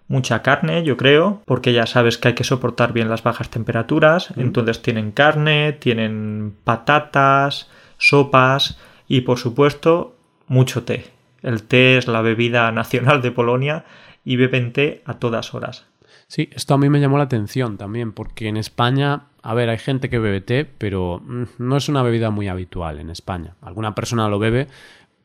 mucha 0.07 0.41
carne, 0.41 0.83
yo 0.83 0.97
creo, 0.97 1.41
porque 1.45 1.73
ya 1.73 1.85
sabes 1.85 2.17
que 2.17 2.29
hay 2.29 2.33
que 2.33 2.43
soportar 2.43 2.93
bien 2.93 3.09
las 3.09 3.23
bajas 3.23 3.49
temperaturas, 3.49 4.33
entonces 4.37 4.81
tienen 4.81 5.11
carne, 5.11 5.73
tienen 5.73 6.55
patatas, 6.63 7.69
sopas 7.97 8.79
y 9.07 9.21
por 9.21 9.37
supuesto 9.37 10.15
mucho 10.47 10.83
té. 10.83 11.05
El 11.41 11.63
té 11.63 11.97
es 11.97 12.07
la 12.07 12.21
bebida 12.21 12.71
nacional 12.73 13.21
de 13.21 13.31
Polonia 13.31 13.85
y 14.23 14.37
beben 14.37 14.73
té 14.73 15.01
a 15.05 15.15
todas 15.15 15.53
horas. 15.53 15.85
Sí, 16.27 16.49
esto 16.51 16.73
a 16.73 16.77
mí 16.77 16.89
me 16.89 16.99
llamó 16.99 17.17
la 17.17 17.23
atención 17.23 17.77
también, 17.77 18.11
porque 18.11 18.49
en 18.49 18.57
España, 18.57 19.27
a 19.41 19.53
ver, 19.53 19.69
hay 19.69 19.77
gente 19.77 20.09
que 20.09 20.19
bebe 20.19 20.41
té, 20.41 20.65
pero 20.65 21.21
mm, 21.23 21.43
no 21.57 21.77
es 21.77 21.87
una 21.87 22.03
bebida 22.03 22.31
muy 22.31 22.49
habitual 22.49 22.99
en 22.99 23.09
España. 23.09 23.55
Alguna 23.61 23.95
persona 23.95 24.27
lo 24.27 24.37
bebe, 24.37 24.67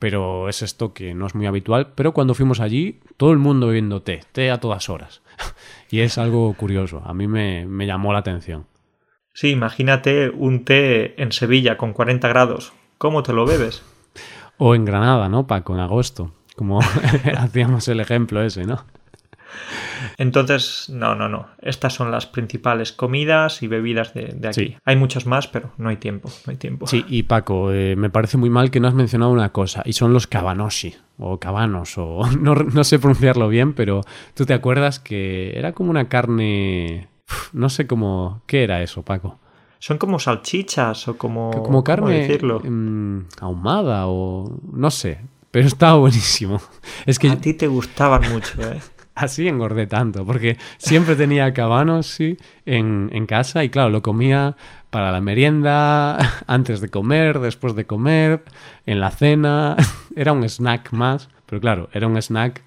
pero 0.02 0.48
es 0.48 0.62
esto 0.62 0.92
que 0.92 1.14
no 1.14 1.28
es 1.28 1.36
muy 1.36 1.46
habitual. 1.46 1.92
Pero 1.94 2.10
cuando 2.10 2.34
fuimos 2.34 2.58
allí, 2.58 2.98
todo 3.16 3.30
el 3.30 3.38
mundo 3.38 3.68
bebiendo 3.68 4.02
té, 4.02 4.22
té 4.32 4.50
a 4.50 4.58
todas 4.58 4.88
horas. 4.88 5.22
y 5.92 6.00
es 6.00 6.18
algo 6.18 6.52
curioso, 6.54 7.04
a 7.06 7.14
mí 7.14 7.28
me, 7.28 7.66
me, 7.66 7.86
llamó 7.86 8.12
la 8.12 8.18
atención. 8.18 8.66
Sí, 9.32 9.50
imagínate 9.50 10.30
un 10.30 10.64
té 10.64 11.22
en 11.22 11.30
Sevilla 11.30 11.76
con 11.76 11.92
40 11.92 12.26
grados. 12.26 12.72
¿Cómo 12.98 13.22
te 13.22 13.32
lo 13.32 13.46
bebes? 13.46 13.84
o 14.58 14.74
en 14.74 14.84
Granada, 14.84 15.28
¿no, 15.28 15.46
Paco? 15.46 15.72
En 15.72 15.80
agosto, 15.80 16.32
como 16.56 16.80
hacíamos 17.38 17.86
el 17.86 18.00
ejemplo 18.00 18.42
ese, 18.42 18.64
¿no? 18.64 18.84
Entonces, 20.18 20.88
no, 20.90 21.14
no, 21.14 21.28
no. 21.28 21.48
Estas 21.60 21.94
son 21.94 22.10
las 22.10 22.26
principales 22.26 22.92
comidas 22.92 23.62
y 23.62 23.68
bebidas 23.68 24.14
de, 24.14 24.36
aquí. 24.48 24.76
Hay 24.84 24.96
muchas 24.96 25.26
más, 25.26 25.48
pero 25.48 25.72
no 25.78 25.88
hay 25.88 25.96
tiempo, 25.96 26.30
no 26.46 26.50
hay 26.50 26.56
tiempo. 26.56 26.86
Sí, 26.86 27.04
y 27.08 27.24
Paco, 27.24 27.72
eh, 27.72 27.96
me 27.96 28.10
parece 28.10 28.36
muy 28.36 28.50
mal 28.50 28.70
que 28.70 28.80
no 28.80 28.88
has 28.88 28.94
mencionado 28.94 29.30
una 29.30 29.50
cosa, 29.50 29.82
y 29.84 29.92
son 29.92 30.12
los 30.12 30.26
cabanoshi, 30.26 30.94
o 31.18 31.38
cabanos, 31.38 31.96
o 31.96 32.22
no, 32.40 32.84
sé 32.84 32.98
pronunciarlo 32.98 33.48
bien, 33.48 33.72
pero 33.74 34.02
tú 34.34 34.46
te 34.46 34.54
acuerdas 34.54 34.98
que 34.98 35.56
era 35.58 35.72
como 35.72 35.90
una 35.90 36.08
carne... 36.08 37.08
No 37.52 37.70
sé 37.70 37.86
cómo... 37.86 38.42
¿Qué 38.46 38.64
era 38.64 38.82
eso, 38.82 39.02
Paco? 39.02 39.38
son 39.78 39.98
como 39.98 40.20
salchichas 40.20 41.08
o 41.08 41.18
como 41.18 41.50
como 41.50 41.82
carne 41.82 42.32
em, 42.62 43.24
ahumada 43.40 44.06
o 44.06 44.60
no 44.72 44.90
sé 44.92 45.18
pero 45.50 45.66
estaba 45.66 45.98
buenísimo 45.98 46.60
es 47.04 47.18
que 47.18 47.28
a 47.28 47.36
ti 47.36 47.54
te 47.54 47.66
gustaban 47.66 48.30
mucho 48.30 48.62
eh 48.62 48.80
así 49.14 49.48
engordé 49.48 49.86
tanto, 49.86 50.24
porque 50.24 50.56
siempre 50.78 51.16
tenía 51.16 51.52
cabanos 51.52 52.06
sí, 52.06 52.36
en, 52.66 53.10
en, 53.12 53.26
casa 53.26 53.64
y 53.64 53.68
claro, 53.68 53.90
lo 53.90 54.02
comía 54.02 54.56
para 54.90 55.10
la 55.10 55.20
merienda, 55.20 56.18
antes 56.46 56.80
de 56.80 56.88
comer, 56.88 57.40
después 57.40 57.74
de 57.74 57.86
comer, 57.86 58.44
en 58.86 59.00
la 59.00 59.10
cena, 59.10 59.76
era 60.16 60.32
un 60.32 60.44
snack 60.44 60.92
más, 60.92 61.28
pero 61.46 61.60
claro, 61.60 61.88
era 61.92 62.06
un 62.06 62.16
snack 62.16 62.62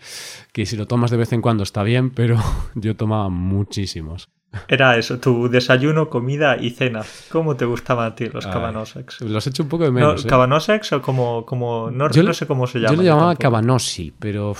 que 0.51 0.65
si 0.65 0.77
lo 0.77 0.87
tomas 0.87 1.11
de 1.11 1.17
vez 1.17 1.33
en 1.33 1.41
cuando 1.41 1.63
está 1.63 1.83
bien, 1.83 2.09
pero 2.09 2.37
yo 2.75 2.95
tomaba 2.95 3.29
muchísimos. 3.29 4.29
Era 4.67 4.97
eso, 4.97 5.19
tu 5.19 5.49
desayuno, 5.49 6.09
comida 6.09 6.57
y 6.57 6.71
cena. 6.71 7.01
¿Cómo 7.31 7.55
te 7.55 7.65
gustaban 7.65 8.11
a 8.11 8.15
ti 8.15 8.27
los 8.27 8.45
cabanosex? 8.45 9.21
Los 9.21 9.47
echo 9.47 9.63
un 9.63 9.69
poco 9.69 9.83
de 9.83 9.91
menos. 9.91 10.23
¿No, 10.23 10.29
¿Cabanosex 10.29 10.93
o 10.93 11.01
como.? 11.01 11.45
como 11.45 11.89
no, 11.91 12.07
no, 12.07 12.33
sé 12.33 12.47
cómo 12.47 12.67
se 12.67 12.79
llama. 12.79 12.91
Yo 12.91 12.97
lo 12.97 13.03
llamaba 13.03 13.35
cabanosi, 13.35 14.13
pero 14.17 14.55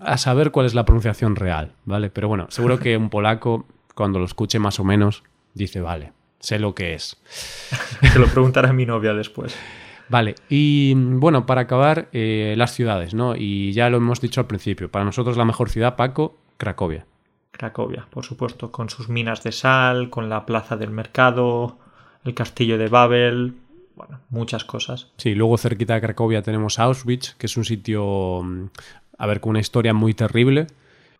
a 0.00 0.18
saber 0.18 0.50
cuál 0.50 0.66
es 0.66 0.74
la 0.74 0.84
pronunciación 0.84 1.36
real, 1.36 1.72
¿vale? 1.84 2.10
Pero 2.10 2.28
bueno, 2.28 2.46
seguro 2.50 2.78
que 2.78 2.96
un 2.96 3.10
polaco, 3.10 3.66
cuando 3.94 4.18
lo 4.18 4.24
escuche 4.24 4.58
más 4.58 4.78
o 4.80 4.84
menos, 4.84 5.22
dice, 5.54 5.80
vale, 5.80 6.12
sé 6.40 6.58
lo 6.58 6.74
que 6.74 6.94
es. 6.94 7.16
Te 8.12 8.18
lo 8.18 8.26
preguntará 8.26 8.72
mi 8.72 8.86
novia 8.86 9.14
después. 9.14 9.56
Vale, 10.08 10.36
y 10.48 10.94
bueno, 10.94 11.44
para 11.44 11.62
acabar, 11.62 12.08
eh, 12.12 12.54
las 12.56 12.72
ciudades, 12.72 13.12
¿no? 13.12 13.36
Y 13.36 13.72
ya 13.72 13.90
lo 13.90 13.98
hemos 13.98 14.20
dicho 14.20 14.40
al 14.40 14.46
principio. 14.46 14.90
Para 14.90 15.04
nosotros 15.04 15.36
la 15.36 15.44
mejor 15.44 15.68
ciudad, 15.68 15.96
Paco, 15.96 16.38
Cracovia. 16.56 17.06
Cracovia, 17.50 18.06
por 18.10 18.24
supuesto, 18.24 18.70
con 18.70 18.90
sus 18.90 19.08
minas 19.08 19.42
de 19.42 19.52
sal, 19.52 20.10
con 20.10 20.28
la 20.28 20.46
plaza 20.46 20.76
del 20.76 20.90
mercado, 20.90 21.78
el 22.24 22.34
castillo 22.34 22.78
de 22.78 22.88
Babel, 22.88 23.54
bueno, 23.98 24.20
muchas 24.30 24.64
cosas. 24.64 25.08
Sí, 25.16 25.34
luego 25.34 25.58
cerquita 25.58 25.94
de 25.94 26.00
Cracovia 26.00 26.42
tenemos 26.42 26.78
Auschwitz, 26.78 27.34
que 27.34 27.46
es 27.46 27.56
un 27.56 27.64
sitio, 27.64 28.42
mm, 28.44 28.66
a 29.18 29.26
ver, 29.26 29.40
con 29.40 29.50
una 29.50 29.60
historia 29.60 29.92
muy 29.92 30.14
terrible, 30.14 30.68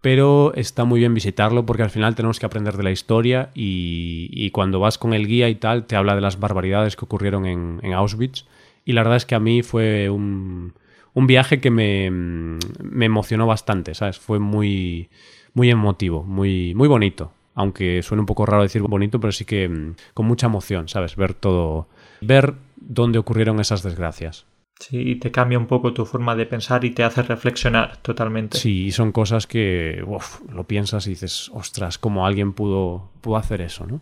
pero 0.01 0.55
está 0.55 0.85
muy 0.85 1.01
bien 1.01 1.13
visitarlo 1.13 1.67
porque 1.67 1.83
al 1.83 1.91
final 1.91 2.15
tenemos 2.15 2.39
que 2.39 2.47
aprender 2.47 2.77
de 2.77 2.85
la 2.85 2.93
historia 2.93 3.51
y, 3.53 4.49
cuando 4.53 4.79
vas 4.79 4.97
con 4.97 5.13
el 5.13 5.27
guía 5.27 5.49
y 5.49 5.57
tal, 5.57 5.87
te 5.87 5.97
habla 5.97 6.15
de 6.15 6.21
las 6.21 6.39
barbaridades 6.39 6.95
que 6.95 7.05
ocurrieron 7.05 7.47
en, 7.47 7.93
Auschwitz. 7.93 8.45
Y 8.85 8.93
la 8.93 9.03
verdad 9.03 9.17
es 9.17 9.27
que 9.27 9.35
a 9.35 9.41
mí 9.41 9.63
fue 9.63 10.09
un, 10.09 10.73
un 11.15 11.27
viaje 11.27 11.61
que 11.61 11.71
me, 11.71 12.11
mm, 12.11 12.59
me 12.83 13.07
emocionó 13.07 13.47
bastante, 13.49 13.95
¿sabes? 13.95 14.21
Fue 14.21 14.39
muy 14.39 15.11
muy 15.55 15.71
emotivo, 15.71 16.23
muy, 16.23 16.75
muy 16.75 16.89
bonito. 16.89 17.33
Aunque 17.55 18.03
suene 18.03 18.21
un 18.21 18.27
poco 18.27 18.47
raro 18.47 18.63
decir 18.63 18.83
bonito, 18.83 19.19
pero 19.19 19.33
sí 19.33 19.45
que 19.45 19.69
mm, 19.69 19.97
con 20.15 20.27
mucha 20.27 20.47
emoción, 20.47 20.89
¿sabes? 20.89 21.17
Ver 21.17 21.35
todo, 21.35 21.89
ver 22.21 22.55
dónde 22.77 23.19
ocurrieron 23.19 23.59
esas 23.61 23.83
desgracias. 23.83 24.47
Sí, 24.79 24.97
y 24.97 25.17
te 25.17 25.33
cambia 25.33 25.59
un 25.59 25.67
poco 25.67 25.93
tu 25.93 26.07
forma 26.07 26.37
de 26.37 26.47
pensar 26.47 26.85
y 26.85 26.91
te 26.91 27.03
hace 27.03 27.23
reflexionar 27.23 27.97
totalmente. 27.97 28.57
Sí, 28.59 28.93
son 28.93 29.11
cosas 29.11 29.49
que 29.49 30.05
lo 30.53 30.65
piensas 30.65 31.07
y 31.09 31.11
dices, 31.11 31.51
ostras, 31.53 31.99
¿cómo 31.99 32.27
alguien 32.27 32.53
pudo, 32.53 33.11
pudo 33.21 33.37
hacer 33.37 33.61
eso, 33.61 33.87
¿no? 33.87 34.01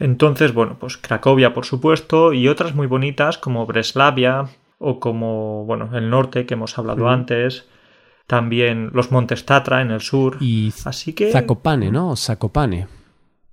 Entonces, 0.00 0.52
bueno, 0.52 0.78
pues 0.80 0.96
Cracovia, 0.96 1.54
por 1.54 1.64
supuesto, 1.64 2.32
y 2.32 2.48
otras 2.48 2.74
muy 2.74 2.88
bonitas 2.88 3.38
como 3.38 3.66
Breslavia 3.66 4.46
o 4.78 4.98
como, 4.98 5.64
bueno, 5.64 5.96
el 5.96 6.10
norte 6.10 6.44
que 6.44 6.54
hemos 6.54 6.76
hablado 6.76 7.08
antes, 7.08 7.68
también 8.26 8.90
los 8.92 9.10
Montes 9.10 9.44
Tatra 9.44 9.82
en 9.82 9.90
el 9.90 10.00
sur. 10.00 10.38
Y 10.40 10.72
Así 10.84 11.12
que... 11.12 11.30
Zacopane, 11.30 11.90
¿no? 11.90 12.16
Zacopane. 12.16 12.88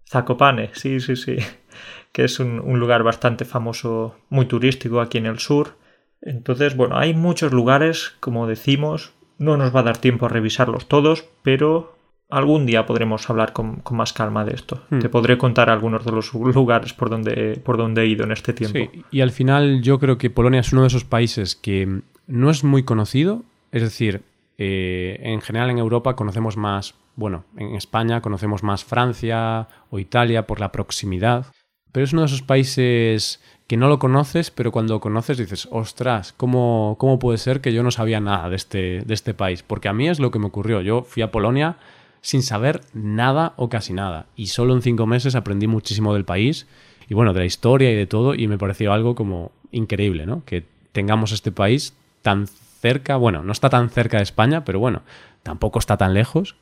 Zacopane, 0.08 0.72
sí, 0.74 1.00
sí, 1.00 1.16
sí, 1.16 1.38
que 2.12 2.24
es 2.24 2.40
un, 2.40 2.60
un 2.60 2.80
lugar 2.80 3.04
bastante 3.04 3.46
famoso, 3.46 4.16
muy 4.30 4.46
turístico 4.46 5.02
aquí 5.02 5.18
en 5.18 5.28
el 5.28 5.40
sur. 5.40 5.78
Entonces, 6.22 6.76
bueno, 6.76 6.98
hay 6.98 7.14
muchos 7.14 7.54
lugares, 7.54 8.16
como 8.20 8.48
decimos, 8.48 9.14
no 9.38 9.56
nos 9.58 9.74
va 9.74 9.82
a 9.82 9.84
dar 9.84 9.98
tiempo 9.98 10.26
a 10.26 10.30
revisarlos 10.30 10.88
todos, 10.88 11.26
pero 11.44 11.96
algún 12.30 12.66
día 12.66 12.86
podremos 12.86 13.30
hablar 13.30 13.54
con, 13.54 13.82
más 13.92 14.14
calma 14.14 14.46
de 14.46 14.54
esto. 14.54 14.84
Hmm. 14.90 15.00
Te 15.00 15.10
podré 15.10 15.38
contar 15.38 15.70
algunos 15.70 16.06
de 16.06 16.12
los 16.12 16.34
lugares 16.34 16.94
por 16.94 17.10
donde, 17.10 17.60
por 17.64 17.78
donde 17.78 18.04
he 18.04 18.08
ido 18.08 18.24
en 18.24 18.32
este 18.32 18.54
tiempo. 18.54 18.78
Sí, 18.78 19.04
y 19.12 19.22
al 19.22 19.32
final 19.32 19.82
yo 19.82 20.00
creo 20.00 20.18
que 20.18 20.30
Polonia 20.30 20.60
es 20.60 20.72
uno 20.72 20.84
de 20.84 20.88
esos 20.90 21.06
países 21.06 21.56
que 21.56 22.02
no 22.28 22.50
es 22.50 22.64
muy 22.64 22.84
conocido, 22.84 23.44
es 23.72 23.82
decir, 23.82 24.22
eh, 24.62 25.18
en 25.24 25.40
general 25.40 25.70
en 25.70 25.78
Europa 25.78 26.18
conocemos 26.18 26.58
más, 26.58 26.94
bueno, 27.16 27.46
en 27.56 27.76
España 27.76 28.20
conocemos 28.20 28.62
más 28.62 28.84
Francia 28.84 29.70
o 29.90 30.00
Italia 30.00 30.46
por 30.46 30.60
la 30.60 30.74
proximidad, 30.74 31.46
pero 31.94 32.04
es 32.04 32.12
uno 32.12 32.24
de 32.24 32.28
esos 32.28 32.42
países 32.42 33.42
que 33.68 33.78
no 33.78 33.88
lo 33.88 34.00
conoces, 34.00 34.52
pero 34.52 34.74
cuando 34.74 34.96
lo 34.96 35.00
conoces 35.00 35.38
dices, 35.38 35.70
ostras, 35.72 36.34
¿cómo, 36.34 36.98
¿cómo 37.00 37.20
puede 37.20 37.38
ser 37.38 37.62
que 37.62 37.72
yo 37.72 37.84
no 37.84 37.92
sabía 37.92 38.20
nada 38.20 38.50
de 38.50 38.58
este, 38.58 39.02
de 39.02 39.14
este 39.14 39.34
país? 39.34 39.64
Porque 39.64 39.88
a 39.88 39.94
mí 39.94 40.10
es 40.10 40.20
lo 40.20 40.30
que 40.30 40.40
me 40.40 40.48
ocurrió. 40.48 40.82
Yo 40.82 41.04
fui 41.04 41.24
a 41.24 41.32
Polonia 41.32 41.78
sin 42.20 42.44
saber 42.44 42.82
nada 42.94 43.54
o 43.56 43.70
casi 43.70 43.94
nada. 43.94 44.26
Y 44.36 44.48
solo 44.48 44.74
en 44.74 44.82
cinco 44.82 45.06
meses 45.06 45.36
aprendí 45.36 45.68
muchísimo 45.68 46.14
del 46.14 46.26
país 46.26 46.68
y 47.08 47.14
bueno, 47.14 47.32
de 47.32 47.40
la 47.40 47.46
historia 47.46 47.92
y 47.92 47.96
de 47.96 48.08
todo. 48.08 48.36
Y 48.36 48.50
me 48.50 48.58
pareció 48.58 48.92
algo 48.92 49.16
como 49.16 49.54
increíble, 49.72 50.26
¿no? 50.26 50.44
Que 50.46 50.66
tengamos 50.92 51.32
este 51.32 51.54
país 51.54 51.94
tan 52.22 52.48
cerca, 52.80 53.16
bueno, 53.18 53.44
no 53.44 53.52
está 53.52 53.70
tan 53.70 53.90
cerca 53.90 54.18
de 54.18 54.24
España, 54.24 54.66
pero 54.66 54.80
bueno, 54.80 55.04
tampoco 55.44 55.80
está 55.80 55.98
tan 55.98 56.14
lejos. 56.14 56.56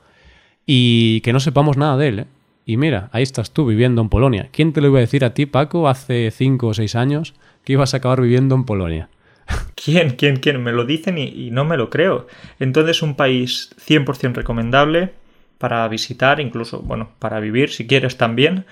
Y 0.66 1.22
que 1.22 1.34
no 1.34 1.40
sepamos 1.40 1.78
nada 1.78 1.98
de 1.98 2.08
él, 2.08 2.20
¿eh? 2.20 2.26
Y 2.66 2.76
mira, 2.76 3.10
ahí 3.14 3.24
estás 3.24 3.52
tú 3.52 3.66
viviendo 3.66 4.02
en 4.02 4.10
Polonia. 4.10 4.50
¿Quién 4.52 4.74
te 4.74 4.82
lo 4.82 4.88
iba 4.88 4.98
a 4.98 5.02
decir 5.02 5.24
a 5.24 5.34
ti, 5.34 5.46
Paco, 5.46 5.88
hace 5.88 6.30
cinco 6.32 6.68
o 6.68 6.74
seis 6.74 6.96
años 6.98 7.34
que 7.64 7.72
ibas 7.72 7.94
a 7.94 7.98
acabar 7.98 8.20
viviendo 8.20 8.56
en 8.56 8.66
Polonia? 8.66 9.10
¿Quién? 9.76 10.18
¿Quién? 10.18 10.36
¿Quién? 10.36 10.62
Me 10.62 10.74
lo 10.74 10.84
dicen 10.84 11.18
y, 11.18 11.50
no 11.50 11.64
me 11.64 11.78
lo 11.78 11.90
creo. 11.90 12.28
Entonces, 12.60 13.02
un 13.02 13.16
país 13.16 13.74
100% 13.88 14.34
recomendable 14.34 15.14
para 15.58 15.88
visitar, 15.88 16.42
incluso, 16.42 16.82
bueno, 16.82 17.12
para 17.20 17.40
vivir 17.40 17.70
si 17.70 17.88
quieres 17.88 18.18
también, 18.18 18.66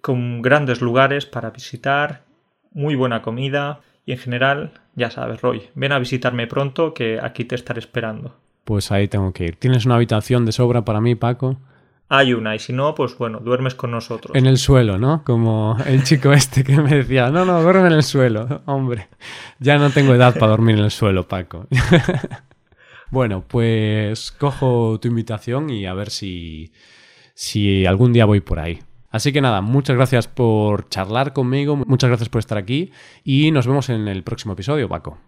con 0.00 0.40
grandes 0.40 0.80
lugares 0.80 1.26
para 1.26 1.50
visitar, 1.50 2.22
muy 2.72 2.94
buena 2.94 3.20
comida 3.20 3.80
y 4.08 4.12
en 4.12 4.18
general, 4.18 4.72
ya 4.94 5.10
sabes, 5.10 5.42
Roy, 5.42 5.64
ven 5.74 5.92
a 5.92 5.98
visitarme 5.98 6.46
pronto 6.46 6.94
que 6.94 7.20
aquí 7.22 7.44
te 7.44 7.54
estaré 7.54 7.78
esperando. 7.78 8.34
Pues 8.64 8.90
ahí 8.90 9.06
tengo 9.06 9.34
que 9.34 9.44
ir. 9.44 9.56
¿Tienes 9.56 9.84
una 9.84 9.96
habitación 9.96 10.46
de 10.46 10.52
sobra 10.52 10.82
para 10.82 11.02
mí, 11.02 11.14
Paco? 11.14 11.58
hay 12.08 12.32
una, 12.32 12.54
y 12.54 12.58
si 12.58 12.72
no, 12.72 12.94
pues 12.94 13.18
bueno, 13.18 13.38
duermes 13.40 13.74
con 13.74 13.90
nosotros. 13.90 14.34
En 14.34 14.46
el 14.46 14.56
suelo, 14.56 14.96
¿no? 14.96 15.22
Como 15.24 15.76
el 15.84 16.04
chico 16.04 16.32
este 16.32 16.64
que 16.64 16.80
me 16.80 16.94
decía, 16.94 17.28
no, 17.28 17.44
no, 17.44 17.60
duerme 17.60 17.88
en 17.88 17.92
el 17.92 18.02
suelo. 18.02 18.62
Hombre, 18.66 19.08
ya 19.58 19.76
no 19.76 19.90
tengo 19.90 20.14
edad 20.14 20.32
para 20.38 20.52
dormir 20.52 20.78
en 20.78 20.84
el 20.84 20.90
suelo, 20.90 21.28
Paco. 21.28 21.66
bueno, 23.10 23.44
pues 23.46 24.32
cojo 24.32 24.98
tu 25.02 25.08
invitación 25.08 25.68
y 25.68 25.84
a 25.84 25.92
ver 25.92 26.08
si, 26.08 26.72
si 27.34 27.84
algún 27.84 28.14
día 28.14 28.24
voy 28.24 28.40
por 28.40 28.58
ahí. 28.58 28.78
Así 29.10 29.32
que 29.32 29.40
nada, 29.40 29.60
muchas 29.60 29.96
gracias 29.96 30.28
por 30.28 30.88
charlar 30.88 31.32
conmigo, 31.32 31.76
muchas 31.76 32.10
gracias 32.10 32.28
por 32.28 32.40
estar 32.40 32.58
aquí 32.58 32.92
y 33.24 33.50
nos 33.50 33.66
vemos 33.66 33.88
en 33.88 34.06
el 34.08 34.22
próximo 34.22 34.52
episodio, 34.52 34.88
Paco. 34.88 35.18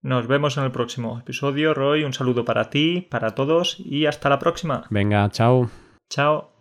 Nos 0.00 0.28
vemos 0.28 0.56
en 0.56 0.64
el 0.64 0.70
próximo 0.70 1.18
episodio, 1.18 1.74
Roy. 1.74 2.04
Un 2.04 2.12
saludo 2.12 2.44
para 2.44 2.70
ti, 2.70 3.06
para 3.10 3.34
todos 3.34 3.80
y 3.80 4.06
hasta 4.06 4.28
la 4.28 4.38
próxima. 4.38 4.84
Venga, 4.90 5.28
chao. 5.30 5.70
Chao. 6.08 6.52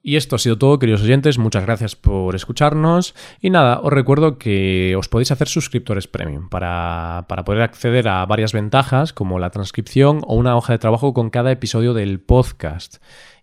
Y 0.00 0.16
esto 0.16 0.36
ha 0.36 0.38
sido 0.38 0.56
todo, 0.56 0.78
queridos 0.78 1.02
oyentes. 1.02 1.38
Muchas 1.38 1.64
gracias 1.64 1.96
por 1.96 2.34
escucharnos. 2.34 3.14
Y 3.40 3.50
nada, 3.50 3.80
os 3.80 3.92
recuerdo 3.92 4.38
que 4.38 4.94
os 4.96 5.08
podéis 5.08 5.32
hacer 5.32 5.48
suscriptores 5.48 6.06
premium 6.06 6.48
para, 6.48 7.26
para, 7.28 7.44
poder 7.44 7.62
acceder 7.62 8.08
a 8.08 8.24
varias 8.24 8.52
ventajas 8.52 9.12
como 9.12 9.38
la 9.38 9.50
transcripción 9.50 10.20
o 10.26 10.36
una 10.36 10.56
hoja 10.56 10.74
de 10.74 10.78
trabajo 10.78 11.12
con 11.14 11.30
cada 11.30 11.50
episodio 11.50 11.94
del 11.94 12.20
podcast. 12.20 12.98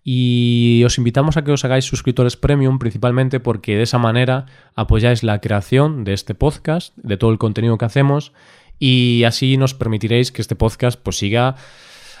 Y 0.08 0.84
os 0.86 0.98
invitamos 0.98 1.36
a 1.36 1.42
que 1.42 1.50
os 1.50 1.64
hagáis 1.64 1.84
suscriptores 1.84 2.36
premium 2.36 2.78
principalmente 2.78 3.40
porque 3.40 3.74
de 3.74 3.82
esa 3.82 3.98
manera 3.98 4.46
apoyáis 4.76 5.24
la 5.24 5.40
creación 5.40 6.04
de 6.04 6.12
este 6.12 6.32
podcast, 6.32 6.96
de 6.96 7.16
todo 7.16 7.32
el 7.32 7.38
contenido 7.38 7.76
que 7.76 7.86
hacemos 7.86 8.30
y 8.78 9.24
así 9.24 9.56
nos 9.56 9.74
permitiréis 9.74 10.30
que 10.30 10.42
este 10.42 10.54
podcast 10.54 11.00
pues 11.02 11.18
siga 11.18 11.56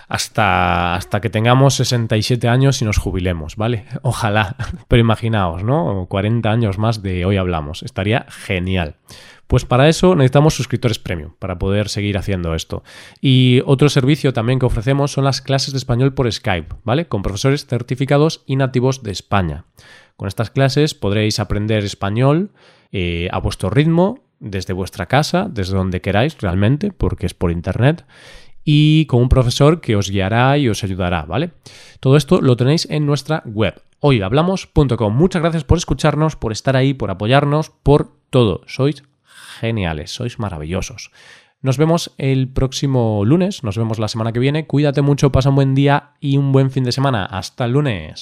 hasta, 0.08 0.94
hasta 0.94 1.20
que 1.20 1.30
tengamos 1.30 1.74
67 1.74 2.48
años 2.48 2.80
y 2.82 2.84
nos 2.84 2.98
jubilemos, 2.98 3.56
¿vale? 3.56 3.84
Ojalá, 4.02 4.56
pero 4.88 5.00
imaginaos, 5.00 5.62
¿no? 5.62 6.06
40 6.08 6.50
años 6.50 6.78
más 6.78 7.02
de 7.02 7.24
hoy 7.24 7.36
hablamos, 7.36 7.82
estaría 7.82 8.26
genial. 8.28 8.96
Pues 9.46 9.64
para 9.64 9.88
eso 9.88 10.16
necesitamos 10.16 10.54
suscriptores 10.54 10.98
premium, 10.98 11.32
para 11.38 11.58
poder 11.58 11.88
seguir 11.88 12.18
haciendo 12.18 12.54
esto. 12.54 12.82
Y 13.20 13.62
otro 13.64 13.88
servicio 13.88 14.32
también 14.32 14.58
que 14.58 14.66
ofrecemos 14.66 15.12
son 15.12 15.24
las 15.24 15.40
clases 15.40 15.72
de 15.72 15.78
español 15.78 16.14
por 16.14 16.30
Skype, 16.30 16.74
¿vale? 16.82 17.06
Con 17.06 17.22
profesores 17.22 17.66
certificados 17.66 18.42
y 18.46 18.56
nativos 18.56 19.04
de 19.04 19.12
España. 19.12 19.64
Con 20.16 20.26
estas 20.26 20.50
clases 20.50 20.94
podréis 20.94 21.38
aprender 21.38 21.84
español 21.84 22.50
eh, 22.90 23.28
a 23.30 23.38
vuestro 23.38 23.70
ritmo, 23.70 24.24
desde 24.38 24.72
vuestra 24.72 25.06
casa, 25.06 25.48
desde 25.50 25.76
donde 25.76 26.00
queráis 26.00 26.38
realmente, 26.38 26.92
porque 26.92 27.26
es 27.26 27.34
por 27.34 27.50
internet 27.50 28.04
y 28.68 29.06
con 29.06 29.22
un 29.22 29.28
profesor 29.28 29.80
que 29.80 29.94
os 29.96 30.10
guiará 30.10 30.58
y 30.58 30.68
os 30.68 30.82
ayudará, 30.84 31.22
¿vale? 31.22 31.52
Todo 32.00 32.16
esto 32.16 32.42
lo 32.42 32.56
tenéis 32.56 32.86
en 32.90 33.06
nuestra 33.06 33.42
web, 33.46 33.80
hoyhablamos.com. 34.00 35.16
Muchas 35.16 35.40
gracias 35.40 35.64
por 35.64 35.78
escucharnos, 35.78 36.34
por 36.34 36.50
estar 36.52 36.76
ahí, 36.76 36.92
por 36.92 37.10
apoyarnos, 37.10 37.70
por 37.70 38.12
todo. 38.28 38.62
Sois 38.66 39.04
geniales, 39.60 40.10
sois 40.10 40.40
maravillosos. 40.40 41.12
Nos 41.62 41.78
vemos 41.78 42.12
el 42.18 42.48
próximo 42.48 43.24
lunes, 43.24 43.62
nos 43.62 43.78
vemos 43.78 44.00
la 44.00 44.08
semana 44.08 44.32
que 44.32 44.40
viene. 44.40 44.66
Cuídate 44.66 45.00
mucho, 45.00 45.30
pasa 45.30 45.48
un 45.48 45.54
buen 45.54 45.74
día 45.76 46.10
y 46.20 46.36
un 46.36 46.50
buen 46.50 46.70
fin 46.72 46.84
de 46.84 46.92
semana. 46.92 47.24
Hasta 47.24 47.64
el 47.64 47.72
lunes. 47.72 48.20